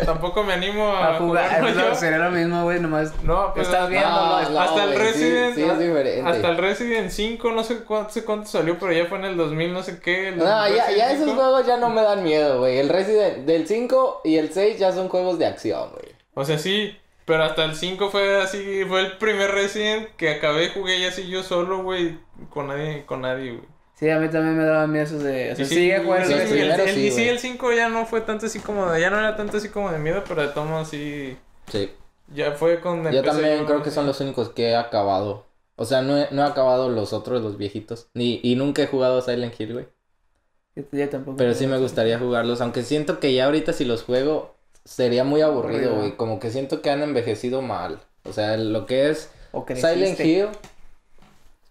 tampoco 0.05 0.43
me 0.43 0.53
animo 0.53 0.89
a, 0.97 1.17
A 1.17 1.19
jugar. 1.19 1.63
No, 1.75 1.95
sería 1.95 2.19
lo 2.19 2.31
mismo, 2.31 2.63
güey, 2.65 2.81
nomás. 2.81 3.13
No, 3.23 3.53
pues 3.55 3.67
Estás 3.69 3.89
viendo, 3.89 4.09
No, 4.09 4.43
¿no? 4.43 4.51
no, 4.51 4.61
hasta 4.61 4.85
el 4.85 4.91
sí, 4.93 4.97
Resident, 4.99 5.55
sí, 5.55 5.63
es 5.63 5.79
diferente. 5.79 6.23
hasta 6.29 6.49
el 6.49 6.59
Resident 6.59 7.11
5, 7.11 7.53
no 7.53 7.65
sé 7.65 7.79
cuánto, 7.85 8.13
sé 8.13 8.25
cuánto 8.25 8.49
salió, 8.49 8.79
pero 8.79 8.93
ya 8.93 9.07
fue 9.07 9.19
en 9.19 9.25
el 9.27 9.37
2000, 9.37 9.73
no 9.73 9.83
sé 9.83 10.01
qué. 10.01 10.33
No, 10.33 10.45
ya, 10.69 10.91
ya 10.91 11.13
esos 11.13 11.27
5. 11.27 11.35
juegos 11.41 11.67
ya 11.67 11.77
no 11.77 11.89
me 11.91 12.03
dan 12.03 12.23
miedo, 12.23 12.59
güey. 12.61 12.79
El 12.79 12.89
Resident 12.89 13.47
del 13.47 13.67
5 13.67 14.23
y 14.25 14.37
el 14.37 14.53
6 14.53 14.79
ya 14.79 14.93
son 14.93 15.09
juegos 15.09 15.39
de 15.39 15.47
acción, 15.47 15.91
güey. 15.93 16.15
O 16.35 16.45
sea, 16.45 16.59
sí, 16.59 16.97
pero 17.25 17.43
hasta 17.45 17.65
el 17.65 17.75
5 17.75 18.11
fue 18.11 18.43
así, 18.43 18.85
fue 18.87 19.01
el 19.01 19.17
primer 19.19 19.51
Resident 19.53 20.09
que 20.17 20.31
acabé, 20.31 20.69
jugué 20.69 20.99
y 20.99 21.05
así 21.07 21.29
yo 21.29 21.43
solo, 21.43 21.83
güey, 21.83 22.19
con 22.51 22.69
nadie, 22.69 23.05
con 23.07 23.23
nadie, 23.23 23.53
güey. 23.53 23.76
Sí, 23.99 24.11
a 24.11 24.19
mí 24.19 24.29
también 24.29 24.59
me 24.59 24.65
daban 24.65 24.93
miedo 24.93 25.05
esos 25.07 25.23
de. 25.23 25.53
O 25.53 25.57
sea, 25.57 25.65
sí, 25.65 25.91
a 25.91 26.03
jugar 26.05 26.27
sí, 26.27 26.33
el 26.35 26.41
sí, 26.41 26.47
sí, 26.49 26.53
sí, 26.53 26.61
el, 26.61 26.71
el- 26.81 26.89
sí, 26.95 27.07
y 27.07 27.11
sí, 27.11 27.29
el 27.29 27.39
5 27.39 27.73
ya 27.73 27.89
no 27.89 28.05
fue 28.05 28.21
tanto 28.21 28.45
así 28.47 28.61
como 28.61 28.91
de, 28.91 29.01
ya 29.01 29.09
no 29.11 29.19
era 29.19 29.37
tanto 29.37 29.57
así 29.57 29.71
como 29.71 29.91
de 29.91 29.99
miedo, 29.99 30.23
pero 30.29 30.43
de 30.43 30.49
tomo 30.49 30.85
sí, 30.85 31.37
Sí. 31.73 31.91
ya 32.35 32.53
fue 32.53 32.81
con 32.81 33.11
Yo 33.11 33.23
también 33.23 33.65
creo 33.65 33.83
que 33.83 33.91
son 33.91 34.07
los 34.07 34.21
únicos 34.21 34.51
que 34.51 34.71
he 34.71 34.77
acabado. 34.77 35.47
O 35.77 35.85
sea, 35.87 36.03
no 36.03 36.17
he, 36.19 36.29
no 36.31 36.43
he 36.43 36.47
acabado 36.47 36.89
los 36.91 37.13
otros, 37.15 37.43
los 37.43 37.57
viejitos. 37.57 38.09
Ni, 38.15 38.41
y 38.43 38.55
nunca 38.57 38.83
he 38.83 38.87
jugado 38.87 39.21
Silent 39.23 39.59
Hill, 39.59 39.73
güey. 39.73 39.87
Yo, 40.75 40.85
yo 40.93 41.09
tampoco. 41.09 41.37
Pero 41.39 41.55
sí 41.55 41.67
me 41.67 41.79
gustaría 41.79 42.19
jugarlos, 42.19 42.61
aunque 42.61 42.83
siento 42.83 43.19
que 43.19 43.33
ya 43.33 43.47
ahorita 43.47 43.73
si 43.73 43.85
los 43.87 44.03
juego 44.03 44.55
sería 44.85 45.25
muy 45.25 45.41
aburrido, 45.41 45.95
güey. 45.97 46.17
Como 46.17 46.39
que 46.39 46.51
siento 46.51 46.83
que 46.83 46.91
han 46.91 47.03
envejecido 47.03 47.63
mal. 47.63 48.01
O 48.25 48.33
sea, 48.35 48.57
lo 48.59 48.85
que 48.87 49.09
es 49.11 49.31
O. 49.53 49.65
Silent 49.75 50.21
Hill 50.21 50.49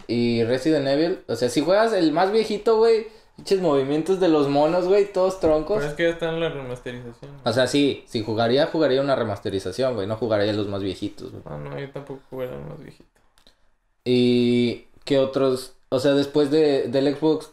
y 0.08 0.44
Resident 0.44 0.88
Evil. 0.88 1.20
O 1.28 1.36
sea, 1.36 1.50
si 1.50 1.62
juegas 1.62 1.94
el 1.94 2.12
más 2.12 2.32
viejito, 2.32 2.78
güey, 2.78 3.08
pinches 3.36 3.62
movimientos 3.62 4.20
de 4.20 4.30
los 4.30 4.48
monos, 4.48 4.88
güey, 4.88 5.12
todos 5.12 5.40
troncos. 5.40 5.78
Pero 5.78 5.90
es 5.90 5.96
que 5.96 6.04
ya 6.04 6.10
está 6.10 6.30
en 6.30 6.40
la 6.40 6.50
remasterización. 6.50 7.32
O 7.44 7.54
sea, 7.54 7.68
sí, 7.68 8.04
si 8.08 8.24
jugaría, 8.24 8.68
jugaría 8.68 9.02
una 9.02 9.16
remasterización, 9.16 9.96
güey. 9.96 10.08
No 10.08 10.16
jugaría 10.18 10.54
los 10.54 10.68
más 10.68 10.82
viejitos, 10.82 11.32
güey. 11.32 11.44
Ah, 11.46 11.58
no, 11.58 11.80
yo 11.80 11.90
tampoco 11.92 12.22
jugué 12.30 12.46
el 12.46 12.62
más 12.62 12.82
viejito. 12.82 13.10
Y 14.04 14.88
qué 15.04 15.20
otros, 15.20 15.76
o 15.90 16.00
sea, 16.00 16.14
después 16.14 16.52
de, 16.52 16.88
del 16.88 17.16
Xbox, 17.16 17.52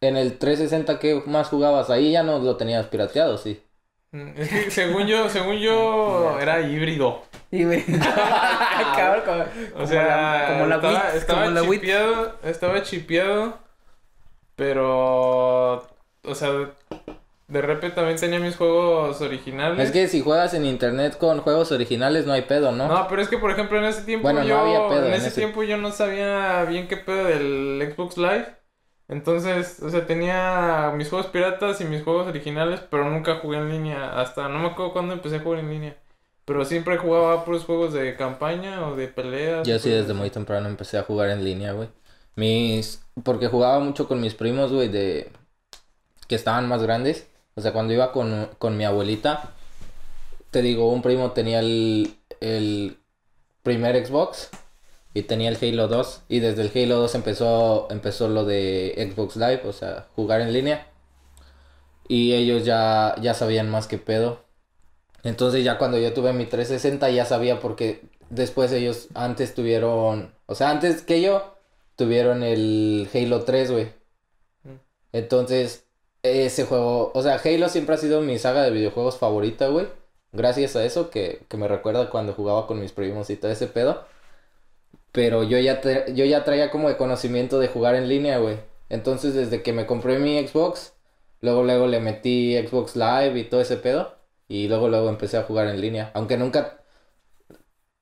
en 0.00 0.16
el 0.16 0.38
360, 0.38 0.98
¿qué 0.98 1.22
más 1.26 1.48
jugabas? 1.48 1.90
Ahí 1.90 2.12
ya 2.12 2.22
no 2.22 2.38
lo 2.38 2.56
tenías 2.56 2.86
pirateado, 2.86 3.38
sí. 3.38 3.62
Mm, 4.12 4.28
Es 4.36 4.48
que 4.48 4.70
según 4.70 5.06
yo, 5.06 5.28
según 5.28 5.56
yo, 5.56 6.38
era 6.40 6.60
híbrido. 6.60 7.22
Y 7.50 7.64
me. 7.64 7.84
Cabrón, 8.96 9.22
como, 9.26 9.42
O 9.42 9.72
como 9.74 9.86
sea, 9.86 10.02
la, 10.06 10.46
como 10.52 10.66
la 10.66 10.76
estaba, 10.76 11.12
estaba 11.14 11.44
Como 11.44 11.54
la 11.54 11.62
chipeado, 11.62 12.36
estaba 12.44 12.82
chipeado, 12.82 13.58
pero, 14.56 15.76
o 16.24 16.34
sea, 16.34 16.50
de 17.48 17.60
repente 17.62 17.96
también 17.96 18.18
tenía 18.18 18.38
mis 18.38 18.56
juegos 18.56 19.20
originales. 19.20 19.78
Es 19.86 19.92
que 19.92 20.08
si 20.08 20.22
juegas 20.22 20.54
en 20.54 20.64
internet 20.64 21.18
con 21.18 21.40
juegos 21.40 21.72
originales 21.72 22.26
no 22.26 22.32
hay 22.32 22.42
pedo, 22.42 22.72
¿no? 22.72 22.88
No, 22.88 23.08
pero 23.08 23.20
es 23.22 23.28
que 23.28 23.38
por 23.38 23.50
ejemplo 23.50 23.78
en 23.78 23.84
ese 23.84 24.02
tiempo 24.02 24.22
Bueno, 24.24 24.40
no 24.40 24.46
yo, 24.46 24.58
había 24.58 24.88
pedo 24.88 25.06
en 25.06 25.12
en 25.12 25.14
ese, 25.14 25.28
ese- 25.28 25.40
tiempo 25.40 25.62
yo 25.62 25.76
no 25.76 25.90
sabía 25.90 26.64
bien 26.64 26.88
qué 26.88 26.96
pedo 26.96 27.24
del 27.24 27.92
Xbox 27.94 28.16
Live. 28.16 28.46
Entonces, 29.12 29.80
o 29.82 29.90
sea, 29.90 30.06
tenía 30.06 30.90
mis 30.96 31.10
juegos 31.10 31.26
piratas 31.26 31.82
y 31.82 31.84
mis 31.84 32.02
juegos 32.02 32.28
originales, 32.28 32.80
pero 32.90 33.10
nunca 33.10 33.40
jugué 33.40 33.58
en 33.58 33.68
línea. 33.68 34.18
Hasta 34.18 34.48
no 34.48 34.58
me 34.58 34.68
acuerdo 34.68 34.94
cuándo 34.94 35.12
empecé 35.12 35.36
a 35.36 35.40
jugar 35.40 35.60
en 35.60 35.68
línea. 35.68 35.96
Pero 36.46 36.64
siempre 36.64 36.96
jugaba 36.96 37.44
puros 37.44 37.64
juegos 37.64 37.92
de 37.92 38.16
campaña 38.16 38.88
o 38.88 38.96
de 38.96 39.08
peleas. 39.08 39.68
Yo 39.68 39.78
sí 39.78 39.90
pues, 39.90 40.00
desde 40.00 40.14
muy 40.14 40.30
temprano 40.30 40.66
empecé 40.66 40.96
a 40.96 41.02
jugar 41.02 41.28
en 41.28 41.44
línea, 41.44 41.72
güey. 41.72 41.90
Mis... 42.36 43.04
Porque 43.22 43.48
jugaba 43.48 43.80
mucho 43.80 44.08
con 44.08 44.18
mis 44.18 44.32
primos, 44.32 44.72
güey, 44.72 44.88
de... 44.88 45.30
Que 46.26 46.34
estaban 46.34 46.66
más 46.66 46.82
grandes. 46.82 47.28
O 47.54 47.60
sea, 47.60 47.74
cuando 47.74 47.92
iba 47.92 48.12
con, 48.12 48.48
con 48.58 48.78
mi 48.78 48.86
abuelita, 48.86 49.52
te 50.50 50.62
digo, 50.62 50.90
un 50.90 51.02
primo 51.02 51.32
tenía 51.32 51.60
el, 51.60 52.16
el 52.40 52.96
primer 53.62 54.06
Xbox 54.06 54.48
y 55.14 55.22
tenía 55.22 55.50
el 55.50 55.58
Halo 55.60 55.88
2. 55.88 56.22
Y 56.28 56.40
desde 56.40 56.62
el 56.62 56.70
Halo 56.74 57.00
2 57.00 57.14
empezó, 57.14 57.88
empezó 57.90 58.28
lo 58.28 58.44
de 58.44 58.94
Xbox 59.12 59.36
Live, 59.36 59.62
o 59.64 59.72
sea, 59.72 60.08
jugar 60.16 60.40
en 60.40 60.52
línea. 60.52 60.86
Y 62.08 62.34
ellos 62.34 62.64
ya, 62.64 63.14
ya 63.20 63.34
sabían 63.34 63.70
más 63.70 63.86
que 63.86 63.98
pedo. 63.98 64.44
Entonces 65.24 65.64
ya 65.64 65.78
cuando 65.78 65.98
yo 65.98 66.12
tuve 66.12 66.32
mi 66.32 66.46
360 66.46 67.10
ya 67.10 67.24
sabía 67.24 67.60
porque 67.60 68.02
después 68.30 68.72
ellos 68.72 69.08
antes 69.14 69.54
tuvieron, 69.54 70.34
o 70.46 70.54
sea, 70.54 70.70
antes 70.70 71.02
que 71.02 71.20
yo, 71.22 71.56
tuvieron 71.96 72.42
el 72.42 73.08
Halo 73.14 73.44
3, 73.44 73.70
güey. 73.70 73.84
Mm. 74.64 74.76
Entonces, 75.12 75.86
ese 76.22 76.64
juego, 76.64 77.12
o 77.14 77.22
sea, 77.22 77.40
Halo 77.44 77.68
siempre 77.68 77.94
ha 77.94 77.98
sido 77.98 78.20
mi 78.20 78.38
saga 78.38 78.62
de 78.62 78.70
videojuegos 78.70 79.18
favorita, 79.18 79.68
güey. 79.68 79.86
Gracias 80.32 80.76
a 80.76 80.84
eso 80.84 81.10
que, 81.10 81.42
que 81.48 81.56
me 81.56 81.68
recuerda 81.68 82.10
cuando 82.10 82.32
jugaba 82.32 82.66
con 82.66 82.80
mis 82.80 82.92
primos 82.92 83.30
y 83.30 83.36
todo 83.36 83.52
ese 83.52 83.66
pedo. 83.66 84.04
Pero 85.12 85.42
yo 85.44 85.58
ya, 85.58 85.80
te- 85.80 86.14
yo 86.14 86.24
ya 86.24 86.44
traía 86.44 86.70
como 86.70 86.88
de 86.88 86.96
conocimiento 86.96 87.58
de 87.58 87.68
jugar 87.68 87.94
en 87.94 88.08
línea, 88.08 88.38
güey. 88.38 88.58
Entonces, 88.88 89.34
desde 89.34 89.62
que 89.62 89.72
me 89.72 89.86
compré 89.86 90.18
mi 90.18 90.46
Xbox, 90.46 90.94
luego, 91.40 91.64
luego 91.64 91.86
le 91.86 92.00
metí 92.00 92.56
Xbox 92.58 92.96
Live 92.96 93.38
y 93.38 93.44
todo 93.44 93.60
ese 93.60 93.76
pedo. 93.76 94.16
Y 94.48 94.68
luego, 94.68 94.88
luego 94.88 95.08
empecé 95.08 95.36
a 95.38 95.42
jugar 95.44 95.68
en 95.68 95.80
línea. 95.80 96.10
Aunque 96.14 96.36
nunca, 96.36 96.82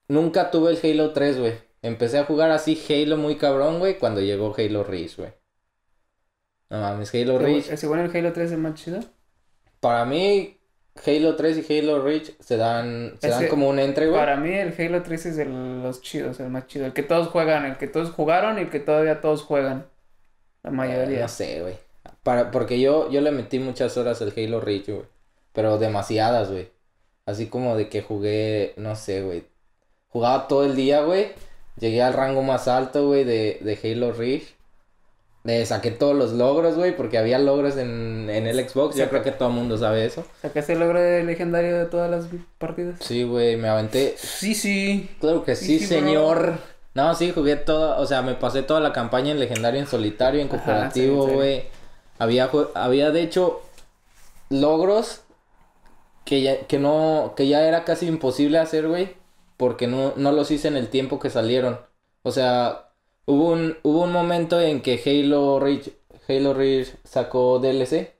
nunca 0.08 0.50
tuve 0.50 0.72
el 0.72 0.78
Halo 1.00 1.12
3, 1.12 1.38
güey. 1.38 1.54
Empecé 1.82 2.18
a 2.18 2.24
jugar 2.24 2.50
así 2.50 2.78
Halo 2.90 3.16
muy 3.16 3.36
cabrón, 3.36 3.78
güey, 3.78 3.98
cuando 3.98 4.20
llegó 4.20 4.54
Halo 4.56 4.84
Reach, 4.84 5.16
güey. 5.16 5.32
No 6.70 6.80
mames, 6.80 7.14
Halo 7.14 7.38
Reach. 7.38 7.64
Según 7.76 7.98
el 8.00 8.14
Halo 8.16 8.32
3 8.32 8.52
es 8.52 8.58
más 8.58 8.74
chido. 8.74 9.00
Para 9.80 10.04
mí, 10.04 10.59
Halo 11.07 11.37
3 11.37 11.59
y 11.59 11.79
Halo 11.79 12.03
Reach 12.03 12.33
se 12.40 12.57
dan, 12.57 13.14
se 13.20 13.29
dan 13.29 13.48
como 13.48 13.68
un 13.68 13.79
entre, 13.79 14.09
güey. 14.09 14.18
Para 14.18 14.37
mí 14.37 14.53
el 14.53 14.74
Halo 14.79 15.03
3 15.03 15.26
es 15.26 15.37
de 15.37 15.44
los 15.46 16.00
chidos, 16.03 16.40
el 16.40 16.50
más 16.50 16.66
chido. 16.66 16.87
El 16.87 16.92
que 16.92 17.03
todos 17.03 17.29
juegan, 17.29 17.64
el 17.64 17.76
que 17.79 17.87
todos 17.87 18.11
jugaron 18.11 18.59
y 18.59 18.62
el 18.62 18.70
que 18.70 18.81
todavía 18.81 19.20
todos 19.20 19.42
juegan. 19.42 19.87
La 20.62 20.70
mayoría. 20.70 21.20
No 21.20 21.29
sé, 21.29 21.62
güey. 21.62 21.74
Para, 22.22 22.50
porque 22.50 22.81
yo, 22.81 23.11
yo 23.11 23.20
le 23.20 23.31
metí 23.31 23.59
muchas 23.59 23.96
horas 23.96 24.20
al 24.20 24.33
Halo 24.37 24.61
Reach, 24.61 24.88
güey. 24.88 25.05
Pero 25.53 25.79
demasiadas, 25.79 26.50
güey. 26.50 26.68
Así 27.24 27.46
como 27.46 27.76
de 27.76 27.88
que 27.88 28.03
jugué, 28.03 28.74
no 28.76 28.96
sé, 28.96 29.22
güey. 29.22 29.44
Jugaba 30.09 30.48
todo 30.48 30.64
el 30.64 30.76
día, 30.76 31.03
güey. 31.03 31.29
Llegué 31.79 32.03
al 32.03 32.12
rango 32.12 32.42
más 32.42 32.68
alto, 32.68 33.07
güey, 33.07 33.24
de, 33.24 33.59
de 33.62 33.79
Halo 33.83 34.12
Reach. 34.12 34.55
Le 35.42 35.64
saqué 35.66 35.90
todos 35.90 36.14
los 36.14 36.33
logros, 36.33 36.76
güey, 36.76 36.94
porque 36.96 37.18
había 37.18 37.38
logros 37.38 37.76
en, 37.79 38.29
en 38.31 38.46
el 38.46 38.68
Xbox. 38.68 38.96
Yo 38.96 39.09
creo 39.09 39.22
que 39.22 39.33
todo 39.33 39.48
el 39.48 39.55
mundo 39.55 39.79
sabe 39.79 40.05
eso. 40.05 40.24
¿Sacaste 40.42 40.72
el 40.74 40.81
logro 40.81 41.00
de 41.00 41.22
legendario 41.24 41.79
de 41.79 41.87
todas 41.87 42.11
las 42.11 42.26
partidas? 42.59 42.98
Sí, 43.00 43.22
güey, 43.24 43.57
me 43.57 43.68
aventé. 43.68 44.16
Sí, 44.16 44.55
sí. 44.55 45.11
Claro 45.20 45.44
que 45.44 45.57
sí, 45.57 45.79
Sí, 45.79 45.87
sí, 45.87 46.00
bro. 46.00 46.00
señor. 46.00 46.59
No, 46.94 47.14
sí, 47.14 47.33
jugué 47.33 47.57
toda, 47.57 47.98
o 48.00 48.07
sea, 48.07 48.22
me 48.22 48.35
pasé 48.35 48.62
toda 48.62 48.81
la 48.81 48.92
campaña 48.92 49.31
en 49.31 49.38
legendario, 49.40 49.81
en 49.81 49.87
solitario, 49.87 50.40
en 50.40 50.48
cooperativo, 50.48 51.26
sí, 51.26 51.31
sí. 51.31 51.35
güey. 51.35 51.64
Había, 52.18 52.50
había 52.74 53.11
de 53.12 53.22
hecho 53.22 53.62
logros 54.50 55.22
que 56.24 56.42
ya, 56.42 56.66
que 56.66 56.79
no, 56.79 57.35
que 57.37 57.48
ya 57.48 57.66
era 57.66 57.85
casi 57.85 58.07
imposible 58.07 58.59
hacer, 58.59 58.88
güey, 58.88 59.16
porque 59.57 59.87
no, 59.87 60.12
no 60.16 60.33
los 60.33 60.50
hice 60.50 60.68
en 60.68 60.76
el 60.76 60.88
tiempo 60.88 61.18
que 61.18 61.31
salieron. 61.31 61.81
O 62.22 62.31
sea, 62.33 62.89
hubo 63.30 63.52
un, 63.52 63.76
hubo 63.82 64.02
un 64.02 64.12
momento 64.12 64.60
en 64.60 64.80
que 64.82 65.00
Halo 65.04 65.61
Reach, 65.61 65.90
Halo 66.28 66.55
Reach 66.55 66.88
sacó 67.05 67.59
DLC, 67.59 68.12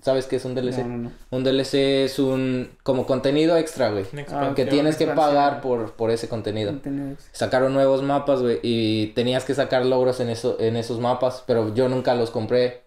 ¿Sabes 0.00 0.26
qué 0.26 0.36
es 0.36 0.44
un 0.44 0.54
DLC? 0.54 0.78
No, 0.78 0.88
no, 0.88 0.96
no. 0.96 1.12
Un 1.30 1.44
DLC 1.44 1.74
es 2.04 2.18
un 2.18 2.70
como 2.82 3.06
contenido 3.06 3.56
extra, 3.56 3.90
güey. 3.90 4.06
Ah. 4.32 4.52
Que 4.56 4.64
tienes 4.64 4.96
que 4.96 5.06
pagar 5.06 5.60
por, 5.60 5.92
por 5.92 6.10
ese 6.10 6.28
contenido. 6.28 6.72
Tiene- 6.78 7.16
Sacaron 7.32 7.74
nuevos 7.74 8.02
mapas, 8.02 8.40
güey, 8.42 8.58
y 8.62 9.08
tenías 9.08 9.44
que 9.44 9.54
sacar 9.54 9.84
logros 9.86 10.20
en, 10.20 10.30
eso, 10.30 10.56
en 10.58 10.76
esos 10.76 10.98
mapas, 10.98 11.44
pero 11.46 11.74
yo 11.74 11.88
nunca 11.88 12.14
los 12.14 12.30
compré. 12.30 12.82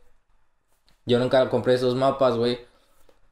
Yo 1.06 1.20
nunca 1.20 1.50
compré 1.50 1.76
esos 1.76 1.96
mapas, 1.96 2.36
güey. 2.36 2.60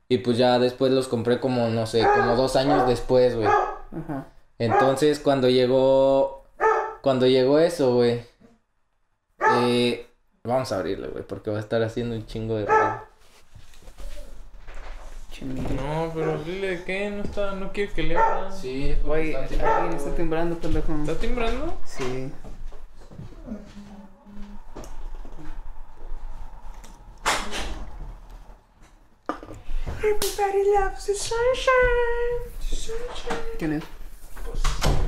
Y 0.07 0.19
pues 0.19 0.37
ya 0.37 0.57
después 0.57 0.91
los 0.91 1.07
compré 1.07 1.39
como, 1.39 1.67
no 1.67 1.85
sé, 1.85 2.01
como 2.15 2.35
dos 2.35 2.55
años 2.55 2.87
después, 2.87 3.35
güey. 3.35 3.47
Ajá. 3.47 4.27
Entonces 4.57 5.19
cuando 5.19 5.49
llegó, 5.49 6.38
cuando 7.01 7.27
llegó 7.27 7.59
eso, 7.59 7.95
güey, 7.95 8.21
eh, 9.39 10.07
vamos 10.43 10.71
a 10.71 10.77
abrirle, 10.77 11.07
güey, 11.07 11.23
porque 11.23 11.51
va 11.51 11.57
a 11.57 11.61
estar 11.61 11.81
haciendo 11.83 12.15
un 12.15 12.25
chingo 12.25 12.55
de 12.55 12.65
ruido. 12.65 13.09
No, 15.41 16.11
pero 16.13 16.37
dile 16.43 16.83
que 16.83 17.09
no 17.09 17.23
está, 17.23 17.53
no 17.53 17.71
quiere 17.71 17.93
que 17.93 18.03
le 18.03 18.17
abra. 18.17 18.51
Sí, 18.51 18.93
Güey, 19.05 19.35
alguien 19.35 19.93
está 19.95 20.13
timbrando, 20.13 20.57
pendejo. 20.57 20.93
¿Está 20.93 21.15
timbrando? 21.15 21.77
Sí. 21.85 22.29
¿Quién 33.57 33.73
es? 33.73 33.83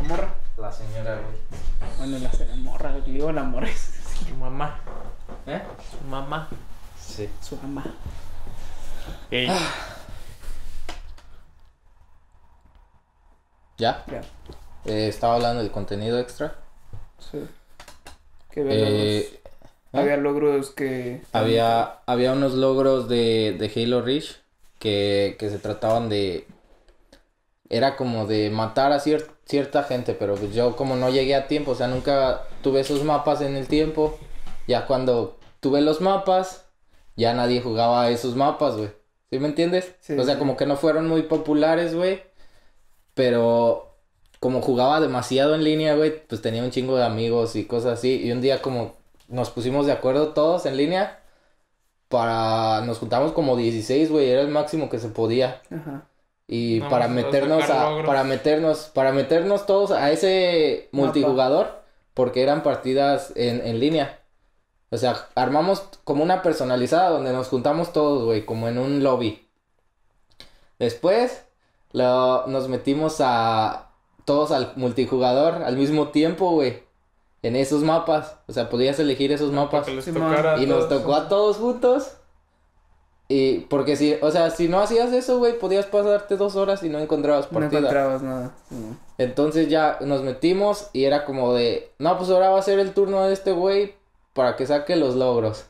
¿La 0.02 0.08
morra? 0.08 0.41
La 0.62 0.72
señora, 0.72 1.16
güey. 1.20 1.98
Bueno, 1.98 2.18
la, 2.20 2.46
la 2.46 2.56
morra, 2.58 2.92
le 2.92 3.02
digo 3.02 3.32
la 3.32 3.44
morra 3.44 3.68
es 3.68 4.00
Su 4.28 4.36
mamá. 4.36 4.80
¿Eh? 5.48 5.62
Su 5.92 6.08
mamá. 6.08 6.48
Sí. 7.00 7.28
su 7.42 7.56
mamá. 7.58 7.84
Ey. 9.32 9.50
¿Ya? 13.78 14.04
Ya. 14.08 14.22
Eh, 14.86 15.08
estaba 15.08 15.36
hablando 15.36 15.62
del 15.64 15.72
contenido 15.72 16.20
extra. 16.20 16.56
Sí. 17.20 17.40
Que 18.52 18.62
había, 18.62 18.74
Eh, 18.76 19.30
logros, 19.32 19.42
había 19.94 20.18
logros 20.18 20.70
que. 20.72 21.22
Había, 21.34 22.00
había 22.06 22.34
unos 22.34 22.54
logros 22.54 23.08
de, 23.10 23.56
de 23.58 23.72
Halo 23.84 24.02
Reach 24.02 24.36
que, 24.80 25.36
que 25.40 25.50
se 25.50 25.58
trataban 25.60 26.10
de... 26.10 26.48
Era 27.70 27.96
como 27.96 28.28
de 28.28 28.50
matar 28.50 28.92
a 28.92 29.00
cier- 29.00 29.28
cierta 29.52 29.84
gente, 29.84 30.14
pero 30.14 30.36
pues 30.36 30.54
yo 30.56 30.78
como 30.78 30.96
no 30.96 31.10
llegué 31.10 31.36
a 31.36 31.48
tiempo, 31.48 31.72
o 31.72 31.76
sea, 31.76 31.88
nunca 31.88 32.44
tuve 32.64 32.80
esos 32.80 33.04
mapas 33.04 33.42
en 33.42 33.58
el 33.58 33.68
tiempo. 33.68 34.18
Ya 34.66 34.88
cuando 34.88 35.38
tuve 35.60 35.82
los 35.82 36.00
mapas, 36.00 36.66
ya 37.18 37.34
nadie 37.34 37.62
jugaba 37.62 38.10
esos 38.10 38.38
mapas, 38.38 38.78
güey. 38.78 38.90
¿Sí 39.30 39.40
me 39.40 39.50
entiendes? 39.50 39.94
Sí, 40.00 40.14
o 40.18 40.24
sea, 40.24 40.36
sí. 40.36 40.40
como 40.40 40.56
que 40.56 40.66
no 40.66 40.78
fueron 40.78 41.08
muy 41.08 41.24
populares, 41.24 41.94
güey. 41.94 42.24
Pero 43.14 43.98
como 44.40 44.62
jugaba 44.62 45.02
demasiado 45.02 45.54
en 45.54 45.66
línea, 45.66 45.96
güey, 45.96 46.26
pues 46.28 46.42
tenía 46.42 46.64
un 46.64 46.72
chingo 46.72 46.96
de 46.96 47.04
amigos 47.04 47.58
y 47.58 47.66
cosas 47.66 48.00
así. 48.00 48.22
Y 48.24 48.32
un 48.32 48.40
día 48.40 48.62
como 48.62 48.96
nos 49.28 49.50
pusimos 49.50 49.86
de 49.86 49.92
acuerdo 49.92 50.30
todos 50.30 50.66
en 50.66 50.78
línea 50.78 51.20
para... 52.08 52.82
Nos 52.86 53.00
juntamos 53.00 53.34
como 53.34 53.58
16, 53.58 54.10
güey, 54.10 54.30
era 54.30 54.42
el 54.42 54.48
máximo 54.48 54.90
que 54.90 55.00
se 55.00 55.10
podía. 55.10 55.62
Ajá. 55.70 56.06
Y 56.54 56.82
para 56.82 57.08
meternos 57.08 57.70
a... 57.70 57.90
logros. 57.90 58.06
Para 58.06 58.24
meternos... 58.26 58.92
Para 58.94 59.14
meternos 59.14 59.66
todos 59.66 59.92
a 59.92 60.12
ese 60.12 60.90
Mapa. 60.92 61.06
multijugador. 61.06 61.82
Porque 62.14 62.44
eran 62.44 62.62
partidas 62.62 63.32
en, 63.36 63.66
en 63.66 63.80
línea. 63.80 64.20
O 64.90 64.98
sea, 64.98 65.30
armamos 65.36 65.84
como 66.04 66.24
una 66.24 66.42
personalizada 66.42 67.10
donde 67.10 67.32
nos 67.32 67.48
juntamos 67.48 67.94
todos, 67.94 68.26
güey, 68.26 68.46
como 68.46 68.68
en 68.68 68.78
un 68.78 69.02
lobby. 69.02 69.48
Después 70.78 71.46
lo- 71.94 72.46
nos 72.48 72.68
metimos 72.68 73.18
a 73.22 73.92
todos 74.26 74.52
al 74.52 74.74
multijugador 74.76 75.64
al 75.64 75.78
mismo 75.78 76.10
tiempo, 76.10 76.52
güey. 76.52 76.84
En 77.44 77.56
esos 77.56 77.82
mapas. 77.84 78.36
O 78.48 78.54
sea, 78.54 78.70
podías 78.70 79.00
elegir 79.00 79.32
esos 79.32 79.52
mapas. 79.52 79.86
Que 79.86 79.94
les 79.94 80.08
Y 80.08 80.66
nos 80.68 80.90
tocó 80.90 81.16
a 81.16 81.30
todos 81.30 81.58
juntos. 81.58 82.18
Y 83.34 83.60
porque 83.70 83.96
si, 83.96 84.18
o 84.22 84.30
sea, 84.30 84.50
si 84.50 84.68
no 84.68 84.82
hacías 84.82 85.14
eso, 85.14 85.38
güey, 85.38 85.58
podías 85.58 85.86
pasarte 85.86 86.36
dos 86.36 86.58
horas 86.58 86.84
y 86.84 86.90
no 86.90 87.00
encontrabas 87.00 87.50
No 87.50 87.60
partida. 87.60 87.80
encontrabas 87.80 88.22
nada. 88.22 88.52
Entonces 89.18 89.70
ya 89.70 89.98
nos 90.02 90.22
metimos 90.22 90.90
y 90.92 91.06
era 91.06 91.24
como 91.24 91.54
de, 91.54 91.92
no, 91.98 92.18
pues 92.18 92.30
ahora 92.30 92.50
va 92.50 92.60
a 92.60 92.64
ser 92.64 92.80
el 92.80 92.94
turno 92.94 93.24
de 93.24 93.32
este 93.34 93.54
güey 93.54 93.94
para 94.34 94.58
que 94.58 94.66
saque 94.66 94.98
los 94.98 95.16
logros. 95.16 95.66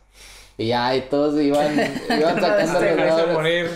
Y 0.58 0.68
ya, 0.70 0.96
y 0.96 1.02
todos 1.02 1.40
iban, 1.40 1.72
iban 2.10 2.42
sacando 2.42 2.80
los 2.80 2.98
logros. 2.98 3.34
morir. 3.34 3.70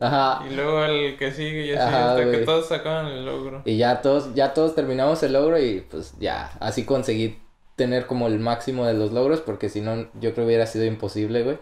Ajá. 0.00 0.42
Y 0.50 0.54
luego 0.54 0.82
el 0.84 1.16
que 1.16 1.30
sigue 1.30 1.66
y 1.66 1.72
así 1.72 1.82
Ajá, 1.82 2.10
hasta 2.14 2.30
que 2.32 2.38
todos 2.38 2.66
sacaban 2.66 3.06
el 3.06 3.26
logro. 3.26 3.62
Y 3.64 3.76
ya 3.76 4.00
todos, 4.00 4.34
ya 4.34 4.54
todos 4.54 4.74
terminamos 4.74 5.22
el 5.22 5.34
logro 5.34 5.56
y 5.56 5.82
pues 5.82 6.14
ya, 6.18 6.50
así 6.58 6.84
conseguí 6.84 7.38
tener 7.76 8.06
como 8.06 8.26
el 8.26 8.40
máximo 8.40 8.86
de 8.86 8.94
los 8.94 9.12
logros 9.12 9.40
porque 9.40 9.68
si 9.68 9.82
no, 9.82 10.08
yo 10.14 10.32
creo 10.32 10.34
que 10.34 10.46
hubiera 10.46 10.66
sido 10.66 10.84
imposible, 10.84 11.44
güey. 11.44 11.58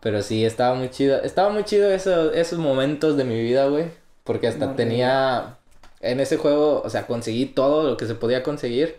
Pero 0.00 0.22
sí, 0.22 0.44
estaba 0.44 0.74
muy 0.74 0.90
chido, 0.90 1.22
estaba 1.22 1.50
muy 1.50 1.64
chido 1.64 1.90
eso, 1.90 2.32
esos 2.32 2.58
momentos 2.58 3.16
de 3.16 3.24
mi 3.24 3.40
vida, 3.40 3.66
güey. 3.66 3.86
Porque 4.24 4.48
hasta 4.48 4.74
tenía, 4.76 5.58
en 6.00 6.20
ese 6.20 6.36
juego, 6.36 6.82
o 6.82 6.90
sea, 6.90 7.06
conseguí 7.06 7.46
todo 7.46 7.88
lo 7.88 7.96
que 7.96 8.06
se 8.06 8.14
podía 8.14 8.42
conseguir. 8.42 8.98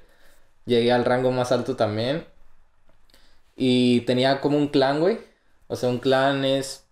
Llegué 0.66 0.92
al 0.92 1.06
rango 1.06 1.32
más 1.32 1.52
alto 1.52 1.76
también. 1.76 2.26
Y 3.56 4.02
tenía 4.02 4.42
como 4.42 4.58
un 4.58 4.70
clan, 4.70 5.00
güey. 5.00 5.20
O 5.68 5.76
sea, 5.76 5.90
un 5.90 6.00
clan 6.00 6.46
es 6.46 6.87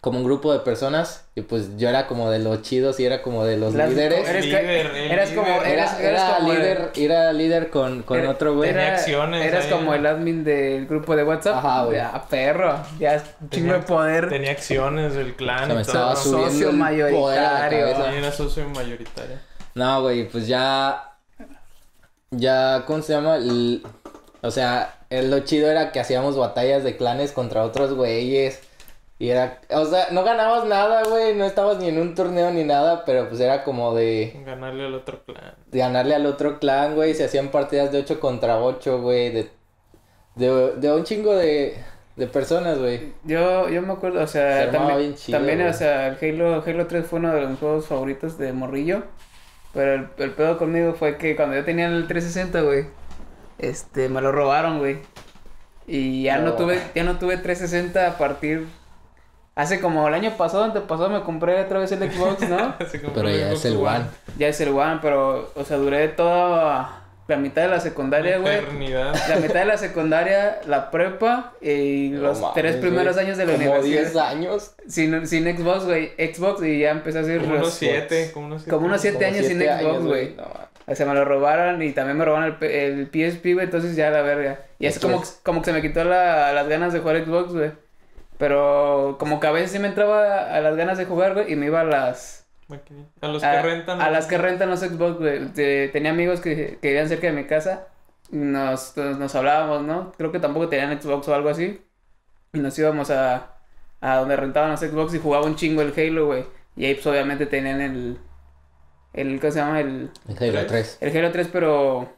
como 0.00 0.18
un 0.18 0.24
grupo 0.24 0.52
de 0.52 0.60
personas. 0.60 1.24
Y 1.34 1.42
pues 1.42 1.76
yo 1.76 1.88
era 1.88 2.06
como 2.06 2.30
de 2.30 2.38
los 2.38 2.62
chidos 2.62 2.98
y 3.00 3.04
era 3.04 3.20
como 3.22 3.44
de 3.44 3.56
los 3.58 3.74
Las- 3.74 3.90
líderes. 3.90 4.26
Eres, 4.28 4.44
Líder, 4.46 4.86
eras 4.96 5.30
como. 5.30 5.46
líder. 5.46 5.66
Eras, 5.66 6.00
Era, 6.00 6.08
eras 6.08 6.22
era 6.22 6.36
como 6.38 6.52
el- 6.52 6.58
líder, 6.58 6.90
era 6.96 7.32
líder 7.34 7.70
con, 7.70 8.02
con 8.02 8.18
era- 8.18 8.30
otro 8.30 8.54
güey. 8.54 8.70
Tenía 8.70 8.88
era- 8.88 8.96
acciones 8.96 9.46
Eras 9.46 9.64
ahí. 9.66 9.70
como 9.70 9.92
el 9.94 10.06
admin 10.06 10.42
del 10.44 10.86
grupo 10.86 11.14
de 11.16 11.24
WhatsApp. 11.24 11.56
Ajá, 11.56 11.84
güey. 11.84 11.96
Ya, 11.98 12.24
perro. 12.30 12.76
Ya 12.98 13.22
chingo 13.50 13.74
de 13.74 13.78
Tenía- 13.80 13.80
poder. 13.86 14.28
Tenía 14.30 14.50
acciones 14.52 15.14
del 15.14 15.34
clan 15.34 15.66
Se 15.68 15.74
me 15.74 15.78
y 15.80 15.82
estaba 15.82 16.14
todo. 16.14 16.22
subiendo 16.22 16.50
Socio 16.50 16.68
el 17.06 17.14
poder 17.14 17.38
a 17.38 17.42
la 17.42 17.50
mayoritario. 17.58 17.80
cabeza. 17.94 18.10
Sí, 18.12 18.16
era 18.18 18.32
socio 18.32 18.68
mayoritario. 18.70 19.36
No, 19.74 20.02
güey, 20.02 20.28
pues 20.28 20.46
ya. 20.46 21.04
Ya, 22.30 22.84
¿cómo 22.86 23.02
se 23.02 23.12
llama? 23.12 23.36
El- 23.36 23.82
o 24.42 24.50
sea, 24.50 24.94
el- 25.10 25.30
lo 25.30 25.40
chido 25.40 25.70
era 25.70 25.90
que 25.92 26.00
hacíamos 26.00 26.36
batallas 26.36 26.84
de 26.84 26.96
clanes 26.96 27.32
contra 27.32 27.64
otros 27.64 27.92
güeyes. 27.94 28.60
Y 29.20 29.28
era. 29.28 29.60
O 29.68 29.84
sea, 29.84 30.08
no 30.12 30.24
ganabas 30.24 30.64
nada, 30.64 31.04
güey. 31.04 31.34
No 31.36 31.44
estabas 31.44 31.78
ni 31.78 31.88
en 31.88 32.00
un 32.00 32.14
torneo 32.14 32.50
ni 32.50 32.64
nada. 32.64 33.04
Pero 33.04 33.28
pues 33.28 33.38
era 33.40 33.62
como 33.62 33.94
de. 33.94 34.34
Ganarle 34.46 34.86
al 34.86 34.94
otro 34.94 35.22
clan. 35.24 35.54
de 35.66 35.78
ganarle 35.78 36.14
al 36.16 36.24
otro 36.26 36.58
clan, 36.58 36.94
güey. 36.94 37.14
Se 37.14 37.24
hacían 37.24 37.48
partidas 37.50 37.92
de 37.92 37.98
8 37.98 38.18
contra 38.18 38.58
8, 38.58 39.02
güey. 39.02 39.30
De, 39.30 39.50
de, 40.36 40.72
de 40.76 40.92
un 40.92 41.04
chingo 41.04 41.34
de, 41.36 41.76
de 42.16 42.26
personas, 42.28 42.78
güey. 42.78 43.12
Yo, 43.24 43.68
yo 43.68 43.82
me 43.82 43.92
acuerdo, 43.92 44.22
o 44.22 44.26
Se 44.26 44.38
sea, 44.38 44.70
también, 44.70 44.98
bien 44.98 45.14
chido, 45.16 45.36
también 45.38 45.66
o 45.66 45.72
sea, 45.74 46.06
el 46.08 46.16
Halo, 46.40 46.62
Halo 46.66 46.86
3 46.86 47.06
fue 47.06 47.18
uno 47.18 47.34
de 47.34 47.42
los 47.42 47.58
juegos 47.58 47.86
favoritos 47.86 48.38
de 48.38 48.52
Morrillo. 48.54 49.02
Pero 49.74 49.92
el, 49.94 50.08
el 50.16 50.30
pedo 50.32 50.56
conmigo 50.58 50.94
fue 50.94 51.18
que 51.18 51.36
cuando 51.36 51.56
yo 51.56 51.64
tenía 51.64 51.86
el 51.88 52.08
360, 52.08 52.62
güey, 52.62 52.86
este, 53.58 54.08
me 54.08 54.22
lo 54.22 54.32
robaron, 54.32 54.78
güey. 54.78 54.98
Y 55.86 56.22
ya 56.22 56.38
no, 56.38 56.46
No. 56.50 56.52
tuve, 56.54 56.80
ya 56.94 57.04
no 57.04 57.18
tuve 57.18 57.36
360 57.36 58.06
a 58.08 58.16
partir, 58.18 58.66
hace 59.54 59.80
como 59.80 60.06
el 60.08 60.14
año 60.14 60.32
pasado, 60.36 60.64
antepasado, 60.64 61.10
me 61.10 61.20
compré 61.22 61.60
otra 61.60 61.78
vez 61.80 61.92
el 61.92 62.10
Xbox, 62.10 62.48
¿no? 62.48 62.74
Pero 63.14 63.28
ya 63.30 63.48
Xbox 63.48 63.58
es 63.58 63.64
el 63.66 63.76
One. 63.76 64.04
ya 64.38 64.48
es 64.48 64.60
el 64.60 64.68
One, 64.70 64.98
pero, 65.02 65.50
o 65.54 65.64
sea, 65.64 65.76
duré 65.76 66.08
toda 66.08 66.96
la 67.28 67.36
mitad 67.36 67.62
de 67.62 67.68
la 67.68 67.78
secundaria, 67.80 68.38
güey. 68.38 68.58
La 69.28 69.36
mitad 69.36 69.60
de 69.60 69.64
la 69.66 69.78
secundaria, 69.78 70.60
la 70.66 70.90
prepa 70.90 71.52
y 71.60 72.10
No 72.14 72.22
los 72.22 72.40
mames, 72.40 72.54
tres 72.54 72.76
primeros 72.76 73.16
años 73.18 73.36
de 73.38 73.46
la 73.46 73.52
Como 73.52 73.64
universidad. 73.66 74.02
10 74.02 74.16
años. 74.16 74.74
Sin, 74.88 75.26
sin 75.28 75.44
Xbox, 75.56 75.84
güey. 75.84 76.10
Xbox 76.18 76.62
y 76.64 76.80
ya 76.80 76.90
empecé 76.90 77.18
a 77.18 77.20
hacer 77.20 77.38
Como 77.40 77.52
unos 77.52 77.62
los- 77.66 77.74
siete. 77.74 78.30
Como 78.34 78.46
unos 78.46 78.62
siete. 78.62 78.70
Como 78.74 78.86
unos 78.86 79.00
siete 79.00 79.16
como 79.18 79.26
años 79.28 79.46
sin 79.46 79.60
Xbox, 79.60 80.04
güey. 80.04 80.34
No. 80.36 80.44
O 80.88 80.94
sea, 80.96 81.06
me 81.06 81.14
lo 81.14 81.24
robaron 81.24 81.80
y 81.82 81.92
también 81.92 82.18
me 82.18 82.24
robaron 82.24 82.46
el, 82.46 82.56
P- 82.56 82.86
el 82.88 83.06
PSP, 83.06 83.52
güey. 83.54 83.66
Entonces 83.66 83.94
ya 83.94 84.10
la 84.10 84.22
verga. 84.22 84.62
Y 84.80 84.86
Es 84.86 84.98
como, 84.98 85.20
que- 85.22 85.28
como 85.44 85.60
que 85.62 85.66
se 85.66 85.72
me 85.72 85.82
quitó 85.82 86.02
la- 86.02 86.52
las 86.52 86.66
ganas 86.66 86.92
de 86.92 86.98
jugar 86.98 87.24
Xbox, 87.24 87.52
güey. 87.52 87.70
Pero 88.40 89.16
como 89.20 89.38
que 89.38 89.46
a 89.46 89.52
veces 89.52 89.70
sí 89.70 89.78
me 89.78 89.86
entraba 89.86 90.52
a 90.52 90.60
las 90.60 90.74
ganas 90.76 90.98
de 90.98 91.04
jugar, 91.04 91.34
güey. 91.34 91.52
Y 91.52 91.56
me 91.56 91.66
iba 91.66 91.82
a 91.82 91.84
las... 91.84 92.48
A 93.20 93.28
los 93.28 93.44
a, 93.44 93.52
que 93.52 93.62
rentan. 93.62 94.00
a 94.00 94.10
las 94.10 94.26
que 94.26 94.38
rentan 94.38 94.70
los 94.70 94.80
Xbox, 94.80 95.18
güey. 95.18 95.46
Te- 95.52 95.88
Tenía 95.88 96.10
amigos 96.10 96.40
que, 96.40 96.78
que 96.80 96.88
vivían 96.88 97.08
cerca 97.08 97.26
de 97.28 97.32
mi 97.34 97.44
casa. 97.44 97.86
y 98.32 98.36
Nos, 98.36 98.96
nos, 98.96 99.18
nos 99.18 99.34
hablábamos, 99.34 99.82
¿no? 99.82 100.12
Creo 100.16 100.32
que 100.32 100.38
tampoco 100.40 100.68
tenían 100.68 101.00
Xbox 101.00 101.28
o 101.28 101.34
algo 101.34 101.50
así. 101.50 101.80
Y 102.52 102.58
nos 102.58 102.76
íbamos 102.78 103.10
a, 103.10 103.58
a 104.00 104.16
donde 104.16 104.36
rentaban 104.36 104.70
los 104.70 104.80
Xbox 104.80 105.14
y 105.14 105.18
jugaba 105.20 105.44
un 105.46 105.54
chingo 105.56 105.82
el 105.82 105.92
Halo, 105.96 106.26
güey. 106.26 106.44
Y 106.76 106.86
ahí 106.86 106.94
pues 106.94 107.06
obviamente 107.06 107.44
tenían 107.46 107.80
el... 107.80 108.18
el 109.12 109.38
¿Cómo 109.40 109.52
se 109.52 109.58
llama? 109.58 109.80
El, 109.80 110.10
El 110.28 110.56
Halo 110.56 110.66
3. 110.66 110.98
el 111.02 111.16
Halo 111.16 111.30
3, 111.32 111.48
pero 111.52 112.08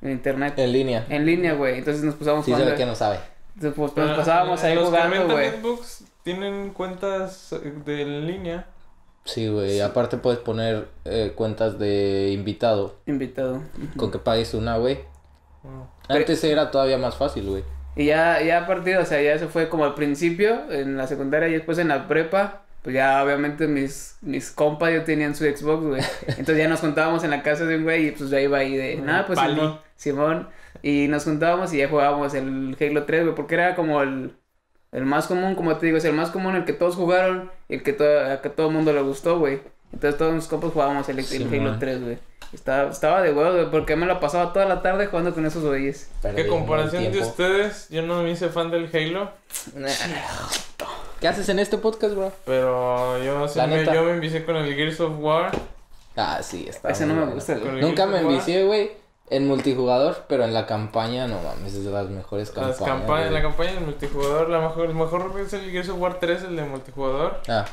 en 0.00 0.10
internet. 0.12 0.54
En 0.56 0.72
línea. 0.72 1.04
En 1.10 1.26
línea, 1.26 1.52
güey. 1.54 1.78
Entonces 1.78 2.02
nos 2.02 2.14
pusimos 2.14 2.44
Sí, 2.44 2.52
jugando. 2.52 2.70
sabe 2.70 2.78
que 2.78 2.86
no 2.86 2.94
sabe. 2.94 3.18
Pues, 3.60 3.92
Pero 3.94 4.08
nos 4.08 4.18
pasábamos 4.18 4.62
ahí 4.64 4.74
los 4.74 4.90
que 4.90 4.96
jugando, 4.98 5.34
güey. 5.34 5.52
Tienen 6.22 6.70
cuentas 6.70 7.52
eh, 7.52 7.72
de 7.84 8.04
línea. 8.04 8.66
Sí, 9.24 9.48
güey. 9.48 9.80
Aparte 9.80 10.16
puedes 10.16 10.40
poner 10.40 10.88
eh, 11.04 11.32
cuentas 11.34 11.78
de 11.78 12.30
invitado. 12.32 12.96
Invitado. 13.06 13.62
Con 13.96 14.10
que 14.10 14.18
pagues 14.18 14.54
una, 14.54 14.76
güey. 14.76 15.00
Ah. 15.64 15.86
Antes 16.08 16.42
era 16.44 16.70
todavía 16.70 16.98
más 16.98 17.16
fácil, 17.16 17.48
güey. 17.48 17.64
Y 17.96 18.06
ya, 18.06 18.42
ya 18.42 18.64
a 18.64 18.66
partir, 18.66 18.96
o 18.96 19.04
sea, 19.04 19.22
ya 19.22 19.32
eso 19.34 19.48
fue 19.48 19.68
como 19.68 19.84
al 19.84 19.94
principio, 19.94 20.70
en 20.70 20.96
la 20.96 21.06
secundaria 21.06 21.48
y 21.48 21.52
después 21.52 21.78
en 21.78 21.88
la 21.88 22.08
prepa, 22.08 22.62
pues 22.82 22.94
ya 22.94 23.22
obviamente 23.22 23.68
mis, 23.68 24.18
mis 24.20 24.50
compas 24.50 24.92
ya 24.92 25.04
tenían 25.04 25.34
su 25.34 25.44
Xbox, 25.44 25.84
güey. 25.84 26.02
Entonces 26.26 26.58
ya 26.58 26.68
nos 26.68 26.80
juntábamos 26.80 27.22
en 27.22 27.30
la 27.30 27.42
casa 27.42 27.64
de 27.64 27.76
un 27.76 27.84
güey 27.84 28.08
y 28.08 28.10
pues 28.10 28.30
ya 28.30 28.40
iba 28.40 28.58
ahí 28.58 28.76
de, 28.76 28.96
nada, 28.96 29.26
pues. 29.26 29.38
Simón, 29.38 29.80
Simón. 29.96 30.48
Y 30.84 31.08
nos 31.08 31.24
juntábamos 31.24 31.72
y 31.72 31.78
ya 31.78 31.88
jugábamos 31.88 32.34
el 32.34 32.76
Halo 32.78 33.04
3, 33.04 33.22
güey, 33.22 33.34
porque 33.34 33.54
era 33.54 33.74
como 33.74 34.02
el, 34.02 34.32
el 34.92 35.06
más 35.06 35.26
común, 35.26 35.54
como 35.54 35.74
te 35.78 35.86
digo, 35.86 35.96
es 35.96 36.04
el 36.04 36.12
más 36.12 36.28
común, 36.28 36.56
el 36.56 36.66
que 36.66 36.74
todos 36.74 36.94
jugaron 36.94 37.50
y 37.70 37.76
el 37.76 37.82
que, 37.82 37.92
a 37.92 38.42
que 38.42 38.50
todo 38.50 38.66
el 38.66 38.74
mundo 38.74 38.92
le 38.92 39.00
gustó, 39.00 39.38
güey. 39.38 39.60
Entonces 39.94 40.18
todos 40.18 40.34
mis 40.34 40.46
compas 40.46 40.72
jugábamos 40.72 41.08
el. 41.08 41.20
Halo 41.20 41.78
3, 41.78 42.02
güey. 42.02 42.18
Estaba, 42.52 42.90
estaba 42.90 43.22
de 43.22 43.32
huevo, 43.32 43.54
güey, 43.54 43.70
porque 43.70 43.96
me 43.96 44.04
la 44.04 44.20
pasaba 44.20 44.52
toda 44.52 44.66
la 44.66 44.82
tarde 44.82 45.06
jugando 45.06 45.32
con 45.32 45.46
esos 45.46 45.64
güeyes. 45.64 46.10
¿Qué 46.36 46.46
comparación 46.46 47.10
de 47.10 47.18
ustedes? 47.18 47.88
Yo 47.88 48.02
no 48.02 48.22
me 48.22 48.30
hice 48.30 48.50
fan 48.50 48.70
del 48.70 48.90
Halo, 48.92 49.30
¿Qué 51.18 51.28
haces 51.28 51.48
en 51.48 51.60
este 51.60 51.78
podcast, 51.78 52.14
bro? 52.14 52.30
pero 52.44 53.24
yo, 53.24 53.48
sí 53.48 53.58
me, 53.58 53.86
yo 53.86 54.02
me 54.02 54.10
envicié 54.10 54.44
con 54.44 54.56
el 54.56 54.74
Gears 54.74 55.00
of 55.00 55.14
War. 55.18 55.50
Ah, 56.14 56.42
sí, 56.42 56.66
está. 56.68 56.90
Ese 56.90 57.06
no 57.06 57.14
me 57.14 57.32
gusta, 57.32 57.54
güey. 57.54 57.80
Nunca 57.80 58.06
Gears 58.06 58.22
me 58.22 58.28
envicié, 58.28 58.64
güey, 58.64 58.90
en 59.30 59.46
multijugador, 59.48 60.24
pero 60.28 60.44
en 60.44 60.52
la 60.54 60.66
campaña, 60.66 61.26
no 61.26 61.40
mames, 61.40 61.74
es 61.74 61.84
de 61.84 61.90
las 61.90 62.08
mejores 62.08 62.48
Las 62.48 62.76
campañas. 62.76 62.80
campañas, 63.00 63.32
la 63.32 63.42
campaña 63.42 63.72
del 63.72 63.80
multijugador, 63.84 64.50
la 64.50 64.60
mejor, 64.60 64.86
el 64.86 64.94
mejor 64.94 65.32
es 65.40 65.52
el 65.54 65.70
Gears 65.70 65.88
of 65.88 65.98
War 65.98 66.18
3, 66.20 66.42
el 66.44 66.56
de 66.56 66.64
multijugador. 66.64 67.40
Ah, 67.48 67.64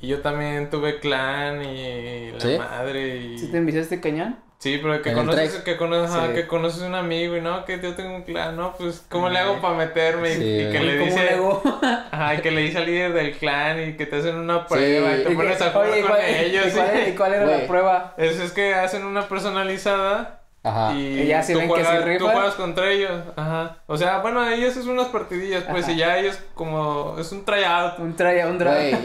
Y 0.00 0.06
yo 0.08 0.20
también 0.20 0.70
tuve 0.70 1.00
clan 1.00 1.64
y 1.64 2.30
la 2.30 2.40
¿Sí? 2.40 2.56
madre 2.56 3.16
y... 3.16 3.38
¿Sí 3.38 3.50
te 3.50 3.56
enviaste 3.58 4.00
cañón? 4.00 4.38
Sí, 4.60 4.78
pero 4.82 5.00
que 5.02 5.10
En 5.10 5.16
conoces, 5.16 5.54
que 5.62 5.76
conoces, 5.76 6.10
Sí. 6.20 6.34
que 6.34 6.46
conoces 6.48 6.82
un 6.82 6.94
amigo 6.96 7.36
y 7.36 7.40
no, 7.40 7.64
que 7.64 7.80
yo 7.80 7.94
tengo 7.94 8.14
un 8.16 8.22
clan, 8.22 8.56
no, 8.56 8.74
pues, 8.76 9.04
¿cómo 9.08 9.28
le 9.28 9.38
hago 9.40 9.60
para 9.60 9.74
meterme? 9.74 10.30
Y- 10.30 10.34
Sí, 10.34 10.42
y, 10.42 10.70
que 10.72 10.78
güey. 10.78 10.84
le 10.86 10.98
¿Cómo 10.98 11.10
dice, 11.10 11.80
ajá, 12.12 12.34
y 12.34 12.40
que 12.40 12.50
le 12.52 12.60
dice 12.62 12.78
al 12.78 12.86
líder 12.86 13.12
del 13.12 13.36
clan 13.38 13.88
y 13.88 13.96
que 13.96 14.06
te 14.06 14.16
hacen 14.16 14.36
una 14.36 14.66
prueba 14.66 15.16
y 15.16 15.24
te 15.24 15.32
Y 15.32 15.34
pones 15.36 15.58
que- 15.58 15.64
a 15.64 15.70
jugar 15.70 15.88
oye, 15.90 15.98
¿y 15.98 16.02
con 16.02 16.10
cuál- 16.10 16.24
ellos. 16.24 16.66
¿y 16.66 16.70
cuál, 16.70 16.90
y- 16.96 17.10
y 17.10 17.14
cuál 17.14 17.34
era 17.34 17.44
Güey. 17.44 17.60
la 17.62 17.66
prueba? 17.68 18.14
Es, 18.18 18.38
es 18.40 18.52
que 18.52 18.74
hacen 18.74 19.04
una 19.04 19.28
personalizada 19.28 20.37
ajá. 20.62 20.92
y, 20.94 21.20
Y 21.22 21.26
ya 21.26 21.42
si 21.42 21.52
tú, 21.52 21.58
ven 21.60 21.68
que 21.68 21.84
juegas, 21.84 22.18
tú 22.18 22.24
juegas 22.28 22.54
contra 22.54 22.90
ellos, 22.90 23.22
ajá. 23.36 23.76
O 23.86 23.96
sea, 23.96 24.18
bueno, 24.18 24.40
ahí 24.40 24.64
haces 24.64 24.86
unas 24.86 25.08
partidillas, 25.08 25.64
pues, 25.70 25.84
Ajá. 25.84 25.92
y 25.92 25.96
ya 25.96 26.18
ellos 26.18 26.38
como, 26.54 27.16
es 27.18 27.32
un 27.32 27.44
tryout. 27.44 27.98
Un 27.98 28.14
traya, 28.16 28.46
un. 28.46 28.58
Este, 28.60 28.96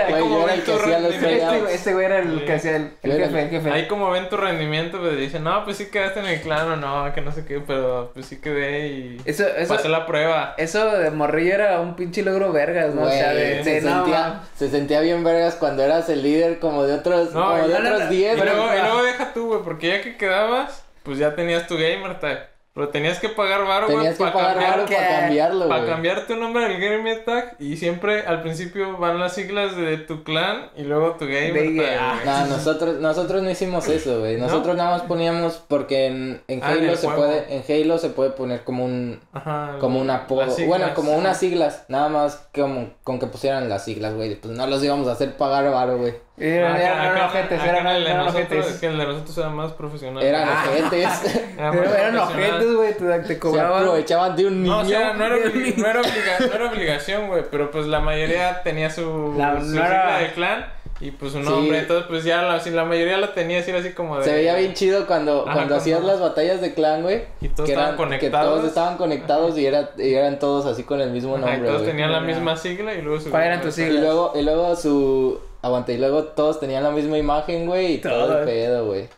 tryouts. 0.00 1.62
güey- 1.62 1.68
este 1.70 1.92
güey 1.92 2.06
era 2.06 2.18
el 2.18 2.40
Sí. 2.40 2.44
que 2.46 2.52
hacía 2.54 2.76
el, 2.76 2.90
el 3.02 3.10
Yo 3.10 3.16
era 3.16 3.26
jefe, 3.26 3.42
el 3.42 3.50
jefe. 3.50 3.70
Ahí 3.70 3.88
como 3.88 4.10
ven 4.10 4.28
tu 4.28 4.36
rendimiento, 4.36 4.98
pues 5.00 5.16
dicen, 5.16 5.44
no, 5.44 5.64
pues 5.64 5.76
sí 5.76 5.86
quedaste 5.86 6.20
en 6.20 6.26
el 6.26 6.40
clan 6.40 6.70
o 6.72 6.76
no, 6.76 7.12
que 7.14 7.20
no 7.20 7.32
sé 7.32 7.44
qué, 7.44 7.60
pero 7.60 8.10
pues 8.14 8.26
sí 8.26 8.40
quedé 8.40 8.88
y 8.88 9.20
Eso, 9.24 9.46
eso, 9.46 9.74
pasé 9.74 9.88
la 9.88 10.06
prueba. 10.06 10.54
eso 10.58 10.84
de 10.98 11.10
morrillo 11.10 11.54
era 11.54 11.80
un 11.80 11.96
pinche 11.96 12.22
logro 12.22 12.52
vergas, 12.52 12.94
¿no? 12.94 13.02
o 13.02 13.08
sea, 13.10 13.32
de, 13.32 13.62
se, 13.64 13.80
no, 13.80 13.96
sentía, 14.04 14.40
se 14.56 14.68
sentía 14.70 15.00
bien 15.00 15.22
vergas 15.24 15.54
cuando 15.56 15.82
eras 15.82 16.08
el 16.08 16.22
líder 16.22 16.58
como 16.58 16.84
de 16.84 16.94
otros, 16.94 17.32
No, 17.32 17.42
como 17.42 17.54
de 17.56 17.62
no, 17.62 17.78
no, 17.80 17.88
otros 17.88 18.00
no, 18.04 18.10
10, 18.10 18.36
Y 18.36 18.40
pero- 18.40 18.52
luego, 18.52 18.66
güey. 18.68 18.78
y 18.78 18.82
luego 18.82 19.02
deja 19.02 19.32
tú, 19.32 19.46
güey, 19.48 19.60
porque 19.62 19.88
ya 19.88 20.02
que 20.02 20.16
quedabas, 20.32 20.84
pues 21.02 21.18
ya 21.18 21.34
tenías 21.34 21.66
tu 21.66 21.76
gamer 21.76 22.18
tag. 22.20 22.48
Pero 22.74 22.88
tenías 22.88 23.18
que 23.18 23.28
pagar 23.28 23.66
varo, 23.66 23.84
güey, 23.84 23.98
Tenías 23.98 24.14
que 24.16 24.20
para 24.24 24.32
pagar 24.32 24.52
cambiar, 24.54 24.70
varo 24.70 24.86
que- 24.86 24.94
para 24.94 25.20
cambiarlo, 25.20 25.68
para 25.68 25.84
cambiar 25.84 26.26
tu 26.26 26.36
nombre 26.36 26.66
del 26.70 26.80
gamer 26.80 27.22
tag. 27.22 27.56
Y 27.58 27.76
siempre 27.76 28.22
al 28.22 28.40
principio 28.40 28.96
van 28.96 29.20
las 29.20 29.34
siglas 29.34 29.76
de 29.76 29.98
tu 29.98 30.24
clan 30.24 30.70
y 30.74 30.84
luego 30.84 31.16
tu 31.18 31.26
gamer 31.26 31.76
tag. 31.76 31.98
ah. 32.00 32.20
No, 32.24 32.46
nosotros, 32.56 32.98
nosotros 32.98 33.42
no 33.42 33.50
hicimos 33.50 33.86
eso, 33.88 34.20
güey. 34.20 34.38
¿No? 34.38 34.46
Nosotros 34.46 34.74
nada 34.74 34.92
más 34.92 35.02
poníamos 35.02 35.62
porque 35.68 36.06
en, 36.06 36.40
en 36.48 36.62
Ah, 36.64 36.68
Halo 36.70 36.96
se 36.96 37.06
juego. 37.08 37.22
puede, 37.26 37.54
en 37.54 37.62
Halo 37.84 37.98
se 37.98 38.08
puede 38.08 38.30
poner 38.30 38.64
como 38.64 38.86
un, 38.86 39.20
Ajá. 39.34 39.76
como 39.78 40.00
un 40.00 40.08
apodo, 40.08 40.46
bueno, 40.66 40.94
como 40.94 41.12
unas 41.14 41.38
siglas, 41.38 41.84
nada 41.88 42.08
más 42.08 42.48
como 42.54 42.88
con 43.04 43.18
que 43.18 43.26
pusieran 43.26 43.68
las 43.68 43.84
siglas, 43.84 44.14
güey. 44.14 44.34
Pues 44.36 44.56
no 44.56 44.66
los 44.66 44.82
íbamos 44.82 45.08
a 45.08 45.12
hacer 45.12 45.36
pagar 45.36 45.70
varo, 45.70 45.98
güey. 45.98 46.14
Eran, 46.38 46.72
Acá- 46.72 46.82
eran, 46.82 47.04
eran 47.04 47.16
acá- 47.16 47.26
ojetes, 47.26 47.60
acá 47.60 47.70
eran, 47.70 47.86
el 47.88 48.04
de 48.04 48.10
eran 48.10 48.24
nosotros, 48.24 48.58
ojetes. 48.60 48.80
que 48.80 48.86
el 48.86 48.98
de 48.98 49.06
nosotros 49.06 49.38
era 49.38 49.48
más 49.50 49.72
profesional. 49.72 50.22
Eran 50.22 50.48
Ah. 50.48 50.64
ojetes. 50.66 51.08
Era 51.58 51.66
más 51.72 51.76
Pero 51.76 51.94
eran 51.94 52.14
profesional. 52.14 52.50
ojetes, 52.50 52.74
güey, 52.74 52.94
te, 52.94 53.18
te 53.20 53.26
Se 53.26 53.38
cobraban. 53.38 53.82
aprovechaban 53.82 54.36
de 54.36 54.46
un 54.46 54.62
niño. 54.62 54.74
No, 54.74 54.80
o 54.80 54.84
sea, 54.86 55.12
no 55.12 55.24
era, 55.26 55.36
no 55.36 55.42
era, 55.42 56.00
obliga- 56.00 56.38
no 56.48 56.54
era 56.54 56.70
obligación, 56.70 57.26
güey, 57.28 57.44
pero 57.50 57.70
pues 57.70 57.86
la 57.86 58.00
mayoría 58.00 58.62
tenía 58.62 58.88
su, 58.90 59.34
La- 59.36 59.60
su 59.60 59.66
no 59.66 59.72
sigla 59.72 59.86
era- 59.86 60.18
de 60.18 60.32
clan 60.32 60.66
y 61.00 61.10
pues 61.10 61.32
su 61.32 61.38
Sí. 61.38 61.44
nombre, 61.44 61.78
entonces 61.80 62.06
pues 62.08 62.24
ya 62.24 62.40
la, 62.42 62.60
si 62.60 62.70
la 62.70 62.84
mayoría 62.86 63.18
la 63.18 63.34
tenía 63.34 63.58
así, 63.60 63.70
era 63.70 63.80
así 63.80 63.90
como 63.92 64.18
de... 64.18 64.24
Se 64.24 64.32
veía 64.32 64.54
bien 64.56 64.72
chido 64.72 65.06
cuando, 65.06 65.42
Ajá, 65.44 65.52
cuando 65.54 65.76
hacías 65.76 66.02
las 66.02 66.18
batallas 66.20 66.60
de 66.62 66.72
clan, 66.74 67.02
güey. 67.02 67.24
Y 67.42 67.48
todos 67.48 67.66
que 67.66 67.72
estaban 67.74 67.94
eran- 67.94 67.96
Que 68.10 68.18
conectados. 68.18 68.54
todos 68.54 68.64
estaban 68.68 68.96
conectados 68.96 69.58
y, 69.58 69.66
era, 69.66 69.90
y 69.98 70.14
eran 70.14 70.38
todos 70.38 70.64
así 70.64 70.82
con 70.84 71.00
el 71.02 71.10
mismo 71.10 71.36
Ajá, 71.36 71.48
y 71.48 71.50
nombre, 71.52 71.68
todos 71.68 71.84
tenían 71.84 72.10
la 72.10 72.20
misma 72.20 72.56
sigla 72.56 72.94
y 72.94 73.02
luego 73.02 73.20
su... 73.20 73.30
¿Cuál 73.30 73.42
eran 73.44 73.60
tus 73.60 73.76
Y 73.78 73.84
siglas? 73.84 74.02
luego, 74.02 74.32
y 74.34 74.42
luego 74.42 74.74
su... 74.76 75.40
Aguanta, 75.62 75.92
y 75.92 75.98
luego 75.98 76.24
todos 76.24 76.58
tenían 76.60 76.82
la 76.82 76.90
misma 76.90 77.16
imagen, 77.18 77.66
güey, 77.66 77.94
y 77.94 77.98
todo 77.98 78.26
Todo. 78.26 78.38
el 78.40 78.44
pedo, 78.44 78.86
güey. 78.86 79.08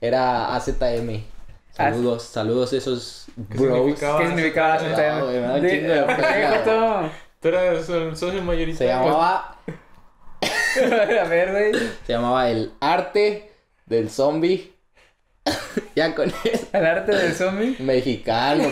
Era 0.00 0.54
AZM. 0.56 1.22
Saludos, 1.70 2.24
saludos 2.24 2.72
a 2.72 2.76
esos 2.76 3.26
¿Qué 3.50 3.56
bros. 3.58 3.76
significaba? 3.78 4.18
¿Qué 4.20 4.26
significaba 4.26 4.74
Ah, 4.74 5.18
no, 5.18 5.24
güey, 5.26 5.36
me 5.40 5.46
da 5.46 5.54
un 5.54 5.62
De- 5.62 5.70
chingo 5.70 5.92
de 5.94 6.02
¿Por 6.02 6.16
qué, 6.16 6.22
pena. 6.22 7.12
Tú 7.40 7.48
eras 7.48 7.88
el 7.88 8.16
socio 8.16 8.38
Se 8.38 8.44
mayoritario. 8.44 8.92
llamaba, 8.92 9.56
A 11.22 11.24
ver, 11.28 11.50
güey. 11.52 11.72
se 12.06 12.12
llamaba 12.12 12.50
el 12.50 12.72
arte 12.80 13.52
del 13.86 14.10
zombie. 14.10 14.72
ya 15.96 16.14
con 16.14 16.28
eso. 16.44 16.66
El 16.72 16.86
arte 16.86 17.14
del 17.16 17.32
zombie. 17.34 17.76
Mexicano. 17.78 18.64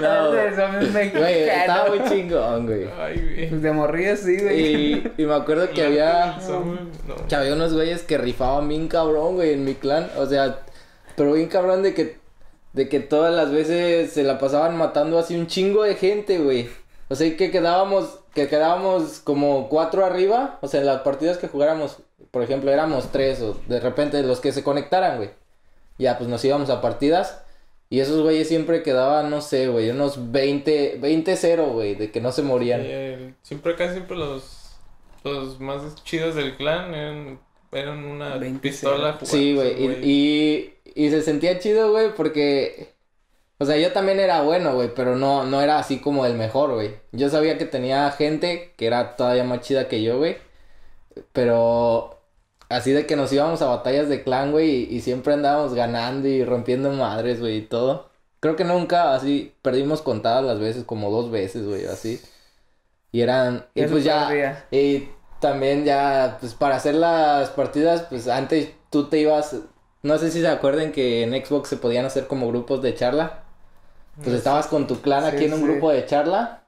No, 0.00 0.30
güey, 0.32 1.48
estaba 1.48 1.88
muy 1.88 2.02
chingón, 2.08 2.66
güey. 2.66 2.88
Ay, 2.98 3.20
güey. 3.20 3.48
Pues 3.48 3.62
de 3.62 3.72
morrillo 3.72 4.16
sí, 4.16 4.38
güey. 4.38 4.60
Y, 4.64 5.12
y 5.18 5.26
me 5.26 5.34
acuerdo 5.34 5.70
que 5.70 5.84
había... 5.84 6.38
No. 6.48 7.26
Que 7.28 7.34
había 7.34 7.54
unos 7.54 7.72
güeyes 7.72 8.02
que 8.02 8.18
rifaban 8.18 8.68
bien 8.68 8.88
cabrón, 8.88 9.36
güey, 9.36 9.54
en 9.54 9.64
mi 9.64 9.74
clan. 9.74 10.10
O 10.16 10.26
sea, 10.26 10.60
pero 11.16 11.32
bien 11.32 11.48
cabrón 11.48 11.82
de 11.82 11.94
que, 11.94 12.18
de 12.74 12.88
que 12.88 13.00
todas 13.00 13.34
las 13.34 13.50
veces 13.50 14.12
se 14.12 14.22
la 14.22 14.38
pasaban 14.38 14.76
matando 14.76 15.18
así 15.18 15.34
un 15.34 15.46
chingo 15.46 15.82
de 15.82 15.94
gente, 15.96 16.38
güey. 16.38 16.68
O 17.08 17.14
sea, 17.14 17.36
que 17.36 17.50
quedábamos, 17.50 18.20
que 18.34 18.48
quedábamos 18.48 19.20
como 19.20 19.68
cuatro 19.68 20.04
arriba. 20.04 20.58
O 20.60 20.68
sea, 20.68 20.80
en 20.80 20.86
las 20.86 21.00
partidas 21.00 21.38
que 21.38 21.48
jugáramos, 21.48 21.98
por 22.30 22.42
ejemplo, 22.42 22.70
éramos 22.70 23.10
tres 23.10 23.40
o 23.40 23.58
de 23.66 23.80
repente 23.80 24.22
los 24.22 24.40
que 24.40 24.52
se 24.52 24.62
conectaran, 24.62 25.16
güey. 25.16 25.30
Ya, 25.98 26.18
pues 26.18 26.28
nos 26.28 26.44
íbamos 26.44 26.68
a 26.68 26.82
partidas. 26.82 27.42
Y 27.88 28.00
esos 28.00 28.20
güeyes 28.22 28.48
siempre 28.48 28.82
quedaban, 28.82 29.30
no 29.30 29.40
sé, 29.40 29.68
güey, 29.68 29.90
unos 29.90 30.32
20, 30.32 30.98
20-0, 31.00 31.72
güey, 31.72 31.94
de 31.94 32.10
que 32.10 32.20
no 32.20 32.32
se 32.32 32.42
morían. 32.42 32.82
Sí, 32.82 32.88
el- 32.90 33.34
siempre 33.42 33.76
casi 33.76 33.94
siempre 33.94 34.16
los, 34.16 34.76
los 35.22 35.60
más 35.60 35.94
chidos 36.04 36.34
del 36.34 36.56
clan 36.56 36.94
eran, 36.94 37.40
eran 37.72 38.04
una 38.04 38.36
20 38.38 38.60
pistola. 38.60 39.18
Sí, 39.22 39.54
güey. 39.54 39.74
Y, 40.02 40.74
y, 40.94 41.04
y 41.06 41.10
se 41.10 41.22
sentía 41.22 41.58
chido, 41.58 41.90
güey, 41.92 42.14
porque. 42.14 42.94
O 43.58 43.64
sea, 43.64 43.78
yo 43.78 43.92
también 43.92 44.20
era 44.20 44.42
bueno, 44.42 44.74
güey, 44.74 44.92
pero 44.94 45.16
no, 45.16 45.44
no 45.44 45.62
era 45.62 45.78
así 45.78 45.98
como 46.00 46.26
el 46.26 46.34
mejor, 46.34 46.74
güey. 46.74 46.96
Yo 47.12 47.30
sabía 47.30 47.56
que 47.56 47.64
tenía 47.64 48.10
gente 48.10 48.74
que 48.76 48.86
era 48.86 49.16
todavía 49.16 49.44
más 49.44 49.60
chida 49.60 49.88
que 49.88 50.02
yo, 50.02 50.18
güey. 50.18 50.36
Pero. 51.32 52.15
Así 52.68 52.92
de 52.92 53.06
que 53.06 53.16
nos 53.16 53.32
íbamos 53.32 53.62
a 53.62 53.66
batallas 53.66 54.08
de 54.08 54.24
clan, 54.24 54.52
güey, 54.52 54.70
y, 54.92 54.96
y 54.96 55.00
siempre 55.00 55.34
andábamos 55.34 55.74
ganando 55.74 56.28
y 56.28 56.44
rompiendo 56.44 56.90
madres, 56.92 57.40
güey, 57.40 57.58
y 57.58 57.62
todo. 57.66 58.10
Creo 58.40 58.56
que 58.56 58.64
nunca 58.64 59.14
así 59.14 59.54
perdimos 59.62 60.02
contadas 60.02 60.44
las 60.44 60.58
veces, 60.60 60.84
como 60.84 61.10
dos 61.10 61.30
veces, 61.30 61.66
güey, 61.66 61.86
así. 61.86 62.22
Y 63.12 63.20
eran. 63.22 63.66
Y 63.74 63.84
Eso 63.84 63.86
pues 63.86 64.04
ya. 64.04 64.42
Y 64.70 65.08
también 65.40 65.84
ya, 65.84 66.38
pues 66.40 66.54
para 66.54 66.76
hacer 66.76 66.94
las 66.96 67.50
partidas, 67.50 68.02
pues 68.02 68.28
antes 68.28 68.70
tú 68.90 69.08
te 69.08 69.18
ibas, 69.20 69.56
no 70.02 70.18
sé 70.18 70.30
si 70.30 70.40
se 70.40 70.48
acuerden 70.48 70.92
que 70.92 71.22
en 71.22 71.32
Xbox 71.44 71.68
se 71.68 71.76
podían 71.76 72.04
hacer 72.06 72.26
como 72.26 72.48
grupos 72.48 72.82
de 72.82 72.94
charla. 72.94 73.44
Pues 74.22 74.34
estabas 74.36 74.66
con 74.68 74.86
tu 74.86 75.02
clan 75.02 75.24
Sí, 75.24 75.26
aquí 75.26 75.44
en 75.44 75.54
un 75.54 75.62
sí. 75.62 75.62
grupo 75.62 75.90
de 75.92 76.06
charla 76.06 76.64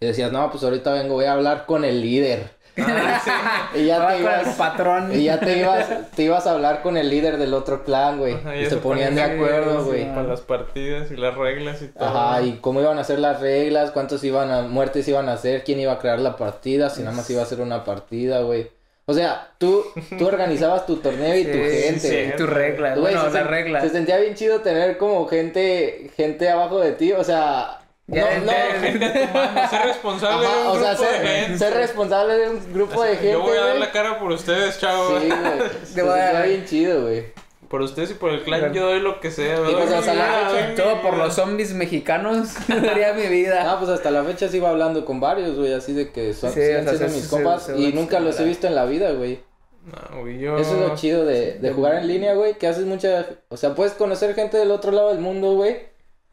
y 0.00 0.06
decías, 0.06 0.32
no, 0.32 0.50
pues 0.50 0.64
ahorita 0.64 0.92
vengo, 0.92 1.14
voy 1.14 1.26
a 1.26 1.34
hablar 1.34 1.66
con 1.66 1.84
el 1.84 2.00
líder. 2.02 2.56
Ah, 2.86 3.70
Y 3.74 3.84
ya 3.86 3.98
Va 3.98 4.08
te 4.10 4.14
el 4.16 4.20
ibas, 4.22 4.48
patrón. 4.56 5.14
y 5.14 5.24
ya 5.24 5.40
te 5.40 5.58
ibas, 5.58 5.88
te 6.14 6.22
ibas 6.22 6.46
a 6.46 6.52
hablar 6.52 6.82
con 6.82 6.96
el 6.96 7.08
líder 7.10 7.36
del 7.38 7.54
otro 7.54 7.84
clan, 7.84 8.18
güey. 8.18 8.36
Y 8.60 8.66
se 8.66 8.76
ponían 8.76 9.14
de 9.14 9.22
acuerdo, 9.22 9.80
sí, 9.82 9.86
güey. 9.88 10.02
sí. 10.04 10.08
Para 10.14 10.22
las 10.24 10.40
partidas 10.40 11.10
y 11.10 11.16
las 11.16 11.34
reglas 11.36 11.82
y 11.82 11.88
todo. 11.88 12.04
Ajá, 12.08 12.42
y 12.42 12.58
cómo 12.60 12.80
iban 12.80 12.98
a 12.98 13.04
ser 13.04 13.18
las 13.18 13.40
reglas, 13.40 13.90
cuántos 13.90 14.22
iban 14.24 14.50
a, 14.50 14.62
muertes 14.62 15.06
iban 15.08 15.28
a 15.28 15.32
hacer, 15.34 15.64
quién 15.64 15.80
iba 15.80 15.92
a 15.92 15.98
crear 15.98 16.18
la 16.20 16.36
partida, 16.36 16.90
si 16.90 17.02
nada 17.02 17.16
más 17.16 17.28
iba 17.30 17.42
a 17.42 17.46
ser 17.46 17.60
una 17.60 17.84
partida, 17.84 18.40
güey. 18.42 18.70
O 19.06 19.12
sea, 19.14 19.48
tú, 19.58 19.84
tú 20.18 20.26
organizabas 20.28 20.86
tu 20.86 20.96
torneo 20.96 21.34
y 21.36 21.44
tu 21.46 21.52
Sí, 21.52 21.82
gente. 21.82 22.00
sí, 22.00 22.08
güey. 22.26 22.36
tu 22.36 22.46
regla. 22.46 22.90
Güey, 22.90 23.00
Bueno, 23.14 23.30
se, 23.30 23.38
la 23.38 23.44
regla. 23.44 23.80
se 23.80 23.88
sentía 23.88 24.18
bien 24.18 24.34
chido 24.34 24.60
tener 24.60 24.98
como 24.98 25.26
gente, 25.26 26.10
gente 26.16 26.48
abajo 26.48 26.78
de 26.78 26.92
ti, 26.92 27.12
o 27.12 27.24
sea, 27.24 27.79
Ya, 28.10 28.38
no, 28.40 28.52
Gente 28.80 29.28
mano, 29.32 29.68
ser 29.70 29.82
responsable 29.86 30.46
de 30.46 30.52
un 30.62 30.66
o 30.66 30.80
sea, 30.80 30.90
grupo 30.94 31.04
de 31.04 31.10
ser, 31.10 31.26
gente. 31.26 31.58
ser 31.58 31.74
responsable 31.74 32.34
de 32.34 32.50
un 32.50 32.72
grupo 32.72 33.02
de 33.04 33.10
gente. 33.16 33.32
Yo 33.32 33.40
voy 33.42 33.56
a 33.56 33.60
dar 33.60 33.68
güey. 33.70 33.80
la 33.80 33.92
cara 33.92 34.18
por 34.18 34.32
ustedes, 34.32 34.78
chavos. 34.80 35.22
Sí, 35.22 35.28
güey. 35.28 35.70
Te 35.94 36.02
voy 36.02 36.18
a 36.18 36.26
Está 36.26 36.32
dar- 36.40 36.48
bien 36.48 36.64
chido, 36.64 37.02
güey. 37.02 37.24
Por 37.68 37.82
ustedes 37.82 38.10
y 38.10 38.14
por 38.14 38.30
el 38.32 38.42
clan 38.42 38.58
Claro. 38.58 38.74
yo 38.74 38.86
doy 38.88 39.00
lo 39.00 39.20
que 39.20 39.30
sea. 39.30 39.54
Y 39.54 39.62
doy 39.62 39.74
pues 39.74 39.92
hasta 39.92 40.12
la 40.14 40.50
fecha, 40.50 40.82
Todo 40.82 41.02
por 41.02 41.16
los 41.16 41.34
zombies 41.34 41.72
mexicanos 41.72 42.48
daría 42.68 43.12
mi 43.12 43.28
vida. 43.28 43.70
Ah, 43.70 43.76
pues 43.78 43.90
hasta 43.90 44.10
la 44.10 44.24
fecha 44.24 44.48
sigo 44.48 44.66
hablando 44.66 45.04
con 45.04 45.20
varios, 45.20 45.56
güey, 45.56 45.72
así 45.72 45.92
de 45.92 46.10
que 46.10 46.34
son, 46.34 46.52
Sí, 46.52 46.60
o 46.60 46.96
sea, 46.96 47.06
mis 47.06 47.28
compas 47.28 47.66
se 47.66 47.78
y 47.78 47.92
nunca 47.92 48.18
los 48.18 48.40
he 48.40 48.44
visto 48.44 48.66
en 48.66 48.74
la 48.74 48.86
vida, 48.86 49.12
güey. 49.12 49.38
No, 49.84 50.20
güey, 50.22 50.38
yo... 50.40 50.58
Eso 50.58 50.74
es 50.74 50.88
lo 50.88 50.96
chido 50.96 51.24
de, 51.24 51.58
de 51.60 51.72
jugar 51.72 51.94
en 51.94 52.08
línea, 52.08 52.34
güey, 52.34 52.54
que 52.58 52.66
haces 52.66 52.84
mucha... 52.86 53.26
O 53.50 53.56
sea, 53.56 53.74
puedes 53.76 53.92
conocer 53.92 54.34
gente 54.34 54.56
del 54.56 54.72
otro 54.72 54.90
lado 54.90 55.10
del 55.10 55.20
mundo, 55.20 55.52
güey. 55.54 55.76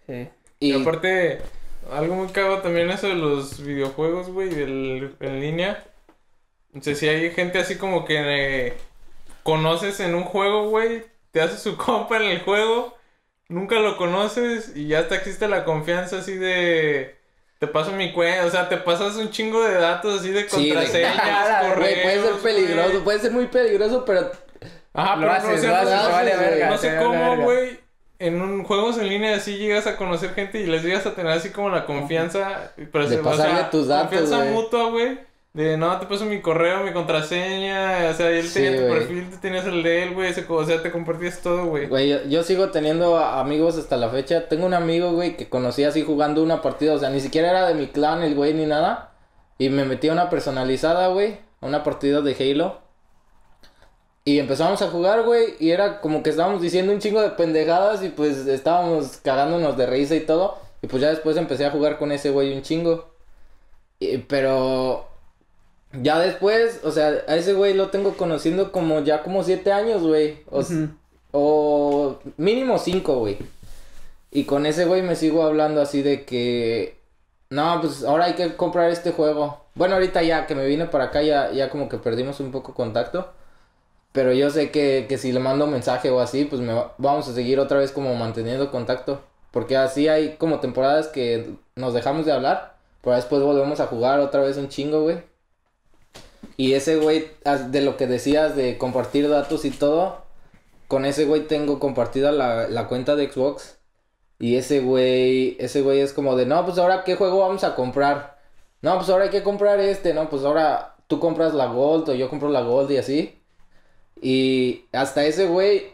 Sí. 0.07 0.27
Y 0.59 0.73
Y, 0.73 0.81
aparte, 0.81 1.37
algo 1.91 2.15
muy 2.15 2.27
cago 2.29 2.59
también 2.59 2.89
eso 2.91 3.07
de 3.07 3.15
los 3.15 3.63
videojuegos, 3.63 4.29
güey, 4.29 4.49
en 4.53 5.39
línea. 5.41 5.83
O 6.77 6.81
sea, 6.81 6.95
si 6.95 7.07
hay 7.07 7.31
gente 7.31 7.59
así 7.59 7.77
como 7.77 8.05
que 8.05 8.67
eh, 8.67 8.73
conoces 9.43 9.99
en 9.99 10.15
un 10.15 10.23
juego, 10.23 10.69
güey, 10.69 11.05
te 11.31 11.41
hace 11.41 11.57
su 11.57 11.77
compa 11.77 12.17
en 12.17 12.23
el 12.23 12.41
juego, 12.41 12.95
nunca 13.49 13.75
lo 13.79 13.97
conoces 13.97 14.73
y 14.75 14.87
ya 14.87 14.99
hasta 14.99 15.15
existe 15.15 15.47
la 15.47 15.65
confianza 15.65 16.19
así 16.19 16.35
de... 16.37 17.15
Te 17.59 17.65
paso 17.65 17.91
mi 17.91 18.13
cuenta, 18.13 18.45
o 18.45 18.51
sea, 18.51 18.69
te 18.69 18.77
pasas 18.77 19.15
un 19.15 19.31
chingo 19.31 19.63
de 19.63 19.73
datos 19.75 20.19
así 20.19 20.29
de 20.29 20.47
Sí, 20.47 20.69
contraseñas, 20.69 21.75
güey, 21.77 22.03
puede 22.03 22.21
ser 22.23 22.35
peligroso, 22.43 22.89
güey. 22.91 23.03
puede 23.03 23.19
ser 23.19 23.31
muy 23.31 23.47
peligroso, 23.47 24.05
pero... 24.05 24.31
Ajá, 24.93 25.15
Lo 25.15 25.21
pero 25.21 25.31
haces, 25.33 25.49
no 25.51 25.57
sé, 25.57 25.67
lo 25.67 25.73
no 25.73 25.79
haces, 25.79 25.99
sé- 26.01 26.05
te 26.07 26.11
vale 26.13 26.37
verga. 26.37 26.69
no 26.69 26.77
sé 26.77 26.97
cómo, 27.01 27.37
güey, 27.37 27.79
en 28.19 28.41
un, 28.41 28.63
juegos 28.63 28.97
en 28.97 29.09
línea 29.09 29.35
así 29.35 29.57
llegas 29.57 29.87
a 29.87 29.95
conocer 29.97 30.31
gente 30.33 30.59
y 30.59 30.65
les 30.65 30.83
llegas 30.83 31.05
a 31.05 31.13
tener 31.15 31.31
así 31.31 31.49
como 31.49 31.69
la 31.69 31.85
confianza. 31.85 32.71
Pero 32.91 33.07
De 33.07 33.17
se- 33.17 33.23
pasarle 33.23 33.65
tus 33.71 33.87
datos, 33.87 34.19
Confianza 34.19 34.45
mutua, 34.51 34.89
güey. 34.89 35.19
De 35.53 35.75
no, 35.75 35.97
te 35.99 36.05
paso 36.05 36.25
mi 36.25 36.39
correo, 36.39 36.83
mi 36.83 36.93
contraseña. 36.93 38.09
O 38.11 38.13
sea, 38.13 38.29
él 38.29 38.47
Sí, 38.47 38.61
tenía 38.61 38.79
tu 38.87 38.93
perfil, 38.93 39.29
tú 39.31 39.37
tenías 39.41 39.65
el 39.65 39.81
de 39.81 40.03
él, 40.03 40.13
güey. 40.13 40.31
O 40.49 40.65
sea, 40.65 40.83
te 40.83 40.91
compartías 40.91 41.39
todo, 41.41 41.65
güey. 41.65 41.87
Güey, 41.87 42.09
yo, 42.09 42.23
yo 42.27 42.43
sigo 42.43 42.69
teniendo 42.69 43.17
amigos 43.17 43.77
hasta 43.77 43.97
la 43.97 44.09
fecha. 44.09 44.47
Tengo 44.49 44.65
un 44.67 44.75
amigo, 44.75 45.13
güey, 45.13 45.35
que 45.35 45.49
conocí 45.49 45.83
así 45.83 46.03
jugando 46.03 46.43
una 46.43 46.61
partida. 46.61 46.93
O 46.93 46.99
sea, 46.99 47.09
ni 47.09 47.19
siquiera 47.21 47.49
era 47.49 47.67
de 47.67 47.73
mi 47.73 47.87
clan 47.87 48.21
el 48.23 48.35
güey 48.35 48.53
ni 48.53 48.65
nada. 48.67 49.11
Y 49.57 49.69
me 49.69 49.85
metí 49.85 50.09
a 50.09 50.13
una 50.13 50.29
personalizada, 50.29 51.07
güey. 51.07 51.39
A 51.61 51.65
una 51.65 51.83
partida 51.83 52.21
de 52.21 52.35
Halo. 52.51 52.79
Y 54.27 54.39
empezamos 54.39 54.81
a 54.81 54.89
jugar, 54.89 55.23
güey. 55.23 55.53
Y 55.57 55.71
era 55.71 56.01
como 56.01 56.21
que 56.21 56.31
estábamos 56.31 56.61
diciendo 56.61 56.91
un 56.91 56.99
chingo 56.99 57.21
de 57.21 57.29
pendejadas. 57.29 58.03
Y 58.03 58.09
pues 58.09 58.35
estábamos 58.45 59.19
cagándonos 59.23 59.77
de 59.77 59.85
risa 59.85 60.15
y 60.15 60.19
todo. 60.19 60.57
Y 60.81 60.87
pues 60.87 61.01
ya 61.01 61.09
después 61.11 61.37
empecé 61.37 61.65
a 61.65 61.71
jugar 61.71 61.97
con 61.97 62.11
ese 62.11 62.29
güey 62.31 62.53
un 62.53 62.61
chingo. 62.61 63.07
Y- 63.99 64.17
pero 64.17 65.07
ya 65.93 66.19
después, 66.19 66.81
o 66.83 66.91
sea, 66.91 67.23
a 67.25 67.37
ese 67.37 67.53
güey 67.53 67.73
lo 67.73 67.87
tengo 67.89 68.17
conociendo 68.17 68.73
como 68.73 68.99
ya 68.99 69.23
como 69.23 69.45
siete 69.45 69.71
años, 69.71 70.01
güey. 70.03 70.39
O, 71.31 72.17
mínimo 72.35 72.79
cinco, 72.79 73.19
güey. 73.19 73.37
Y 74.29 74.43
con 74.43 74.65
ese 74.65 74.83
güey 74.83 75.03
me 75.03 75.15
sigo 75.15 75.43
hablando 75.43 75.79
así 75.81 76.01
de 76.01 76.25
que... 76.25 76.97
No, 77.49 77.79
pues 77.79 78.03
ahora 78.03 78.25
hay 78.25 78.33
que 78.33 78.57
comprar 78.57 78.89
este 78.91 79.11
juego. 79.13 79.61
Bueno, 79.75 79.93
ahorita 79.93 80.21
ya 80.21 80.45
que 80.47 80.53
me 80.53 80.65
vine 80.65 80.85
para 80.87 81.05
acá 81.05 81.21
ya, 81.21 81.49
ya 81.53 81.69
como 81.69 81.87
que 81.87 81.97
perdimos 81.97 82.41
un 82.41 82.51
poco 82.51 82.73
contacto. 82.73 83.29
Pero 84.17 84.33
yo 84.33 84.49
sé 84.49 84.71
que, 84.71 85.05
que 85.07 85.19
si 85.19 85.31
le 85.31 85.39
mando 85.39 85.65
un 85.65 85.71
mensaje 85.71 86.09
o 86.09 86.19
así, 86.19 86.45
pues 86.45 86.59
me 86.59 86.73
va- 86.73 86.95
vamos 86.97 87.27
a 87.29 87.33
seguir 87.35 87.59
otra 87.59 87.77
vez 87.77 87.91
como 87.91 88.15
manteniendo 88.15 88.71
contacto. 88.71 89.21
Porque 89.51 89.77
así 89.77 90.07
hay 90.07 90.37
como 90.37 90.59
temporadas 90.59 91.07
que 91.07 91.51
nos 91.75 91.93
dejamos 91.93 92.25
de 92.25 92.31
hablar. 92.31 92.77
Pero 93.03 93.15
después 93.15 93.43
volvemos 93.43 93.79
a 93.79 93.85
jugar 93.85 94.19
otra 94.19 94.41
vez 94.41 94.57
un 94.57 94.69
chingo, 94.69 95.03
güey. 95.03 95.19
Y 96.57 96.73
ese 96.73 96.95
güey, 96.97 97.27
de 97.69 97.81
lo 97.81 97.95
que 97.95 98.07
decías 98.07 98.55
de 98.55 98.79
compartir 98.79 99.29
datos 99.29 99.65
y 99.65 99.69
todo, 99.69 100.23
con 100.87 101.05
ese 101.05 101.25
güey 101.25 101.41
tengo 101.47 101.77
compartida 101.79 102.31
la, 102.31 102.67
la 102.67 102.87
cuenta 102.87 103.15
de 103.15 103.29
Xbox. 103.31 103.77
Y 104.39 104.55
ese 104.55 104.79
güey, 104.79 105.57
ese 105.59 105.81
güey 105.83 105.99
es 105.99 106.11
como 106.13 106.35
de, 106.35 106.47
no, 106.47 106.65
pues 106.65 106.79
ahora 106.79 107.03
qué 107.03 107.15
juego 107.15 107.37
vamos 107.39 107.63
a 107.63 107.75
comprar. 107.75 108.39
No, 108.81 108.95
pues 108.97 109.09
ahora 109.09 109.25
hay 109.25 109.29
que 109.31 109.43
comprar 109.43 109.79
este, 109.79 110.15
no, 110.15 110.27
pues 110.29 110.43
ahora 110.43 110.95
tú 111.07 111.19
compras 111.19 111.53
la 111.53 111.67
Gold 111.67 112.09
o 112.09 112.13
yo 112.15 112.29
compro 112.31 112.49
la 112.49 112.61
Gold 112.61 112.89
y 112.91 112.97
así. 112.97 113.36
Y 114.21 114.85
hasta 114.91 115.25
ese 115.25 115.45
güey, 115.47 115.87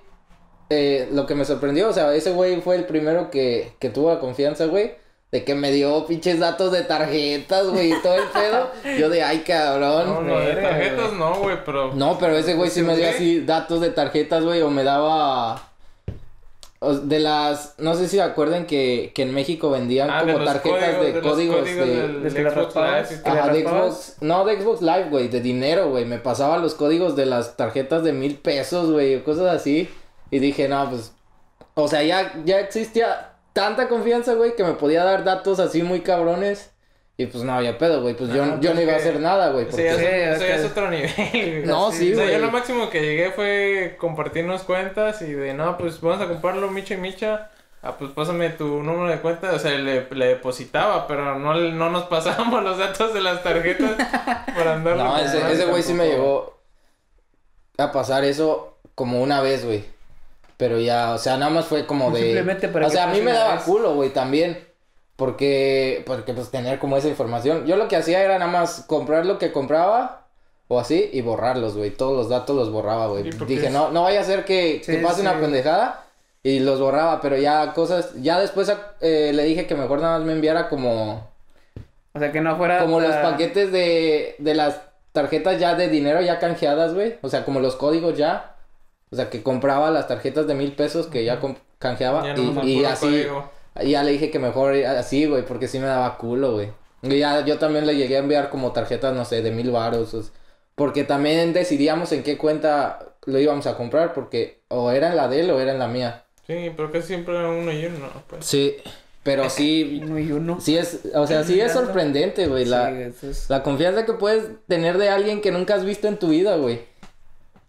eh, 0.69 1.07
lo 1.11 1.25
que 1.25 1.35
me 1.35 1.45
sorprendió, 1.45 1.89
o 1.89 1.93
sea, 1.93 2.13
ese 2.13 2.31
güey 2.31 2.61
fue 2.61 2.75
el 2.75 2.85
primero 2.85 3.29
que, 3.31 3.73
que 3.79 3.89
tuvo 3.89 4.09
la 4.13 4.19
confianza, 4.19 4.65
güey. 4.65 4.95
De 5.31 5.43
que 5.43 5.55
me 5.55 5.71
dio 5.71 6.05
pinches 6.05 6.39
datos 6.39 6.71
de 6.71 6.83
tarjetas, 6.83 7.67
güey, 7.67 7.91
y 7.91 8.01
todo 8.03 8.15
el 8.15 8.27
pedo. 8.29 8.69
Yo 8.99 9.09
de, 9.09 9.23
ay, 9.23 9.39
cabrón. 9.39 10.07
No, 10.07 10.21
no, 10.21 10.39
de 10.39 10.53
tarjetas 10.55 11.07
güey. 11.07 11.19
no, 11.19 11.35
güey, 11.39 11.57
pero. 11.65 11.93
No, 11.95 12.17
pero 12.19 12.37
ese 12.37 12.53
güey 12.53 12.69
sí 12.69 12.83
me 12.83 12.95
dio 12.95 13.05
Sí. 13.07 13.13
así 13.15 13.39
datos 13.41 13.81
de 13.81 13.89
tarjetas, 13.89 14.43
güey, 14.43 14.61
o 14.61 14.69
me 14.69 14.83
daba... 14.83 15.72
De 16.91 17.19
las... 17.19 17.75
No 17.77 17.95
sé 17.95 18.07
si 18.07 18.19
acuerdan 18.19 18.65
que, 18.65 19.11
que 19.15 19.21
en 19.23 19.33
México 19.33 19.69
vendían 19.69 20.09
Ah, 20.09 20.21
como 20.21 20.43
tarjetas 20.43 21.01
de 21.01 21.21
códigos 21.21 21.57
códigos 21.57 21.65
de... 21.65 22.29
No, 24.21 24.43
de 24.45 24.59
Xbox 24.59 24.81
Live, 24.81 25.09
güey, 25.09 25.27
de 25.29 25.41
dinero, 25.41 25.89
güey. 25.89 26.05
Me 26.05 26.17
pasaba 26.17 26.57
los 26.57 26.75
códigos 26.75 27.15
de 27.15 27.25
las 27.25 27.55
tarjetas 27.55 28.03
de 28.03 28.13
mil 28.13 28.35
pesos, 28.37 28.91
güey, 28.91 29.15
o 29.15 29.23
cosas 29.23 29.55
así. 29.55 29.89
Y 30.31 30.39
dije, 30.39 30.67
no, 30.67 30.89
pues... 30.89 31.13
O 31.75 31.87
sea, 31.87 32.03
ya, 32.03 32.33
ya 32.45 32.59
existía 32.59 33.35
tanta 33.53 33.87
confianza, 33.87 34.33
güey, 34.33 34.55
que 34.55 34.63
me 34.63 34.73
podía 34.73 35.03
dar 35.03 35.23
datos 35.23 35.59
así 35.59 35.83
muy 35.83 36.01
cabrones. 36.01 36.72
Y 37.15 37.27
pues 37.27 37.43
no 37.43 37.53
había 37.53 37.77
pedo, 37.77 38.01
güey. 38.01 38.15
Pues 38.15 38.31
yo, 38.33 38.43
Ah, 38.43 38.47
yo 38.59 38.71
pues 38.71 38.75
no 38.75 38.81
iba 38.81 38.93
a 38.93 38.95
hacer 38.95 39.19
nada, 39.19 39.49
güey. 39.51 39.67
Eso 39.67 39.77
ya 39.77 39.91
es, 39.91 39.95
porque- 39.97 40.07
Sí, 40.09 40.15
eso 40.15 40.45
ya 40.47 40.53
ok. 40.55 40.59
es 40.59 40.71
otro 40.71 40.89
nivel, 40.89 41.11
güey. 41.61 41.65
No, 41.65 41.91
sí, 41.91 42.11
O 42.11 42.15
sea, 42.15 42.23
güey. 42.25 42.35
yo 42.39 42.45
lo 42.45 42.51
máximo 42.51 42.89
que 42.89 43.01
llegué 43.01 43.29
fue 43.31 43.95
compartirnos 43.99 44.63
cuentas 44.63 45.21
y 45.21 45.31
de, 45.33 45.53
no, 45.53 45.77
pues 45.77 46.01
vamos 46.01 46.21
a 46.21 46.27
comprarlo 46.27 46.69
Micha 46.71 46.95
y 46.95 46.97
Micha. 46.97 47.51
Ah, 47.83 47.95
pues 47.99 48.11
pásame 48.11 48.49
tu 48.49 48.81
número 48.81 49.09
de 49.09 49.19
cuenta. 49.19 49.51
O 49.53 49.59
sea, 49.59 49.71
le, 49.77 50.07
le 50.09 50.25
depositaba, 50.25 51.05
pero 51.05 51.37
no, 51.37 51.53
no 51.53 51.89
nos 51.91 52.03
pasábamos 52.05 52.63
los 52.63 52.77
datos 52.79 53.13
de 53.13 53.21
las 53.21 53.43
tarjetas 53.43 53.91
para 54.55 54.73
andar. 54.73 54.95
No, 54.97 55.17
ese, 55.19 55.65
güey 55.65 55.83
sí 55.83 55.93
me 55.93 56.07
llegó 56.07 56.57
a 57.77 57.91
pasar 57.91 58.23
eso 58.23 58.77
como 58.95 59.21
una 59.21 59.41
vez, 59.41 59.65
güey. 59.65 59.83
Pero 60.57 60.79
ya, 60.79 61.11
o 61.13 61.17
sea, 61.17 61.37
nada 61.37 61.51
más 61.51 61.65
fue 61.65 61.85
como 61.85 62.09
de... 62.11 62.21
Simplemente 62.21 62.69
para 62.69 62.85
o 62.87 62.89
que 62.89 62.95
sea, 62.95 63.03
a 63.05 63.07
mí 63.13 63.21
me 63.21 63.33
daba 63.33 63.55
vez. 63.55 63.63
culo, 63.63 63.95
güey, 63.95 64.11
también. 64.11 64.65
Porque, 65.15 66.03
porque 66.07 66.33
pues 66.33 66.49
tener 66.49 66.79
como 66.79 66.97
esa 66.97 67.07
información. 67.07 67.65
Yo 67.67 67.75
lo 67.75 67.87
que 67.87 67.95
hacía 67.95 68.23
era 68.23 68.39
nada 68.39 68.51
más 68.51 68.83
comprar 68.87 69.25
lo 69.25 69.37
que 69.37 69.51
compraba 69.51 70.25
o 70.67 70.79
así 70.79 71.09
y 71.13 71.21
borrarlos, 71.21 71.77
güey. 71.77 71.91
Todos 71.91 72.17
los 72.17 72.29
datos 72.29 72.55
los 72.55 72.71
borraba, 72.71 73.07
güey. 73.07 73.23
Dije, 73.23 73.67
es- 73.67 73.71
no, 73.71 73.91
no 73.91 74.03
vaya 74.03 74.21
a 74.21 74.23
ser 74.23 74.43
que, 74.43 74.81
que 74.83 74.97
Sí, 74.97 75.03
pase 75.03 75.21
una 75.21 75.39
pendejada 75.39 76.03
y 76.41 76.59
los 76.59 76.79
borraba. 76.79 77.21
Pero 77.21 77.37
ya 77.37 77.73
cosas, 77.73 78.11
ya 78.21 78.39
después 78.39 78.71
eh, 79.01 79.31
le 79.33 79.43
dije 79.43 79.67
que 79.67 79.75
mejor 79.75 80.01
nada 80.01 80.17
más 80.17 80.25
me 80.25 80.33
enviara 80.33 80.67
como... 80.67 81.29
O 82.15 82.19
sea, 82.19 82.31
que 82.31 82.41
no 82.41 82.57
fuera. 82.57 82.79
Como 82.79 82.99
los 82.99 83.15
paquetes 83.15 83.71
de, 83.71 84.35
de 84.39 84.55
las 84.55 84.81
tarjetas 85.13 85.59
ya 85.59 85.75
de 85.75 85.89
dinero 85.89 86.21
ya 86.21 86.39
canjeadas, 86.39 86.93
güey. 86.93 87.17
O 87.21 87.29
sea, 87.29 87.45
como 87.45 87.59
los 87.59 87.75
códigos 87.75 88.17
ya. 88.17 88.55
O 89.11 89.15
sea, 89.15 89.29
que 89.29 89.43
compraba 89.43 89.91
las 89.91 90.07
tarjetas 90.07 90.47
de 90.47 90.55
mil 90.55 90.73
pesos 90.73 91.05
que 91.07 91.23
ya 91.23 91.39
canjeaba. 91.77 92.23
Ya 92.23 92.35
y 92.63 92.83
así, 92.85 93.05
código. 93.05 93.51
Y 93.81 93.91
ya 93.91 94.03
le 94.03 94.11
dije 94.11 94.29
que 94.31 94.39
mejor 94.39 94.73
así, 94.75 95.25
güey, 95.25 95.45
porque 95.45 95.67
sí 95.67 95.79
me 95.79 95.85
daba 95.87 96.17
culo, 96.17 96.53
güey. 96.53 96.69
Y 97.01 97.19
ya 97.19 97.43
yo 97.45 97.57
también 97.59 97.85
le 97.85 97.95
llegué 97.95 98.15
a 98.15 98.19
enviar 98.19 98.49
como 98.49 98.71
tarjetas, 98.71 99.13
no 99.13 99.25
sé, 99.25 99.41
de 99.41 99.51
mil 99.51 99.71
varos. 99.71 100.13
o 100.13 100.19
s- 100.21 100.31
Porque 100.75 101.03
también 101.03 101.51
decidíamos 101.53 102.11
en 102.11 102.23
qué 102.23 102.37
cuenta 102.37 103.15
lo 103.25 103.39
íbamos 103.39 103.67
a 103.67 103.75
comprar, 103.77 104.13
porque 104.13 104.61
o 104.69 104.91
era 104.91 105.09
en 105.09 105.15
la 105.17 105.27
de 105.27 105.41
él 105.41 105.51
o 105.51 105.59
era 105.59 105.71
en 105.73 105.79
la 105.79 105.87
mía. 105.87 106.23
Sí, 106.47 106.71
pero 106.75 106.91
casi 106.91 107.07
siempre 107.07 107.37
era 107.37 107.49
uno 107.49 107.71
y 107.71 107.85
uno, 107.85 108.09
pues. 108.27 108.45
Sí, 108.45 108.75
pero 109.23 109.49
sí, 109.49 110.01
Uno 110.05 110.19
y 110.19 110.31
uno. 110.31 110.59
sí 110.61 110.77
es, 110.77 110.99
o 111.15 111.25
sea, 111.27 111.43
sí 111.43 111.59
es 111.59 111.71
sorprendente, 111.71 112.47
güey, 112.47 112.65
la... 112.65 112.89
Sí, 112.89 112.95
eso 113.01 113.29
es- 113.29 113.49
La 113.49 113.63
confianza 113.63 114.05
que 114.05 114.13
puedes 114.13 114.45
tener 114.67 114.97
de 114.97 115.09
alguien 115.09 115.41
que 115.41 115.51
nunca 115.51 115.75
has 115.75 115.85
visto 115.85 116.07
en 116.07 116.17
tu 116.17 116.27
vida, 116.29 116.55
güey. 116.57 116.81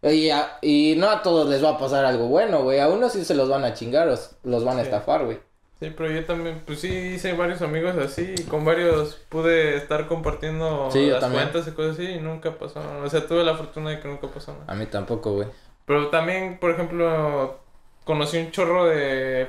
Y, 0.03 0.31
a- 0.31 0.59
y 0.61 0.95
no 0.99 1.09
a 1.09 1.23
todos 1.23 1.49
les 1.49 1.65
va 1.65 1.71
a 1.71 1.79
pasar 1.79 2.05
algo 2.05 2.27
bueno, 2.29 2.63
güey. 2.63 2.79
A 2.81 2.89
unos 2.89 3.13
sí 3.13 3.25
se 3.25 3.35
los 3.35 3.49
van 3.49 3.65
a 3.65 3.75
chingar, 3.75 4.09
os- 4.09 4.33
los 4.43 4.65
van 4.65 4.77
a 4.79 4.81
Sí. 4.83 4.87
estafar, 4.89 5.25
güey. 5.25 5.39
Sí, 5.81 5.93
pero 5.97 6.11
yo 6.11 6.25
también, 6.25 6.63
pues 6.65 6.81
sí, 6.81 6.89
hice 6.89 7.33
varios 7.35 7.61
amigos 7.61 7.97
así 7.97 8.35
y 8.39 8.43
con 8.45 8.65
varios 8.65 9.15
pude 9.29 9.77
estar 9.77 10.07
compartiendo 10.07 10.89
Sí, 10.91 11.07
las 11.11 11.21
también. 11.21 11.43
cuentas 11.49 11.69
y 11.69 11.73
cosas 11.75 11.95
así 11.95 12.05
y 12.05 12.21
nunca 12.21 12.53
pasó. 12.57 12.81
O 13.05 13.09
sea, 13.11 13.27
tuve 13.27 13.43
la 13.45 13.57
fortuna 13.57 13.91
de 13.91 14.01
que 14.01 14.09
nunca 14.09 14.29
pasó 14.29 14.53
nada. 14.53 14.65
A 14.69 14.75
mí 14.77 14.87
tampoco, 14.87 15.33
güey. 15.33 15.49
Pero 15.85 16.09
también, 16.09 16.59
por 16.59 16.71
ejemplo, 16.71 17.59
conocí 18.05 18.39
un 18.39 18.51
chorro 18.51 18.87
de... 18.87 19.49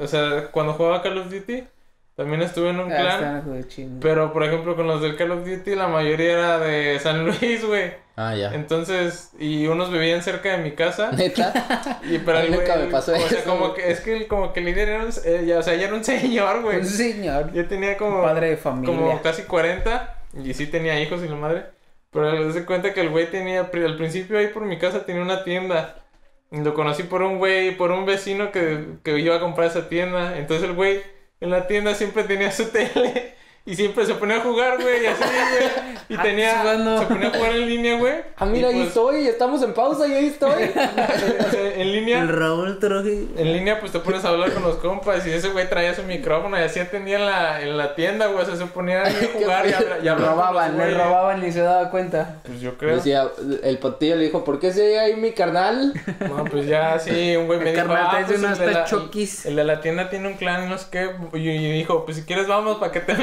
O 0.00 0.06
sea, 0.06 0.48
cuando 0.50 0.74
jugaba 0.74 1.02
Call 1.02 1.18
of 1.18 1.30
Duty, 1.30 1.64
También 2.18 2.42
estuve 2.42 2.70
en 2.70 2.80
un 2.80 2.92
Ah, 2.92 2.96
clan. 3.44 3.64
Pero, 4.00 4.32
por 4.32 4.42
ejemplo, 4.42 4.74
con 4.74 4.88
los 4.88 5.00
del 5.00 5.14
Call 5.14 5.30
of 5.30 5.46
Duty, 5.46 5.76
la 5.76 5.86
mayoría 5.86 6.32
era 6.32 6.58
de 6.58 6.98
San 6.98 7.24
Luis, 7.24 7.64
güey. 7.64 7.92
Ah, 8.16 8.34
ya. 8.34 8.52
Entonces, 8.54 9.30
y 9.38 9.68
unos 9.68 9.92
vivían 9.92 10.20
cerca 10.24 10.50
de 10.50 10.58
mi 10.58 10.72
casa. 10.72 11.12
Neta. 11.16 12.00
Y 12.10 12.18
pero 12.18 12.38
A 12.38 12.40
mí 12.40 12.48
el 12.48 12.54
nunca 12.54 12.74
me 12.74 12.86
pasó 12.86 13.12
o 13.12 13.16
sea, 13.16 13.24
eso, 13.38 13.48
como 13.48 13.72
que, 13.72 13.88
es 13.92 14.00
que 14.00 14.16
el- 14.16 14.26
como 14.26 14.52
que 14.52 14.58
el 14.58 14.66
líder 14.66 14.88
era 14.88 15.04
un, 15.04 15.10
eh, 15.24 15.44
ya, 15.46 15.58
o 15.60 15.62
sea, 15.62 15.76
ya 15.76 15.86
era 15.86 15.94
un 15.94 16.02
señor, 16.04 16.62
güey. 16.62 16.78
Un 16.78 16.86
señor. 16.86 17.52
Ya 17.52 17.68
tenía 17.68 17.96
como, 17.96 18.20
Padre 18.20 18.50
de 18.50 18.56
familia. 18.56 18.96
como 18.96 19.22
casi 19.22 19.42
40 19.42 20.16
y 20.42 20.52
sí 20.54 20.66
tenía 20.66 21.00
hijos 21.00 21.22
y 21.24 21.28
la 21.28 21.36
madre. 21.36 21.66
Pero 22.10 22.52
se 22.52 22.64
cuenta 22.64 22.92
que 22.92 23.00
el 23.02 23.10
güey 23.10 23.30
tenía, 23.30 23.60
al 23.72 23.96
principio 23.96 24.38
ahí 24.38 24.48
por 24.48 24.64
mi 24.64 24.76
casa 24.78 25.06
tenía 25.06 25.22
una 25.22 25.44
tienda. 25.44 26.02
Y 26.50 26.58
lo 26.62 26.74
conocí 26.74 27.04
por 27.04 27.22
un 27.22 27.38
güey, 27.38 27.76
por 27.76 27.92
un 27.92 28.06
vecino 28.06 28.50
que, 28.50 28.84
que 29.04 29.20
iba 29.20 29.36
a 29.36 29.40
comprar 29.40 29.68
esa 29.68 29.88
tienda. 29.88 30.36
Entonces 30.36 30.68
el 30.68 30.74
güey 30.74 31.00
en 31.40 31.50
la 31.50 31.66
tienda 31.66 31.94
siempre 31.94 32.24
tenía 32.24 32.50
su 32.52 32.66
tele. 32.70 33.34
Y 33.70 33.76
siempre 33.76 34.06
se 34.06 34.14
ponía 34.14 34.36
a 34.36 34.40
jugar, 34.40 34.80
güey, 34.80 35.02
y 35.02 35.06
así, 35.06 35.22
güey. 35.22 35.98
Y 36.08 36.14
Ah, 36.18 36.22
tenía, 36.22 36.58
jugando. 36.60 36.98
se 37.00 37.04
ponía 37.06 37.28
a 37.28 37.30
jugar 37.32 37.52
en 37.52 37.66
línea, 37.68 37.96
güey. 37.98 38.14
Ah, 38.38 38.46
mira, 38.46 38.68
Y, 38.70 38.72
ahí 38.72 38.76
pues, 38.78 38.88
estoy, 38.88 39.26
estamos 39.28 39.62
en 39.62 39.74
pausa 39.74 40.08
y 40.08 40.12
ahí 40.14 40.26
estoy. 40.28 40.50
o 40.72 41.50
sea, 41.50 41.74
en 41.76 41.92
línea. 41.92 42.22
El 42.22 42.28
Raúl 42.28 42.78
Trujillo. 42.78 43.28
En 43.36 43.52
línea, 43.52 43.78
pues 43.78 43.92
te 43.92 43.98
pones 44.00 44.24
a 44.24 44.30
hablar 44.30 44.52
con 44.52 44.62
los 44.62 44.76
compas 44.76 45.26
y 45.26 45.30
ese 45.32 45.50
güey 45.50 45.68
traía 45.68 45.94
su 45.94 46.02
micrófono 46.04 46.58
y 46.58 46.62
así 46.62 46.80
atendía 46.80 47.16
en 47.18 47.26
la, 47.26 47.60
en 47.60 47.76
la 47.76 47.94
tienda, 47.94 48.28
güey. 48.28 48.42
O 48.42 48.46
sea, 48.46 48.56
se 48.56 48.64
ponía 48.66 49.02
a 49.02 49.10
jugar 49.34 49.66
y, 49.68 49.72
habla- 49.74 49.98
y 50.02 50.08
robaban, 50.08 50.78
le 50.78 50.90
robaban 50.94 51.46
y 51.46 51.52
se 51.52 51.60
daba 51.60 51.90
cuenta. 51.90 52.36
Pues 52.46 52.60
yo 52.62 52.78
creo. 52.78 52.96
Decía, 52.96 53.28
el 53.62 53.76
patillo 53.78 54.16
le 54.16 54.24
dijo, 54.24 54.44
¿por 54.44 54.58
qué 54.60 54.72
se 54.72 54.80
ve 54.80 54.98
ahí 54.98 55.16
mi 55.16 55.32
carnal? 55.32 55.92
No, 56.26 56.42
pues 56.44 56.66
ya 56.66 56.98
sí, 56.98 57.36
un 57.36 57.46
güey 57.46 57.58
me 57.58 57.68
El 57.68 57.76
dijo, 57.76 57.86
carnal 57.86 58.06
ah, 58.10 58.24
pues 58.26 58.42
el 58.42 58.58
de, 58.58 58.66
la, 58.72 58.84
tachokis. 58.84 59.44
el 59.44 59.56
de 59.56 59.64
la 59.64 59.80
tienda 59.82 60.08
tiene 60.08 60.26
un 60.28 60.34
clan 60.34 60.64
y 60.64 60.70
no 60.70 60.78
sé 60.78 60.86
qué. 60.90 61.10
Y, 61.34 61.48
y 61.50 61.72
dijo, 61.72 62.06
pues 62.06 62.16
si 62.16 62.22
quieres 62.24 62.46
vamos 62.46 62.78
para 62.78 62.92
que 62.92 63.00
te 63.00 63.14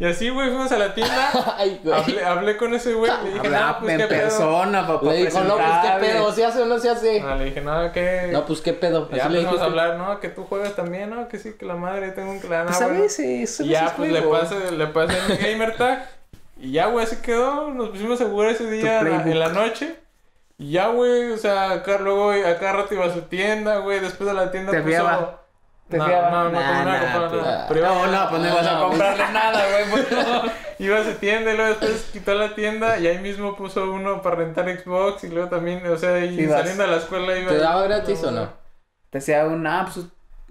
Y 0.00 0.06
así, 0.06 0.30
güey, 0.30 0.48
fuimos 0.48 0.72
a 0.72 0.78
la 0.78 0.94
tienda. 0.94 1.30
Ay, 1.58 1.78
güey. 1.84 1.94
hablé, 1.94 2.24
hablé 2.24 2.56
con 2.56 2.72
ese 2.72 2.94
güey. 2.94 3.12
Le 3.22 3.32
dije, 3.34 3.48
no, 3.50 3.76
pues 3.80 3.92
en 3.92 3.98
qué 3.98 4.06
pedo. 4.06 4.62
papá. 4.72 5.12
Le 5.12 5.24
dijo, 5.26 5.40
no, 5.40 5.56
pues 5.56 5.68
qué 5.82 6.00
pedo, 6.00 6.32
¿se 6.32 6.44
hace 6.46 6.62
o 6.62 6.66
no 6.66 6.78
se 6.78 6.88
hace? 6.88 7.20
Ah, 7.20 7.34
le 7.36 7.44
dije, 7.44 7.60
no, 7.60 7.92
que. 7.92 8.30
No, 8.32 8.46
pues 8.46 8.62
qué 8.62 8.72
pedo. 8.72 9.10
ya 9.10 9.28
le 9.28 9.40
empezamos 9.40 9.60
a 9.60 9.64
hablar, 9.64 9.96
no, 9.98 10.18
que 10.18 10.30
tú 10.30 10.44
juegas 10.44 10.74
también, 10.74 11.10
no, 11.10 11.28
que 11.28 11.38
sí, 11.38 11.52
que 11.52 11.66
la 11.66 11.76
madre, 11.76 12.12
tengo 12.12 12.30
un 12.30 12.38
clan. 12.40 12.66
Pues 12.66 12.80
ah, 12.80 12.84
a 12.84 12.88
bueno. 12.88 13.02
veces, 13.02 13.20
a 13.60 13.62
Y 13.62 13.68
veces 13.68 13.68
ya, 13.68 13.94
pues 13.94 14.10
le 14.10 14.22
pasé, 14.22 14.72
le 14.72 14.86
pasé 14.86 15.18
mi 15.28 15.36
gamer 15.36 15.76
tag. 15.76 16.08
Y 16.58 16.72
ya, 16.72 16.86
güey, 16.86 17.04
así 17.04 17.16
quedó. 17.16 17.70
Nos 17.70 17.90
pusimos 17.90 18.20
a 18.22 18.24
jugar 18.26 18.50
ese 18.50 18.70
día 18.70 19.00
en 19.00 19.04
la, 19.04 19.10
playbook. 19.10 19.26
en 19.26 19.38
la 19.38 19.48
noche. 19.50 19.96
Y 20.56 20.72
ya, 20.72 20.88
güey, 20.88 21.32
o 21.32 21.36
sea, 21.38 21.72
acá 21.72 21.98
luego 21.98 22.30
a 22.30 22.58
cada 22.58 22.72
rato 22.72 22.94
iba 22.94 23.04
a 23.04 23.12
su 23.12 23.22
tienda, 23.22 23.78
güey. 23.78 24.00
Después 24.00 24.28
de 24.28 24.34
la 24.34 24.50
tienda 24.50 24.72
Te 24.72 24.78
puso. 24.78 24.88
fiaba. 24.90 25.40
Te 25.90 25.98
no, 25.98 26.04
fiaba. 26.06 26.30
no, 26.30 26.44
no, 26.44 26.60
Nah, 26.60 26.84
nada. 26.84 27.12
ah, 27.44 27.66
Pero 27.68 27.82
No, 27.82 28.06
no, 28.06 28.28
pues 28.30 28.42
no 28.42 28.48
ibas 28.48 28.66
a 28.66 28.72
no, 28.74 28.88
comprarle 28.88 29.24
nada, 29.32 29.64
güey. 29.70 29.90
pues, 29.90 30.10
no. 30.26 30.42
Iba 30.78 30.98
a 31.00 31.04
su 31.04 31.12
tienda 31.14 31.52
y 31.52 31.56
luego 31.56 31.68
después 31.70 32.08
quitó 32.12 32.34
la 32.34 32.54
tienda 32.54 32.98
y 32.98 33.06
ahí 33.08 33.18
mismo 33.18 33.56
puso 33.56 33.90
uno 33.92 34.22
para 34.22 34.36
rentar 34.36 34.66
Xbox 34.78 35.24
y 35.24 35.28
luego 35.28 35.48
también, 35.50 35.86
o 35.86 35.96
sea, 35.96 36.24
y 36.24 36.36
Sí, 36.36 36.46
vas. 36.46 36.60
saliendo 36.60 36.84
a 36.84 36.86
la 36.86 36.96
escuela 36.98 37.36
iba. 37.36 37.50
¿Te 37.50 37.58
daba 37.58 37.82
gratis 37.82 38.22
o 38.24 38.30
no? 38.30 38.48
Te 39.10 39.18
hacía 39.18 39.44
un, 39.46 39.66
ah, 39.66 39.88
pues, 39.92 40.06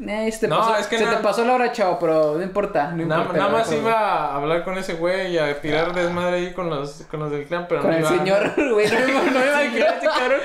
eh, 0.08 0.32
se 0.32 0.40
te, 0.42 0.48
No, 0.48 0.60
pasó, 0.60 0.76
es 0.78 0.88
que 0.88 0.98
se 0.98 1.06
no- 1.06 1.12
te 1.12 1.18
pasó 1.18 1.44
la 1.46 1.54
hora, 1.56 1.72
chavo, 1.72 2.00
pero 2.00 2.36
no 2.38 2.44
importa, 2.44 2.92
no 2.92 3.06
Nada, 3.06 3.22
importa. 3.22 3.40
nada 3.44 3.52
más 3.52 3.68
güey. 3.68 3.80
iba 3.80 3.94
a 4.00 4.36
hablar 4.36 4.64
con 4.64 4.78
ese 4.78 4.94
güey 4.94 5.34
y 5.34 5.38
a 5.38 5.60
tirar 5.62 5.94
desmadre 5.94 6.38
ahí 6.38 6.54
con 6.54 6.70
los, 6.70 7.04
con 7.12 7.20
los 7.20 7.32
del 7.32 7.46
clan, 7.46 7.66
pero 7.68 7.82
Con 7.82 7.92
no 7.92 7.98
el 7.98 8.04
iba- 8.04 8.10
señor, 8.10 8.54
güey, 8.74 8.88
no, 8.88 9.00
me- 9.00 9.32
no 9.32 9.40
me 9.40 9.48
imagino 9.48 9.86
a 9.86 9.90
ese 9.90 10.06
cabrón. 10.08 10.40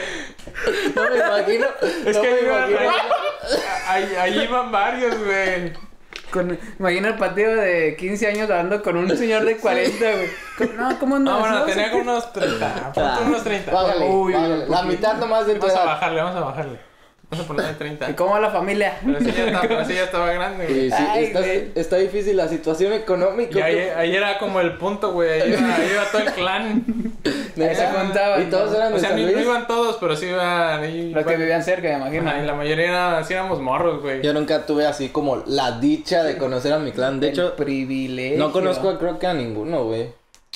No 0.94 1.02
me 1.10 1.16
imagino. 1.16 1.66
Es 2.06 2.16
no 2.16 2.22
que 2.22 2.28
ahí, 2.28 2.38
iban- 2.44 2.70
imagino. 2.70 2.92
ahí, 3.88 4.14
ahí 4.20 4.38
iban 4.44 4.72
varios, 4.72 5.18
güey. 5.24 5.72
Con, 6.32 6.58
imagina 6.80 7.08
el 7.10 7.14
patio 7.16 7.54
de 7.54 7.94
15 7.96 8.26
años 8.26 8.50
hablando 8.50 8.82
con 8.82 8.96
un 8.96 9.16
señor 9.16 9.44
de 9.44 9.56
40, 9.56 10.04
güey. 10.58 10.76
No, 10.76 10.98
¿cómo 10.98 11.18
no? 11.20 11.30
No, 11.32 11.38
bueno, 11.40 11.58
No, 11.60 11.64
tenía 11.64 11.90
como 11.92 12.02
unos 12.02 12.32
30. 12.32 12.92
ponte 12.92 13.22
unos 13.24 13.44
30. 13.44 13.72
Bájale, 13.72 14.04
Uy, 14.08 14.32
bájale. 14.32 14.66
La 14.66 14.82
mitad 14.82 15.14
nomás 15.14 15.46
de 15.46 15.54
tu 15.54 15.60
Vamos 15.60 15.74
a 15.76 15.78
edad. 15.82 15.86
bajarle, 15.86 16.22
vamos 16.22 16.36
a 16.36 16.40
bajarle. 16.40 16.78
Vamos 17.34 17.44
a 17.44 17.48
ponerle 17.48 17.72
30. 17.74 18.10
¿Y 18.10 18.14
cómo 18.14 18.32
va 18.32 18.40
la 18.40 18.50
familia? 18.50 18.98
Pero 19.04 19.20
sí 19.20 19.32
ya 19.36 19.44
estaba, 19.46 19.62
pero 19.68 19.84
sí 19.84 19.94
ya 19.94 20.04
estaba 20.04 20.32
grande, 20.32 20.66
güey. 20.66 20.90
sí, 20.90 20.96
Ay, 20.96 21.24
está, 21.24 21.38
güey. 21.40 21.70
está 21.74 21.96
difícil 21.96 22.36
la 22.36 22.48
situación 22.48 22.92
económica. 22.92 23.58
Y 23.58 23.62
ahí, 23.62 23.78
ahí 23.96 24.16
era 24.16 24.38
como 24.38 24.60
el 24.60 24.76
punto, 24.78 25.12
güey. 25.12 25.40
Ahí 25.42 25.52
iba, 25.52 25.74
ahí 25.76 25.90
iba 25.92 26.04
todo 26.10 26.22
el 26.22 26.32
clan. 26.32 26.84
Ahí 27.56 27.74
se 27.76 27.86
juntaban, 27.86 28.42
Y 28.42 28.50
todos 28.50 28.74
eran 28.74 28.92
O 28.92 28.96
de 28.96 29.00
sea, 29.00 29.10
no 29.10 29.18
iban 29.40 29.66
todos, 29.68 29.96
pero 30.00 30.16
sí 30.16 30.26
iban. 30.26 30.80
Ahí, 30.82 31.10
Los 31.12 31.24
que 31.24 31.36
vivían 31.36 31.62
cerca, 31.62 31.88
me 31.88 31.94
imagino. 31.98 32.28
Ajá, 32.28 32.42
y 32.42 32.46
la 32.46 32.54
mayoría 32.54 32.88
era, 32.88 33.22
sí 33.24 33.32
éramos 33.32 33.60
morros, 33.60 34.02
güey. 34.02 34.22
Yo 34.22 34.32
nunca 34.34 34.66
tuve 34.66 34.86
así 34.86 35.10
como 35.10 35.36
la 35.46 35.78
dicha 35.78 36.24
de 36.24 36.36
conocer 36.36 36.72
a 36.72 36.78
mi 36.80 36.90
clan. 36.90 37.20
De 37.20 37.28
El 37.28 37.32
hecho, 37.32 37.54
privilegio. 37.54 38.38
no 38.38 38.50
conozco 38.50 38.90
a- 38.90 38.98
creo 38.98 39.20
que 39.20 39.28
a 39.28 39.34
ninguno, 39.34 39.84
güey. 39.84 40.08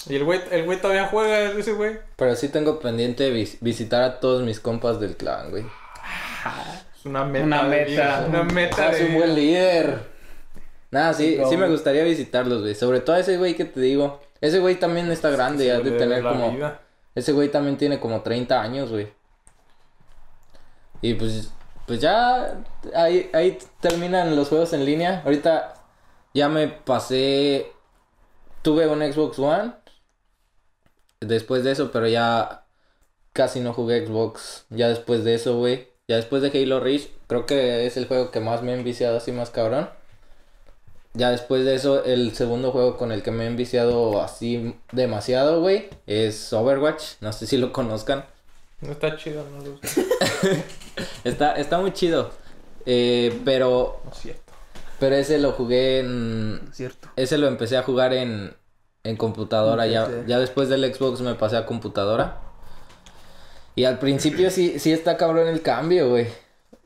Y 0.08 0.16
el 0.16 0.24
güey, 0.24 0.40
el 0.50 0.64
güey 0.64 0.80
todavía 0.80 1.06
juega, 1.06 1.38
ese 1.52 1.72
güey. 1.72 1.98
Pero 2.16 2.34
sí 2.34 2.48
tengo 2.48 2.80
pendiente 2.80 3.30
vis- 3.30 3.58
visitar 3.60 4.02
a 4.02 4.18
todos 4.20 4.42
mis 4.42 4.58
compas 4.58 4.98
del 5.00 5.16
clan, 5.16 5.50
güey. 5.50 5.64
Es 6.94 7.06
una 7.06 7.24
meta. 7.24 7.44
Una 7.44 7.62
meta. 7.62 8.24
Una 8.28 8.42
meta. 8.44 8.90
Es 8.90 8.98
de 8.98 9.06
un 9.06 9.14
buen 9.14 9.34
líder. 9.34 10.18
Nada, 10.90 11.12
sí, 11.12 11.38
sí 11.48 11.56
me 11.56 11.68
gustaría 11.68 12.02
visitarlos, 12.04 12.62
güey. 12.62 12.74
Sobre 12.74 13.00
todo 13.00 13.16
ese 13.16 13.36
güey 13.36 13.54
que 13.54 13.64
te 13.64 13.80
digo. 13.80 14.20
Ese 14.40 14.58
güey 14.60 14.76
también 14.76 15.10
está 15.10 15.30
grande, 15.30 15.66
ya 15.66 15.80
de 15.80 15.90
tener 15.92 16.22
como... 16.22 16.52
vida. 16.52 16.80
Ese 17.14 17.32
güey 17.32 17.50
también 17.50 17.76
tiene 17.76 17.98
como 17.98 18.22
30 18.22 18.60
años, 18.60 18.90
güey. 18.90 19.12
Y 21.02 21.14
pues, 21.14 21.52
pues 21.86 22.00
ya 22.00 22.60
ahí, 22.94 23.28
ahí 23.32 23.58
terminan 23.80 24.36
los 24.36 24.48
juegos 24.48 24.72
en 24.72 24.84
línea. 24.84 25.22
Ahorita 25.24 25.74
ya 26.34 26.48
me 26.48 26.68
pasé, 26.68 27.72
tuve 28.62 28.86
un 28.86 29.00
Xbox 29.00 29.38
One. 29.38 29.72
Después 31.20 31.64
de 31.64 31.72
eso, 31.72 31.90
pero 31.90 32.06
ya 32.06 32.64
casi 33.32 33.60
no 33.60 33.72
jugué 33.72 34.06
Xbox. 34.06 34.66
Ya 34.70 34.88
después 34.88 35.24
de 35.24 35.34
eso, 35.34 35.58
güey. 35.58 35.87
Ya 36.08 36.16
después 36.16 36.40
de 36.40 36.48
Halo 36.48 36.80
Reach, 36.80 37.08
creo 37.26 37.44
que 37.44 37.86
es 37.86 37.98
el 37.98 38.06
juego 38.06 38.30
que 38.30 38.40
más 38.40 38.62
me 38.62 38.72
he 38.72 38.78
enviciado 38.78 39.18
así 39.18 39.30
más 39.30 39.50
cabrón. 39.50 39.90
Ya 41.12 41.30
después 41.30 41.66
de 41.66 41.74
eso, 41.74 42.02
el 42.02 42.34
segundo 42.34 42.70
juego 42.70 42.96
con 42.96 43.12
el 43.12 43.22
que 43.22 43.30
me 43.30 43.44
he 43.44 43.46
enviciado 43.46 44.22
así 44.22 44.74
demasiado, 44.90 45.60
güey, 45.60 45.90
es 46.06 46.50
Overwatch. 46.52 47.02
No 47.20 47.30
sé 47.34 47.46
si 47.46 47.58
lo 47.58 47.72
conozcan. 47.74 48.24
No 48.80 48.92
está 48.92 49.16
chido, 49.18 49.44
no 49.50 49.62
lo 49.62 49.78
sé. 49.82 50.06
Está, 51.24 51.52
está 51.54 51.78
muy 51.78 51.92
chido. 51.92 52.30
Eh, 52.86 53.40
pero, 53.44 54.00
No 54.04 54.10
es 54.10 54.18
cierto. 54.18 54.52
pero 54.98 55.14
ese 55.14 55.38
lo 55.38 55.52
jugué 55.52 56.00
en... 56.00 56.68
Cierto. 56.72 57.08
Ese 57.16 57.38
lo 57.38 57.46
empecé 57.48 57.76
a 57.76 57.82
jugar 57.82 58.14
en, 58.14 58.54
en 59.04 59.16
computadora. 59.16 59.86
Ya, 59.86 60.08
ya 60.26 60.38
después 60.38 60.68
del 60.68 60.92
Xbox 60.92 61.20
me 61.20 61.34
pasé 61.34 61.56
a 61.56 61.66
computadora. 61.66 62.40
Y 63.78 63.84
al 63.84 63.98
principio 63.98 64.50
sí, 64.50 64.78
sí 64.78 64.92
está 64.92 65.16
cabrón 65.16 65.46
el 65.48 65.62
cambio, 65.62 66.10
güey. 66.10 66.26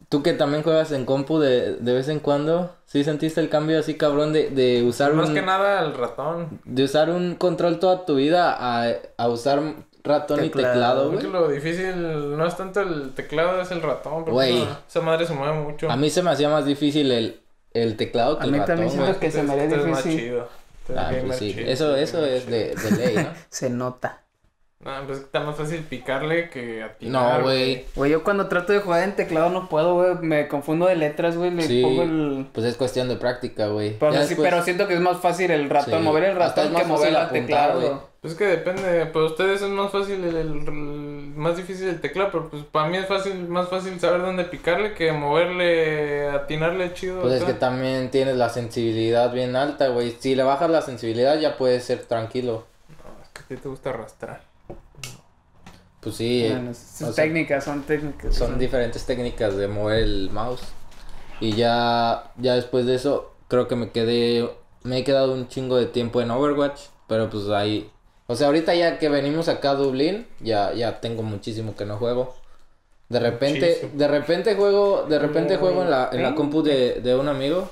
Tú 0.09 0.23
que 0.23 0.35
también 0.35 0.63
juegas 0.63 0.93
en 0.93 1.07
compu 1.07 1.39
de, 1.39 1.77
de 1.77 1.93
vez 1.95 2.09
en 2.09 2.21
cuando, 2.21 2.75
¿sí 2.85 3.03
sentiste 3.03 3.41
el 3.41 3.49
cambio 3.49 3.79
así 3.79 3.95
cabrón 3.95 4.35
de, 4.35 4.51
de 4.51 4.83
usar 4.83 5.15
Más 5.15 5.31
un... 5.31 5.35
que 5.35 5.41
nada 5.41 5.81
el 5.87 5.95
ratón. 5.95 6.61
De 6.67 6.85
usar 6.85 7.09
un 7.09 7.35
control 7.37 7.79
toda 7.79 8.05
tu 8.05 8.17
vida 8.17 8.55
a, 8.59 8.93
a 9.17 9.29
usar 9.29 9.63
ratón 10.05 10.45
y 10.45 10.51
Teclado, 10.51 10.73
teclado, 10.75 11.09
Creo 11.09 11.21
que 11.21 11.27
güey. 11.29 11.41
lo 11.43 11.49
difícil 11.49 12.37
no 12.37 12.47
es 12.47 12.57
tanto 12.59 12.81
el 12.83 13.13
teclado, 13.15 13.59
es 13.63 13.71
el 13.71 13.81
ratón. 13.81 14.25
Güey. 14.27 14.65
no, 14.65 14.77
esa 14.87 15.01
madre 15.01 15.25
se 15.27 15.33
mueve 15.33 15.55
mucho. 15.61 15.91
A 15.91 15.97
mí 15.97 16.11
se 16.11 16.23
me 16.23 16.31
hacía 16.31 16.51
más 16.51 16.67
difícil 16.67 17.11
el, 17.11 17.41
el 17.73 17.97
teclado 17.97 18.37
que 18.37 18.43
A 18.43 18.47
el 18.47 18.53
mí 18.53 18.59
ratón, 18.59 18.77
también 18.77 18.95
güey. 18.95 19.05
siento 19.07 19.21
que 19.21 19.31
se 19.31 19.43
me 19.45 19.53
haría 19.55 19.65
es 19.65 19.87
más 19.87 20.05
difícil. 20.05 20.21
chido. 20.21 20.49
Es 20.91 20.97
Ah, 20.99 21.11
pues 21.25 21.39
sí. 21.39 21.55
chido, 21.55 21.67
Eso, 21.71 21.97
eso 21.97 22.27
es 22.27 22.47
de 22.51 22.75
ley, 22.99 23.15
¿no? 23.17 23.29
Se 23.49 23.71
nota. 23.71 24.22
No, 24.85 24.91
pues 25.07 25.19
está 25.21 25.39
más 25.41 25.55
fácil 25.57 25.81
picarle 25.85 26.51
que 26.51 26.83
atinar. 26.83 27.39
No, 27.39 27.45
güey. 27.45 27.85
Güey, 27.95 28.11
yo 28.11 28.25
cuando 28.25 28.49
trato 28.49 28.73
de 28.73 28.81
jugar 28.81 29.05
en 29.05 29.15
teclado 29.15 29.49
no 29.49 29.69
puedo, 29.69 29.95
güey. 29.95 30.15
Me 30.23 30.49
confundo 30.49 30.87
de 30.87 30.97
letras, 30.97 31.37
güey. 31.37 31.53
Le 31.53 31.63
Sí. 31.63 31.83
pongo 31.83 32.03
el. 32.03 32.49
Pues 32.53 32.67
es 32.67 32.77
cuestión 32.77 33.09
de 33.09 33.15
práctica, 33.15 33.69
güey. 33.69 33.97
Pero, 33.99 34.13
después- 34.13 34.41
pero 34.51 34.63
siento 34.65 34.89
que 34.89 34.95
es 34.95 35.01
más 35.01 35.19
fácil 35.21 35.53
el 35.53 35.71
ratón, 35.71 36.01
Sí. 36.01 36.05
mover 36.05 36.25
el 36.25 36.37
ratón 36.37 36.75
es 36.75 36.83
que 36.83 36.89
mover 36.89 37.15
el 37.15 37.29
teclado. 37.31 37.81
güey. 37.81 37.93
Pues 38.23 38.33
es 38.35 38.39
que 38.39 38.47
depende, 38.47 39.07
para 39.07 39.25
ustedes 39.27 39.63
es 39.63 39.69
más 39.69 39.91
fácil 39.91 40.23
el, 40.25 40.37
el- 40.37 40.57
el- 40.67 40.73
más 41.37 41.57
difícil 41.57 41.89
el 41.89 42.01
teclado, 42.01 42.31
pero 42.33 42.49
pues 42.51 42.63
para 42.65 42.89
mí 42.89 42.97
es 42.97 43.07
fácil, 43.07 43.49
más 43.49 43.69
fácil 43.69 43.99
saber 44.01 44.23
dónde 44.23 44.45
picarle 44.45 44.95
que 44.95 45.11
moverle, 45.13 46.29
atinarle 46.29 46.93
chido. 46.95 47.21
Pues 47.23 47.35
es 47.35 47.45
que 47.45 47.55
también 47.55 48.11
tienes 48.11 48.37
la 48.37 48.49
sensibilidad 48.49 49.33
bien 49.33 49.57
alta, 49.57 49.89
güey. 49.89 50.17
Si 50.19 50.35
le 50.35 50.43
bajas 50.43 50.71
la 50.71 50.83
sensibilidad 50.83 51.39
ya 51.39 51.57
puedes 51.57 51.85
ser 51.85 52.05
tranquilo. 52.05 52.67
No, 52.89 53.23
es 53.25 53.29
que 53.31 53.41
a 53.43 53.47
ti 53.57 53.63
te 53.63 53.69
gusta 53.69 53.91
arrastrar. 53.91 54.41
Pues 56.03 56.17
sí, 56.17 56.45
eh, 56.45 56.53
Bueno, 56.53 56.75
sus 56.75 57.11
o 57.11 57.13
sea, 57.13 57.25
técnicas 57.25 57.65
son 57.65 57.83
técnicas. 57.85 58.35
son 58.37 58.59
diferentes 58.59 59.05
técnicas 59.07 59.57
de 59.57 59.69
mover 59.69 60.01
el 60.03 60.31
mouse. 60.31 60.63
Y 61.41 61.55
ya, 61.55 62.33
ya 62.39 62.55
después 62.55 62.87
de 62.87 62.95
eso, 62.97 63.35
creo 63.49 63.69
que 63.69 63.77
me 63.77 63.91
quedé, 63.91 64.51
me 64.85 64.99
he 64.99 65.05
quedado 65.05 65.35
un 65.35 65.49
chingo 65.49 65.77
de 65.77 65.87
tiempo 65.87 66.21
en 66.21 66.31
Overwatch. 66.31 66.81
Pero 67.09 67.31
pues 67.31 67.49
ahí, 67.51 67.91
o 68.27 68.37
sea, 68.37 68.47
ahorita 68.49 68.75
ya 68.75 68.99
que 68.99 69.09
venimos 69.09 69.49
acá 69.49 69.73
a 69.73 69.75
Dublín, 69.75 70.27
ya, 70.41 70.73
ya 70.75 71.01
tengo 71.01 71.23
muchísimo 71.23 71.77
que 71.77 71.85
no 71.85 71.99
juego. 71.99 72.35
De 73.09 73.21
repente, 73.21 73.67
Muchísimo. 73.69 73.93
de 73.93 74.09
repente 74.09 74.55
juego, 74.57 75.05
de 75.09 75.19
repente 75.19 75.57
juego 75.59 75.83
en 75.83 75.91
la, 75.91 76.11
en 76.13 76.23
la 76.23 76.35
compu 76.35 76.63
de, 76.63 77.01
de 77.03 77.15
un 77.17 77.29
amigo, 77.29 77.71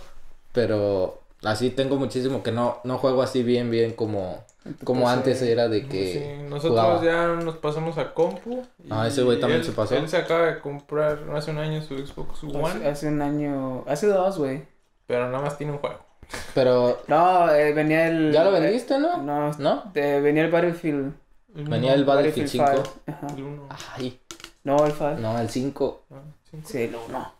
pero 0.53 1.20
Así 1.43 1.71
tengo 1.71 1.97
muchísimo 1.97 2.43
que 2.43 2.53
no, 2.53 2.79
no 2.85 2.99
juego 2.99 3.23
así 3.23 3.43
bien, 3.43 3.71
bien 3.71 3.93
como, 3.95 4.45
como 4.85 5.09
antes 5.09 5.41
era 5.41 5.69
de 5.69 5.87
que 5.89 6.13
Sí, 6.39 6.43
nosotros 6.51 6.79
jugaba. 6.79 7.03
ya 7.03 7.27
nos 7.43 7.57
pasamos 7.57 7.97
a 7.97 8.13
compu. 8.13 8.63
Ah, 8.91 9.05
y 9.07 9.09
ese 9.09 9.23
güey 9.23 9.41
también 9.41 9.61
él- 9.61 9.67
se 9.67 9.73
pasó. 9.73 9.95
Él 9.97 10.07
se 10.09 10.19
acaba 10.19 10.47
de 10.47 10.59
comprar 10.61 11.19
hace 11.35 11.51
un 11.51 11.59
año 11.59 11.81
su 11.83 11.97
Xbox 11.97 12.45
One, 12.45 12.87
hace 12.87 13.09
un 13.09 13.23
año, 13.23 13.85
hace 13.87 14.07
dos, 14.09 14.37
güey. 14.39 14.65
pero 15.07 15.31
nada 15.31 15.43
más 15.43 15.57
tiene 15.57 15.73
un 15.73 15.79
juego. 15.79 15.99
Pero 16.55 17.01
No, 17.09 17.51
eh, 17.51 17.73
venía 17.73 18.07
el... 18.09 18.33
ya 18.33 18.45
lo 18.45 18.53
vendiste, 18.53 18.95
eh, 18.95 18.99
¿no? 18.99 19.17
no, 19.23 19.51
¿No? 19.59 19.91
eh, 19.95 20.21
venía 20.23 20.45
el 20.45 20.51
Battlefield. 20.51 21.13
Venía 21.55 21.95
el 21.95 22.05
Battlefield 22.05 22.49
5. 22.49 22.67
5. 22.77 22.93
Ajá. 23.07 23.27
El 23.35 23.43
uno. 23.43 23.67
Ay, 23.97 24.21
No, 24.63 24.85
el 24.87 24.93
5. 24.93 25.17
no, 25.19 25.39
el 25.41 25.49
5. 25.49 26.03
Ah, 26.13 26.15
cinco. 26.51 26.69
Sí, 26.69 26.83
el 26.83 26.95
1. 26.95 27.33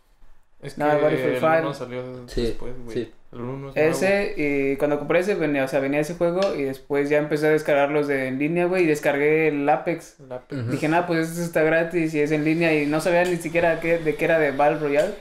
Es 0.63 0.77
No, 0.77 0.85
que 0.89 0.91
el 0.95 1.01
Battlefield 1.01 1.33
el 1.35 1.39
five. 1.39 1.61
uno 1.61 1.73
salió 1.73 2.03
Sí, 2.27 2.41
después, 2.41 2.73
güey. 2.83 2.97
sí. 2.97 3.13
El 3.31 3.41
uno 3.41 3.69
es 3.69 3.75
nuevo. 3.75 3.89
Ese, 3.89 4.33
y 4.35 4.75
cuando 4.77 4.99
compré 4.99 5.19
ese, 5.19 5.35
venía, 5.35 5.63
o 5.63 5.67
sea, 5.67 5.79
venía 5.79 5.99
ese 5.99 6.15
juego 6.15 6.53
y 6.55 6.63
después 6.63 7.09
ya 7.09 7.17
empecé 7.17 7.47
a 7.47 7.51
descargarlos 7.51 8.07
de 8.07 8.27
en 8.27 8.39
línea, 8.39 8.65
güey, 8.65 8.83
y 8.83 8.87
descargué 8.87 9.47
el 9.47 9.67
Apex. 9.69 10.19
El 10.19 10.31
Apex. 10.31 10.61
Ujú. 10.61 10.71
Dije, 10.71 10.87
nada, 10.89 11.07
pues 11.07 11.29
esto 11.29 11.41
está 11.41 11.61
gratis 11.63 12.13
y 12.13 12.19
es 12.19 12.31
en 12.31 12.43
línea 12.43 12.73
y 12.73 12.85
no 12.85 12.99
sabía 12.99 13.23
ni 13.23 13.37
siquiera 13.37 13.79
qué, 13.79 13.99
de 13.99 14.15
qué 14.15 14.25
era 14.25 14.37
de 14.39 14.51
Battle 14.51 14.79
Royale. 14.79 15.13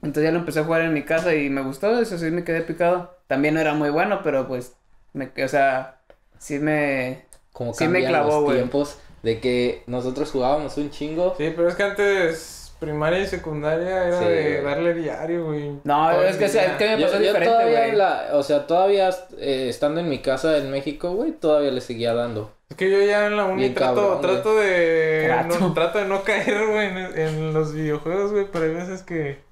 Entonces 0.00 0.24
ya 0.24 0.30
lo 0.30 0.38
empecé 0.38 0.60
a 0.60 0.64
jugar 0.64 0.82
en 0.82 0.92
mi 0.92 1.02
casa 1.02 1.34
y 1.34 1.50
me 1.50 1.62
gustó, 1.62 1.98
eso 2.00 2.18
sí 2.18 2.30
me 2.30 2.44
quedé 2.44 2.62
picado. 2.62 3.16
También 3.26 3.54
no 3.54 3.60
era 3.60 3.74
muy 3.74 3.90
bueno, 3.90 4.20
pero 4.22 4.46
pues, 4.46 4.76
me, 5.12 5.30
o 5.44 5.48
sea, 5.48 6.00
sí 6.38 6.58
me... 6.58 7.26
Como 7.52 7.74
Sí 7.74 7.88
me 7.88 8.04
clavó, 8.04 8.42
los 8.42 8.54
tiempos 8.54 8.98
de 9.24 9.40
que 9.40 9.82
nosotros 9.88 10.30
jugábamos 10.30 10.76
un 10.76 10.90
chingo. 10.90 11.34
Sí, 11.36 11.52
pero 11.56 11.68
es 11.68 11.74
que 11.74 11.82
antes 11.82 12.57
primaria 12.78 13.18
y 13.20 13.26
secundaria 13.26 14.04
era 14.06 14.18
Sí, 14.20 14.24
de 14.26 14.50
güey. 14.52 14.62
darle 14.64 14.94
diario, 14.94 15.44
güey. 15.46 15.70
No, 15.84 16.10
Todo 16.10 16.24
es 16.24 16.36
que, 16.36 16.44
o 16.44 16.48
sea, 16.48 16.76
que 16.78 16.96
me 16.96 17.02
pasó 17.04 17.14
yo 17.14 17.20
diferente, 17.20 17.46
todavía, 17.46 17.78
güey. 17.78 17.90
en 17.90 17.98
la, 17.98 18.28
o 18.32 18.42
sea, 18.42 18.66
todavía 18.66 19.10
eh, 19.38 19.66
estando 19.68 20.00
en 20.00 20.08
mi 20.08 20.20
casa 20.20 20.56
en 20.58 20.70
México, 20.70 21.10
güey, 21.12 21.32
todavía 21.32 21.70
le 21.70 21.80
seguía 21.80 22.14
dando. 22.14 22.52
Es 22.70 22.76
que 22.76 22.90
yo 22.90 23.00
ya 23.02 23.26
en 23.26 23.36
la 23.36 23.44
uni 23.46 23.62
Bien 23.62 23.74
trato, 23.74 23.94
cabrón, 23.94 24.18
güey. 24.20 24.32
trato 24.34 24.56
de 24.56 25.24
Trato. 25.26 25.58
No, 25.60 25.72
trato 25.74 25.98
de 25.98 26.04
no 26.04 26.22
caer, 26.22 26.66
güey, 26.66 26.86
en, 26.86 26.96
en 27.18 27.54
los 27.54 27.72
videojuegos, 27.72 28.32
güey, 28.32 28.46
pero 28.52 28.64
hay 28.66 28.74
veces 28.74 29.02
que 29.02 29.46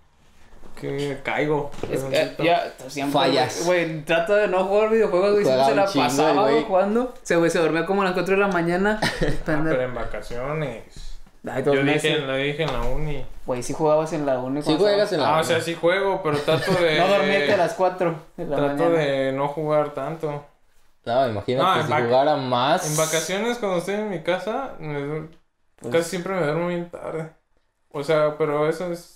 que 0.81 1.16
caigo. 1.22 1.70
Es 1.91 2.03
que 2.05 2.45
ya 2.45 2.70
siempre, 2.89 3.12
Fallas. 3.18 3.62
Güey, 3.64 4.03
trato 4.05 4.35
de 4.35 4.47
no 4.47 4.64
jugar 4.66 4.91
videojuegos, 4.91 5.33
güey. 5.33 5.45
Siempre 5.47 5.64
se 5.68 5.74
la 5.74 5.85
pasaba 5.87 6.51
güey. 6.51 6.64
jugando. 6.64 7.14
Se, 7.22 7.37
güey, 7.37 7.51
se 7.51 7.59
dormía 7.61 7.87
como 7.87 8.03
a 8.03 8.05
las 8.05 8.12
4 8.12 8.35
de 8.35 8.41
la 8.43 8.49
mañana. 8.49 9.01
Ah, 9.47 9.62
pero 9.64 9.81
en 9.81 9.95
vacaciones. 9.95 10.83
Ay, 11.49 11.63
Yo 11.65 11.83
dije, 11.85 12.19
lo 12.19 12.35
dije 12.37 12.63
en 12.65 12.73
la 12.73 12.81
uni. 12.83 13.25
Güey, 13.47 13.63
sí 13.63 13.73
jugabas 13.73 14.13
en 14.13 14.27
la 14.27 14.39
uni. 14.39 14.61
Si 14.63 14.67
cuando 14.67 14.85
juegas 14.85 15.13
en 15.13 15.21
la... 15.21 15.37
Ah, 15.37 15.41
o 15.41 15.45
sea, 15.45 15.61
sí 15.61 15.75
juego, 15.75 16.21
pero 16.23 16.39
trato 16.39 16.73
de 16.73 16.99
No 16.99 17.07
dormirte 17.09 17.53
a 17.53 17.57
las 17.57 17.75
4 17.75 18.17
de 18.37 18.45
la 18.47 18.57
trato 18.57 18.75
mañana. 18.85 18.99
de 18.99 19.33
no 19.33 19.49
jugar 19.49 19.91
tanto. 19.95 20.45
No, 21.05 21.29
imagínate 21.29 21.81
No, 21.83 21.87
si 21.99 22.03
jugara 22.05 22.37
más. 22.37 22.91
En 22.91 22.97
vacaciones, 22.97 23.59
cuando 23.59 23.79
estoy 23.79 23.95
en 23.95 24.11
mi 24.11 24.23
casa, 24.25 24.73
me 24.81 25.29
Pues- 25.77 25.93
casi 25.93 26.11
siempre 26.11 26.35
me 26.35 26.43
duermo 26.43 26.67
bien 26.69 26.91
tarde. 26.91 27.31
O 27.93 28.03
sea, 28.03 28.37
pero 28.37 28.69
eso 28.69 28.91
es 28.93 29.16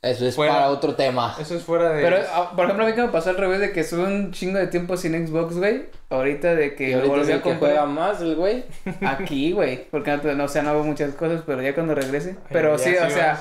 Eso 0.00 0.26
es 0.26 0.36
Fuera. 0.36 0.52
para 0.54 0.68
otro 0.68 0.94
tema. 0.94 1.34
eso 1.40 1.56
es 1.56 1.62
fuera 1.64 1.90
de 1.90 2.00
Pero, 2.02 2.18
ah, 2.32 2.52
por 2.54 2.66
ejemplo, 2.66 2.84
a 2.84 2.88
mí 2.88 2.94
que 2.94 3.02
me 3.02 3.08
pasó 3.08 3.30
al 3.30 3.36
revés 3.36 3.58
de 3.58 3.72
que 3.72 3.80
estuve 3.80 4.04
un 4.04 4.30
chingo 4.30 4.56
de 4.56 4.68
tiempo 4.68 4.96
sin 4.96 5.26
Xbox, 5.26 5.56
güey. 5.56 5.86
Ahorita 6.08 6.54
de 6.54 6.76
que 6.76 6.90
Y 6.90 6.92
ahorita 6.92 7.12
es 7.14 7.18
volví 7.20 7.32
a 7.32 7.36
que 7.36 7.42
comprar 7.42 7.70
juega 7.72 7.86
más 7.86 8.20
el 8.20 8.36
güey. 8.36 8.64
aquí, 9.04 9.50
güey. 9.50 9.86
Porque 9.90 10.16
no, 10.16 10.34
no, 10.34 10.44
o 10.44 10.48
sea, 10.48 10.62
no 10.62 10.70
hago 10.70 10.84
muchas 10.84 11.14
cosas, 11.14 11.42
pero 11.44 11.60
ya 11.62 11.74
cuando 11.74 11.96
regrese. 11.96 12.36
Pero 12.48 12.76
Ya 12.76 12.84
sí, 12.84 12.96
o 12.96 13.10
sea. 13.10 13.40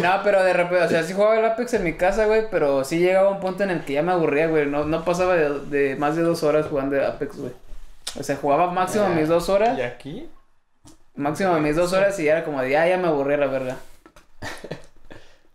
No, 0.00 0.20
pero 0.22 0.44
de 0.44 0.52
repente, 0.52 0.84
o 0.84 0.88
sea, 0.88 1.02
sí 1.02 1.12
jugaba 1.12 1.38
el 1.40 1.44
Apex 1.44 1.74
en 1.74 1.82
mi 1.82 1.94
casa, 1.94 2.26
güey, 2.26 2.44
pero 2.52 2.84
sí 2.84 3.00
llegaba 3.00 3.28
un 3.30 3.40
punto 3.40 3.64
en 3.64 3.70
el 3.70 3.80
que 3.84 3.94
ya 3.94 4.02
me 4.02 4.12
aburría, 4.12 4.46
güey. 4.46 4.66
No, 4.66 4.84
no 4.84 5.04
pasaba 5.04 5.34
de, 5.34 5.58
de 5.66 5.96
más 5.96 6.14
de 6.14 6.22
dos 6.22 6.44
horas 6.44 6.66
jugando 6.70 7.04
Apex, 7.04 7.36
güey. 7.36 7.52
O 8.18 8.22
sea, 8.22 8.36
jugaba 8.36 8.70
máximo 8.70 9.08
Ya. 9.08 9.14
mis 9.14 9.28
dos 9.28 9.48
horas, 9.48 9.76
¿Y 9.76 9.82
aquí? 9.82 10.28
máximo 11.16 11.58
mis 11.58 11.74
dos 11.74 11.92
horas 11.92 12.16
y 12.20 12.24
ya 12.26 12.32
era 12.32 12.44
como 12.44 12.62
de, 12.62 12.70
ya, 12.70 12.86
ya 12.86 12.96
me 12.96 13.08
aburrí, 13.08 13.36
la 13.36 13.46
verdad. 13.48 13.76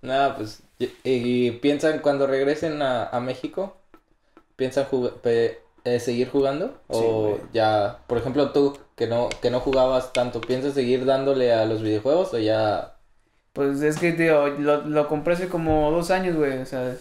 Nada, 0.01 0.35
pues. 0.35 0.63
Y, 0.79 0.89
y 1.03 1.51
piensan 1.51 1.99
cuando 1.99 2.27
regresen 2.27 2.81
a, 2.81 3.05
a 3.07 3.19
México, 3.19 3.77
piensan 4.57 4.85
jug- 4.87 5.13
pe- 5.21 5.59
eh, 5.85 5.99
seguir 5.99 6.29
jugando 6.29 6.81
o 6.89 7.39
ya, 7.53 7.99
por 8.07 8.17
ejemplo, 8.19 8.51
tú 8.51 8.77
que 8.97 9.07
no 9.07 9.29
que 9.41 9.51
no 9.51 9.59
jugabas 9.61 10.13
tanto, 10.13 10.41
piensas 10.41 10.73
seguir 10.75 11.05
dándole 11.05 11.53
a 11.53 11.65
los 11.65 11.81
videojuegos 11.83 12.33
o 12.33 12.39
ya 12.39 12.95
Pues 13.53 13.81
es 13.81 13.97
que, 13.99 14.13
tío, 14.13 14.47
lo, 14.47 14.81
lo 14.87 15.07
compré 15.07 15.33
hace 15.33 15.49
como 15.49 15.91
dos 15.91 16.09
años, 16.11 16.37
güey, 16.37 16.57
o 16.59 16.65
sea, 16.65 16.95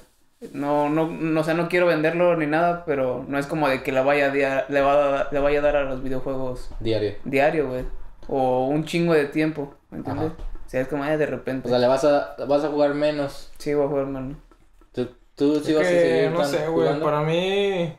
no, 0.53 0.88
no, 0.88 1.07
no, 1.09 1.40
o 1.40 1.44
sea, 1.44 1.55
no 1.55 1.68
quiero 1.68 1.86
venderlo 1.86 2.36
ni 2.36 2.46
nada, 2.46 2.84
pero 2.84 3.24
no 3.28 3.38
es 3.38 3.46
como 3.46 3.68
de 3.68 3.82
que 3.84 3.92
le 3.92 4.01
vaya 4.03 4.26
a, 4.32 4.66
le, 4.70 4.80
va 4.80 5.20
a- 5.22 5.28
le 5.32 5.38
vaya 5.40 5.61
a 5.61 5.62
dar 5.62 5.76
a 5.76 5.84
los 5.84 6.03
videojuegos 6.03 6.70
diario? 6.80 7.14
diario, 7.24 7.68
güey, 7.68 7.84
o 8.28 8.66
un 8.68 8.84
chingo 8.84 9.14
de 9.14 9.26
tiempo, 9.26 9.74
¿me 9.90 9.98
entiendes? 9.98 10.32
Ajá. 10.32 10.49
O 10.71 10.73
sea, 10.73 10.83
es 10.83 10.89
como 10.89 11.05
ya 11.05 11.16
de 11.16 11.27
repente. 11.27 11.66
O 11.66 11.71
sea, 11.71 11.81
le 11.81 11.89
vas 11.89 12.05
a 12.05 12.37
vas 12.47 12.62
a 12.62 12.68
jugar 12.68 12.95
menos. 12.95 13.51
Sí, 13.59 13.75
voy 13.75 13.87
a 13.87 13.89
jugar, 13.89 14.07
mano. 14.07 14.37
Tú, 14.93 15.09
tú 15.35 15.61
sí 15.64 15.73
Es 15.73 15.79
vas 15.79 15.87
a 15.87 15.91
que, 15.91 16.01
seguir 16.01 16.31
no 16.31 16.45
sé, 16.45 16.68
güey, 16.68 17.01
para 17.01 17.21
mí... 17.23 17.97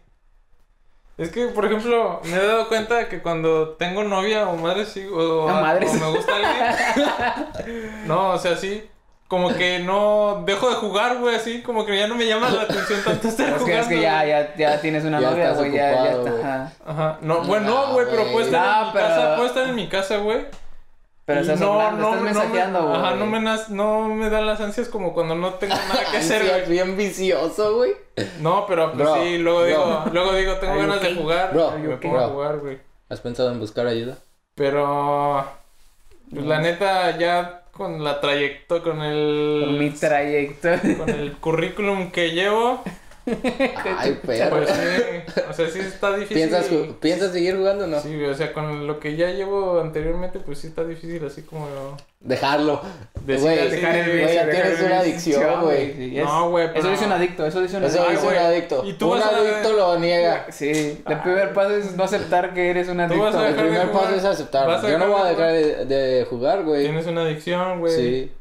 Es 1.17 1.29
que, 1.31 1.47
por 1.47 1.65
ejemplo, 1.65 2.21
me 2.23 2.33
he 2.37 2.45
dado 2.47 2.69
cuenta 2.69 3.09
que 3.09 3.21
cuando 3.21 3.71
tengo 3.71 4.05
novia 4.05 4.47
o 4.47 4.55
madre 4.55 4.85
sí, 4.85 5.05
o, 5.05 5.49
Ah, 5.49 5.59
madres. 5.61 5.91
o 5.91 5.93
me 5.95 6.15
gusta 6.15 6.31
alguien... 6.33 8.07
no, 8.07 8.29
o 8.31 8.37
sea, 8.39 8.55
sí, 8.55 8.89
como 9.27 9.53
que 9.53 9.79
no 9.79 10.43
dejo 10.45 10.69
de 10.69 10.75
jugar, 10.75 11.17
güey, 11.17 11.35
así, 11.35 11.61
como 11.61 11.85
que 11.85 11.97
ya 11.99 12.07
no 12.07 12.15
me 12.15 12.25
llama 12.25 12.49
la 12.51 12.61
atención 12.61 13.01
tanto 13.03 13.27
estar 13.27 13.49
Es 13.49 13.53
que, 13.55 13.59
jugando. 13.59 13.81
es 13.81 13.87
que 13.89 14.01
ya, 14.01 14.25
ya, 14.25 14.55
ya 14.55 14.79
tienes 14.81 15.03
una 15.03 15.19
Ya 15.19 15.29
novia, 15.31 15.51
güey, 15.53 15.71
ya, 15.73 15.91
ya 16.05 16.15
ocupado, 16.15 16.35
está. 16.37 16.71
ajá. 16.85 17.17
No, 17.21 17.41
bueno, 17.43 17.69
No, 17.69 17.93
güey, 17.93 18.07
pero 18.09 18.23
puedo 18.31 18.45
estar 18.45 18.65
No, 18.65 18.81
en 18.81 18.87
mi 18.87 18.93
pero- 18.93 19.07
casa, 19.07 19.35
puedo 19.35 19.47
estar 19.49 19.67
en 19.67 19.75
mi 19.75 19.89
casa, 19.89 20.17
güey. 20.17 20.45
Pero 21.25 21.41
estás 21.41 21.61
hablando, 21.61 22.07
estás 22.09 22.21
mensajeando, 22.21 22.81
me, 22.81 22.87
güey. 22.87 22.97
Ajá, 22.99 23.15
no 23.15 23.25
me, 23.27 23.39
nas- 23.39 23.69
no 23.69 24.07
me 24.09 24.29
dan 24.29 24.45
las 24.47 24.59
ansias 24.59 24.89
como 24.89 25.13
cuando 25.13 25.35
no 25.35 25.53
tengo 25.53 25.75
nada 25.89 26.03
que 26.11 26.17
hacer, 26.17 26.43
güey. 26.47 26.61
es 26.61 26.69
bien 26.69 26.97
vicioso, 26.97 27.75
güey. 27.75 27.93
No, 28.41 28.65
pero 28.67 28.91
pues 28.91 29.03
Bro, 29.03 29.15
sí, 29.23 29.37
luego 29.37 29.59
bro. 29.59 29.67
digo, 29.67 30.03
luego 30.11 30.33
digo, 30.33 30.55
tengo 30.55 30.75
ganas 30.77 31.01
de 31.01 31.15
jugar, 31.15 31.53
Bro, 31.53 31.71
me 31.77 31.93
okay? 31.93 32.09
pongo 32.09 32.17
a 32.23 32.25
Bro. 32.25 32.33
jugar, 32.35 32.57
güey. 32.59 32.79
¿Has 33.09 33.21
pensado 33.21 33.51
en 33.51 33.59
buscar 33.59 33.87
ayuda? 33.87 34.17
Pero 34.55 35.45
pues 36.33 36.45
la 36.45 36.59
neta 36.59 37.17
ya 37.17 37.63
con 37.71 38.03
la 38.03 38.19
trayectoria 38.19 38.83
con 38.83 38.97
Con 38.97 39.77
mi 39.79 39.87
el 39.87 39.99
trayecto. 39.99 40.69
con 40.97 41.09
el 41.09 41.33
currículum 41.37 42.11
que 42.11 42.31
llevo, 42.31 42.83
Ay, 43.97 44.19
pero. 44.25 44.49
pues 44.49 44.69
sí, 44.69 45.33
o 45.49 45.53
sea, 45.53 45.69
sí 45.69 45.79
está 45.79 46.15
difícil. 46.15 46.37
¿Piensas, 46.37 46.65
¿Piensas 46.99 47.31
seguir 47.31 47.55
jugando 47.55 47.83
o 47.83 47.87
no? 47.87 47.99
Sí, 48.01 48.23
o 48.23 48.33
sea, 48.33 48.51
con 48.53 48.87
lo 48.87 48.99
que 48.99 49.15
ya 49.15 49.29
llevo 49.29 49.79
anteriormente, 49.79 50.39
pues 50.39 50.59
sí 50.59 50.67
está 50.67 50.83
difícil 50.83 51.23
así 51.25 51.43
como 51.43 51.67
Dejarlo. 52.19 52.81
Decir 53.25 53.49
así, 53.59 53.69
Dejar 53.75 53.95
el 53.95 54.05
güey, 54.11 54.25
vicio, 54.25 54.41
güey, 54.43 54.51
tienes 54.55 54.81
una 54.81 54.99
adicción, 54.99 55.61
güey. 55.61 55.93
sí, 55.93 56.15
No, 56.23 56.49
güey, 56.49 56.65
Eso 56.65 56.73
pero- 56.75 56.89
dice 56.89 57.05
un 57.05 57.11
adicto, 57.11 57.45
eso 57.45 57.61
dice 57.61 57.77
un 57.77 57.83
Eso 57.83 57.99
adicto. 58.03 58.09
Ay, 58.09 58.15
dice 58.15 58.27
un 58.39 58.45
adicto. 58.51 58.83
Y 58.85 58.93
tú 58.93 59.11
un 59.11 59.19
vas 59.19 59.25
a- 59.25 59.37
adicto 59.37 59.73
lo 59.73 59.99
niega. 59.99 60.45
Sí, 60.51 61.03
el 61.07 61.19
primer 61.19 61.53
paso 61.53 61.75
es 61.77 61.95
no 61.95 62.03
aceptar 62.03 62.53
que 62.53 62.69
eres 62.69 62.89
un 62.89 62.99
adicto. 62.99 63.23
vas 63.23 63.35
a 63.35 63.47
El 63.49 63.55
de 63.55 63.61
primer 63.61 63.91
paso 63.91 64.15
es 64.15 64.23
aceptar. 64.25 64.81
Yo 64.83 64.97
no 64.97 65.07
voy 65.09 65.21
a 65.21 65.25
dejar 65.25 65.51
dejar 65.51 65.51
de 65.53 65.85
de, 65.85 65.95
de 66.19 66.25
jugar, 66.25 66.63
güey. 66.63 66.83
Tienes 66.83 67.05
una 67.07 67.21
adicción, 67.21 67.79
güey. 67.79 67.95
Sí. 67.95 68.31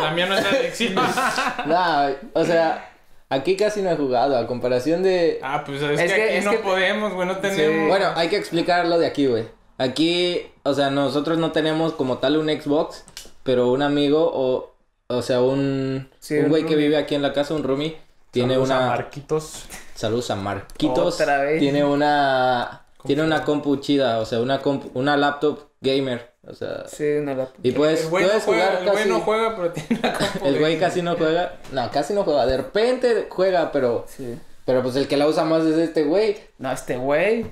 La 0.00 0.12
mía 0.12 0.26
no 0.26 0.36
es 0.38 0.44
adicción. 0.46 0.94
Nah, 1.66 2.10
o 2.34 2.44
sea, 2.44 2.89
aquí 3.30 3.56
casi 3.56 3.80
no 3.80 3.90
he 3.90 3.96
jugado. 3.96 4.36
A 4.36 4.46
comparación 4.46 5.02
de. 5.02 5.38
ah, 5.42 5.62
pues 5.64 5.80
es, 5.80 5.98
Es 5.98 6.12
que, 6.12 6.16
que- 6.16 6.22
aquí 6.24 6.34
es 6.36 6.44
no 6.44 6.50
que- 6.50 6.58
podemos, 6.58 7.14
güey, 7.14 7.26
no 7.26 7.38
tenemos. 7.38 7.88
Bueno, 7.88 8.12
hay 8.14 8.28
que 8.28 8.36
explicarlo 8.36 8.98
de 8.98 9.06
aquí, 9.06 9.26
güey. 9.26 9.46
Aquí, 9.78 10.42
o 10.64 10.74
sea, 10.74 10.90
nosotros 10.90 11.38
no 11.38 11.52
tenemos 11.52 11.94
como 11.94 12.18
tal 12.18 12.36
un 12.36 12.48
Xbox, 12.50 13.04
pero 13.42 13.70
un 13.72 13.80
amigo 13.80 14.30
o, 14.32 14.74
o 15.06 15.22
sea, 15.22 15.40
un, 15.40 16.10
Sí, 16.18 16.36
un 16.36 16.44
un 16.44 16.50
güey 16.50 16.66
que 16.66 16.76
vive 16.76 16.98
aquí 16.98 17.14
en 17.14 17.22
la 17.22 17.32
casa, 17.32 17.54
un 17.54 17.62
roomie, 17.62 17.96
tiene 18.30 18.54
Saludos 18.54 18.70
a 18.70 18.76
una... 18.78 18.86
Marquitos. 18.88 19.64
Saludos 19.94 20.30
a 20.30 20.36
Marquitos. 20.36 21.14
Otra 21.20 21.38
vez. 21.42 21.58
Tiene 21.60 21.82
una... 21.84 22.82
Tiene 23.06 23.22
una 23.22 23.44
compu 23.46 23.76
chida, 23.78 24.18
o 24.18 24.26
sea, 24.26 24.40
una 24.40 24.60
compu, 24.60 24.90
una 24.92 25.16
laptop 25.16 25.58
gamer, 25.80 26.29
o 26.50 26.54
sea... 26.54 26.84
Sí, 26.86 27.04
una 27.16 27.34
laptop. 27.34 27.64
Y 27.64 27.72
pues, 27.72 28.02
el 28.04 28.08
güey 28.10 28.24
no 28.24 28.28
puedes 28.30 28.44
juega, 28.44 28.64
jugar 28.66 28.78
el 28.82 28.84
güey 28.90 28.96
casi... 28.96 29.08
no 29.08 29.20
juega, 29.20 29.56
pero 29.56 29.72
tiene 29.72 30.00
compu. 30.02 30.24
El 30.46 30.58
güey 30.58 30.78
casi 30.78 31.02
no 31.02 31.16
juega. 31.16 31.52
No, 31.72 31.90
casi 31.90 32.12
no 32.14 32.24
juega. 32.24 32.46
De 32.46 32.56
repente 32.56 33.26
juega, 33.30 33.72
pero... 33.72 34.04
Sí. 34.08 34.38
Pero 34.66 34.82
pues 34.82 34.94
el 34.96 35.08
que 35.08 35.16
la 35.16 35.26
usa 35.26 35.44
más 35.44 35.64
es 35.64 35.76
este 35.78 36.04
güey. 36.04 36.36
No, 36.58 36.70
este 36.70 36.96
güey. 36.96 37.46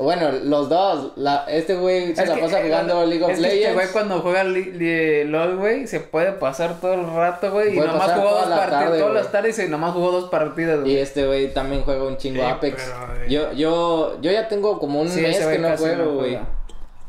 Bueno, 0.00 0.30
los 0.42 0.68
dos. 0.68 1.12
La, 1.16 1.44
este 1.48 1.76
güey 1.76 2.14
se 2.16 2.22
Es 2.24 2.28
la 2.28 2.34
que, 2.34 2.40
pasa 2.42 2.60
eh, 2.60 2.64
jugando 2.64 3.06
League 3.06 3.22
of 3.24 3.30
es 3.30 3.38
que 3.38 3.44
este 3.44 3.56
Legends. 3.56 3.74
güey 3.74 3.86
cuando 3.92 4.20
juega 4.20 4.42
li- 4.44 4.72
li- 4.72 5.24
LOL, 5.24 5.56
güey, 5.58 5.86
se 5.86 6.00
puede 6.00 6.32
pasar 6.32 6.80
todo 6.80 6.94
el 6.94 7.06
rato, 7.06 7.52
güey. 7.52 7.76
Y 7.76 7.78
nomás 7.80 8.12
jugó 8.12 8.30
dos 8.30 8.48
la 8.48 8.56
partidas, 8.56 8.82
tarde, 8.84 8.98
todas 8.98 9.14
las 9.14 9.32
tardes 9.32 9.58
y 9.60 9.68
nomás 9.68 9.92
jugó 9.92 10.10
dos 10.10 10.28
partidas, 10.28 10.84
Y 10.86 10.98
este 10.98 11.24
güey 11.26 11.54
también 11.54 11.82
juega 11.82 12.02
un 12.04 12.16
chingo 12.16 12.42
Sí, 12.42 12.48
Apex. 12.50 12.82
pero 12.82 13.18
de- 13.20 13.28
Yo, 13.30 13.52
yo, 13.52 14.20
yo 14.20 14.30
ya 14.32 14.48
tengo 14.48 14.78
como 14.80 15.00
un 15.00 15.08
Sí, 15.08 15.20
mes 15.20 15.38
que 15.38 15.58
no 15.58 15.68
casi 15.68 15.84
juego, 15.84 16.14
güey. 16.14 16.38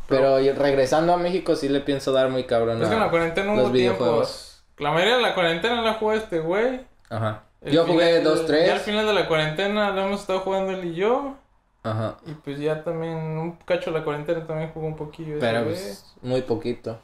Pero 0.08 0.38
regresando 0.38 1.14
a 1.14 1.18
México 1.18 1.55
sí 1.55 1.68
le 1.70 1.82
pienso 1.82 2.12
dar 2.12 2.30
muy 2.30 2.45
cabrón 2.45 2.82
Es 2.82 2.88
que 2.88 2.93
en 2.95 2.99
la 3.01 3.10
cuarentena 3.10 3.53
los 3.53 3.66
hubo 3.66 3.72
videojuegos. 3.72 4.28
tiempos. 4.28 4.64
La 4.78 4.91
mayoría 4.91 5.16
de 5.18 5.22
la 5.22 5.34
cuarentena 5.36 5.82
la 5.82 5.93
jugó 5.95 6.14
este 6.14 6.39
güey. 6.39 6.82
Ajá. 7.10 7.43
El 7.62 7.74
Yo 7.74 7.86
jugué 7.86 8.18
final- 8.20 8.24
dos, 8.24 8.45
tres. 8.45 8.68
Ya 8.68 8.74
al 8.74 8.80
final 8.80 9.05
de 9.08 9.14
la 9.14 9.28
cuarentena 9.28 9.91
lo 9.91 10.01
hemos 10.01 10.22
estado 10.22 10.39
jugando 10.41 10.72
él 10.72 10.86
y 10.86 10.95
yo. 10.95 11.36
Ajá. 11.84 12.18
Y 12.26 12.34
pues 12.34 12.60
ya 12.60 12.84
también, 12.84 13.16
un 13.16 13.53
cacho 13.66 13.91
de 13.91 13.99
la 13.99 14.03
cuarentena 14.05 14.45
también 14.45 14.72
jugó 14.74 14.88
un 14.88 14.95
poquillo. 14.95 15.38
ese 15.38 15.39
Pero 15.39 15.64
pues, 15.64 16.05
muy 16.22 16.41
poquito. 16.41 16.99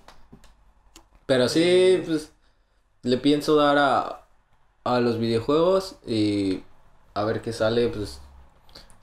Pero 1.26 1.48
sí, 1.48 2.02
pues, 2.06 2.32
le 3.02 3.18
pienso 3.18 3.56
dar 3.56 3.78
a, 3.78 4.26
a 4.84 5.00
los 5.00 5.18
videojuegos 5.20 5.96
y 6.06 6.64
a 7.14 7.24
ver 7.24 7.42
qué 7.42 7.54
sale, 7.54 7.88
pues, 7.88 8.22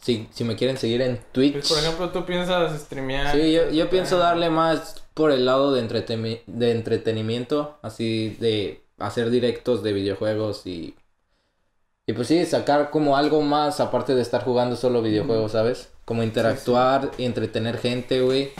si, 0.01 0.28
si 0.32 0.44
me 0.44 0.57
quieren 0.57 0.76
seguir 0.76 1.03
en 1.03 1.20
Twitch. 1.32 1.53
Pues, 1.53 1.68
por 1.68 1.78
ejemplo, 1.78 2.11
tú 2.11 2.24
piensas 2.24 2.80
streamear. 2.80 3.34
Sí, 3.36 3.53
yo, 3.53 3.70
yo 3.70 3.88
pienso 3.90 4.18
darle 4.18 4.51
más 4.51 5.03
por 5.14 5.30
el 5.30 5.44
lado 5.44 5.72
de, 5.72 6.42
de 6.46 6.70
entretenimiento, 6.72 7.78
así 7.82 8.36
de 8.40 8.82
hacer 8.98 9.30
directos 9.30 9.82
de 9.82 9.92
videojuegos 9.92 10.66
y... 10.66 10.96
Y 12.07 12.12
pues 12.12 12.26
sí, 12.26 12.44
sacar 12.44 12.90
como 12.90 13.16
algo 13.16 13.40
más 13.42 13.78
aparte 13.78 14.16
de 14.16 14.22
estar 14.22 14.42
jugando 14.42 14.74
solo 14.74 15.01
videojuegos, 15.01 15.53
¿sabes? 15.53 15.90
Como 16.05 16.24
interactuar 16.24 17.12
y 17.18 17.24
entretener 17.24 17.78
gente, 17.78 18.20
güey. 18.20 18.51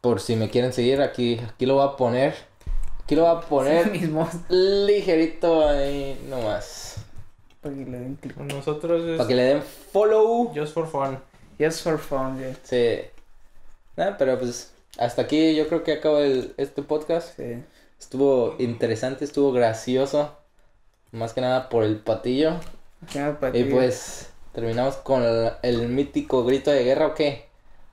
Por 0.00 0.20
si 0.20 0.34
me 0.34 0.48
quieren 0.48 0.72
seguir, 0.72 1.02
aquí, 1.02 1.38
aquí 1.46 1.66
lo 1.66 1.74
voy 1.74 1.86
a 1.86 1.96
poner. 1.96 2.34
Aquí 3.02 3.14
lo 3.14 3.22
voy 3.22 3.36
a 3.36 3.40
poner 3.40 3.90
mismo. 3.90 4.26
ligerito 4.48 5.68
ahí 5.68 6.18
nomás. 6.30 6.87
Para 7.68 7.84
que 7.84 7.90
le 7.90 7.98
den 7.98 8.14
clic. 8.16 8.36
Nosotros 8.38 9.04
es 9.04 9.16
Para 9.16 9.28
que 9.28 9.34
le 9.34 9.42
den 9.42 9.62
follow. 9.62 10.52
just 10.54 10.72
for 10.74 10.86
fun. 10.86 11.18
Just 11.58 11.82
for 11.82 11.98
fun, 11.98 12.38
yeah. 12.38 12.54
Sí. 12.62 13.00
Nah, 13.96 14.16
pero 14.16 14.38
pues 14.38 14.72
hasta 14.98 15.22
aquí 15.22 15.54
yo 15.54 15.68
creo 15.68 15.82
que 15.84 15.92
acaba 15.94 16.20
el, 16.20 16.54
este 16.56 16.82
podcast. 16.82 17.36
Sí. 17.36 17.62
Estuvo 17.98 18.54
interesante, 18.58 19.24
estuvo 19.24 19.52
gracioso. 19.52 20.36
Más 21.10 21.32
que 21.32 21.40
nada 21.40 21.68
por 21.68 21.84
el 21.84 21.96
patillo. 21.98 22.52
Ya, 23.12 23.36
Y 23.54 23.64
pues 23.64 24.30
terminamos 24.52 24.96
con 24.96 25.22
el, 25.22 25.52
el 25.62 25.88
mítico 25.88 26.44
grito 26.44 26.70
de 26.70 26.84
guerra 26.84 27.06
o 27.08 27.14
qué? 27.14 27.46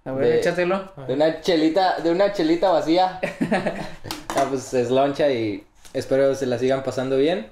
A 0.03 0.11
ver, 0.11 0.27
de- 0.27 0.39
échatelo. 0.39 0.91
De 1.07 1.13
una 1.13 1.41
chelita, 1.41 1.99
de 1.99 2.11
una 2.11 2.31
chelita 2.33 2.71
vacía. 2.71 3.19
ah, 4.35 4.45
pues 4.49 4.73
es 4.73 4.91
loncha 4.91 5.29
y 5.31 5.63
espero 5.93 6.35
se 6.35 6.45
la 6.45 6.59
sigan 6.59 6.83
pasando 6.83 7.17
bien. 7.17 7.47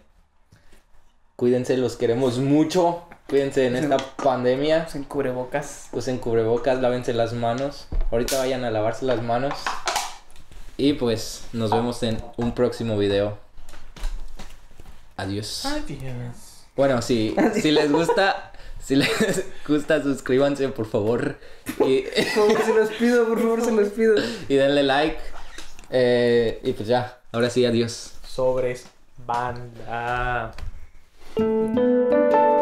Cuídense, 1.35 1.77
los 1.77 1.95
queremos 1.95 2.37
mucho. 2.39 3.03
Cuídense 3.27 3.65
en 3.67 3.75
esta 3.75 3.97
pandemia. 3.97 4.87
Sin 4.87 5.03
cubrebocas. 5.03 5.89
Usen 5.91 6.17
cubrebocas, 6.19 6.79
lávense 6.79 7.13
las 7.13 7.33
manos. 7.33 7.87
Ahorita 8.11 8.37
vayan 8.37 8.63
a 8.65 8.71
lavarse 8.71 9.05
las 9.05 9.21
manos. 9.23 9.53
Y 10.77 10.93
pues 10.93 11.45
nos 11.53 11.71
vemos 11.71 12.01
en 12.03 12.17
un 12.37 12.53
próximo 12.53 12.97
video. 12.97 13.37
Adiós. 15.17 15.65
Adiós. 15.65 16.65
Bueno, 16.75 17.01
si, 17.01 17.35
si 17.61 17.71
les 17.71 17.91
gusta, 17.91 18.51
si 18.79 18.95
les 18.95 19.45
gusta, 19.67 20.01
suscríbanse 20.01 20.69
por 20.69 20.87
favor. 20.87 21.37
Y, 21.85 22.01
Por 22.01 22.23
favor, 22.25 22.63
se 22.65 22.73
los 22.73 22.89
pido, 22.91 23.27
por 23.27 23.39
favor, 23.39 23.61
se 23.63 23.71
los 23.71 23.89
pido. 23.89 24.15
y 24.49 24.55
denle 24.55 24.83
like. 24.83 25.17
Eh, 25.91 26.59
y 26.63 26.73
pues 26.73 26.87
ya, 26.87 27.19
ahora 27.31 27.49
sí, 27.51 27.65
adiós. 27.65 28.13
Sobres. 28.27 28.85
Banda. 29.25 30.51
Música 31.35 32.52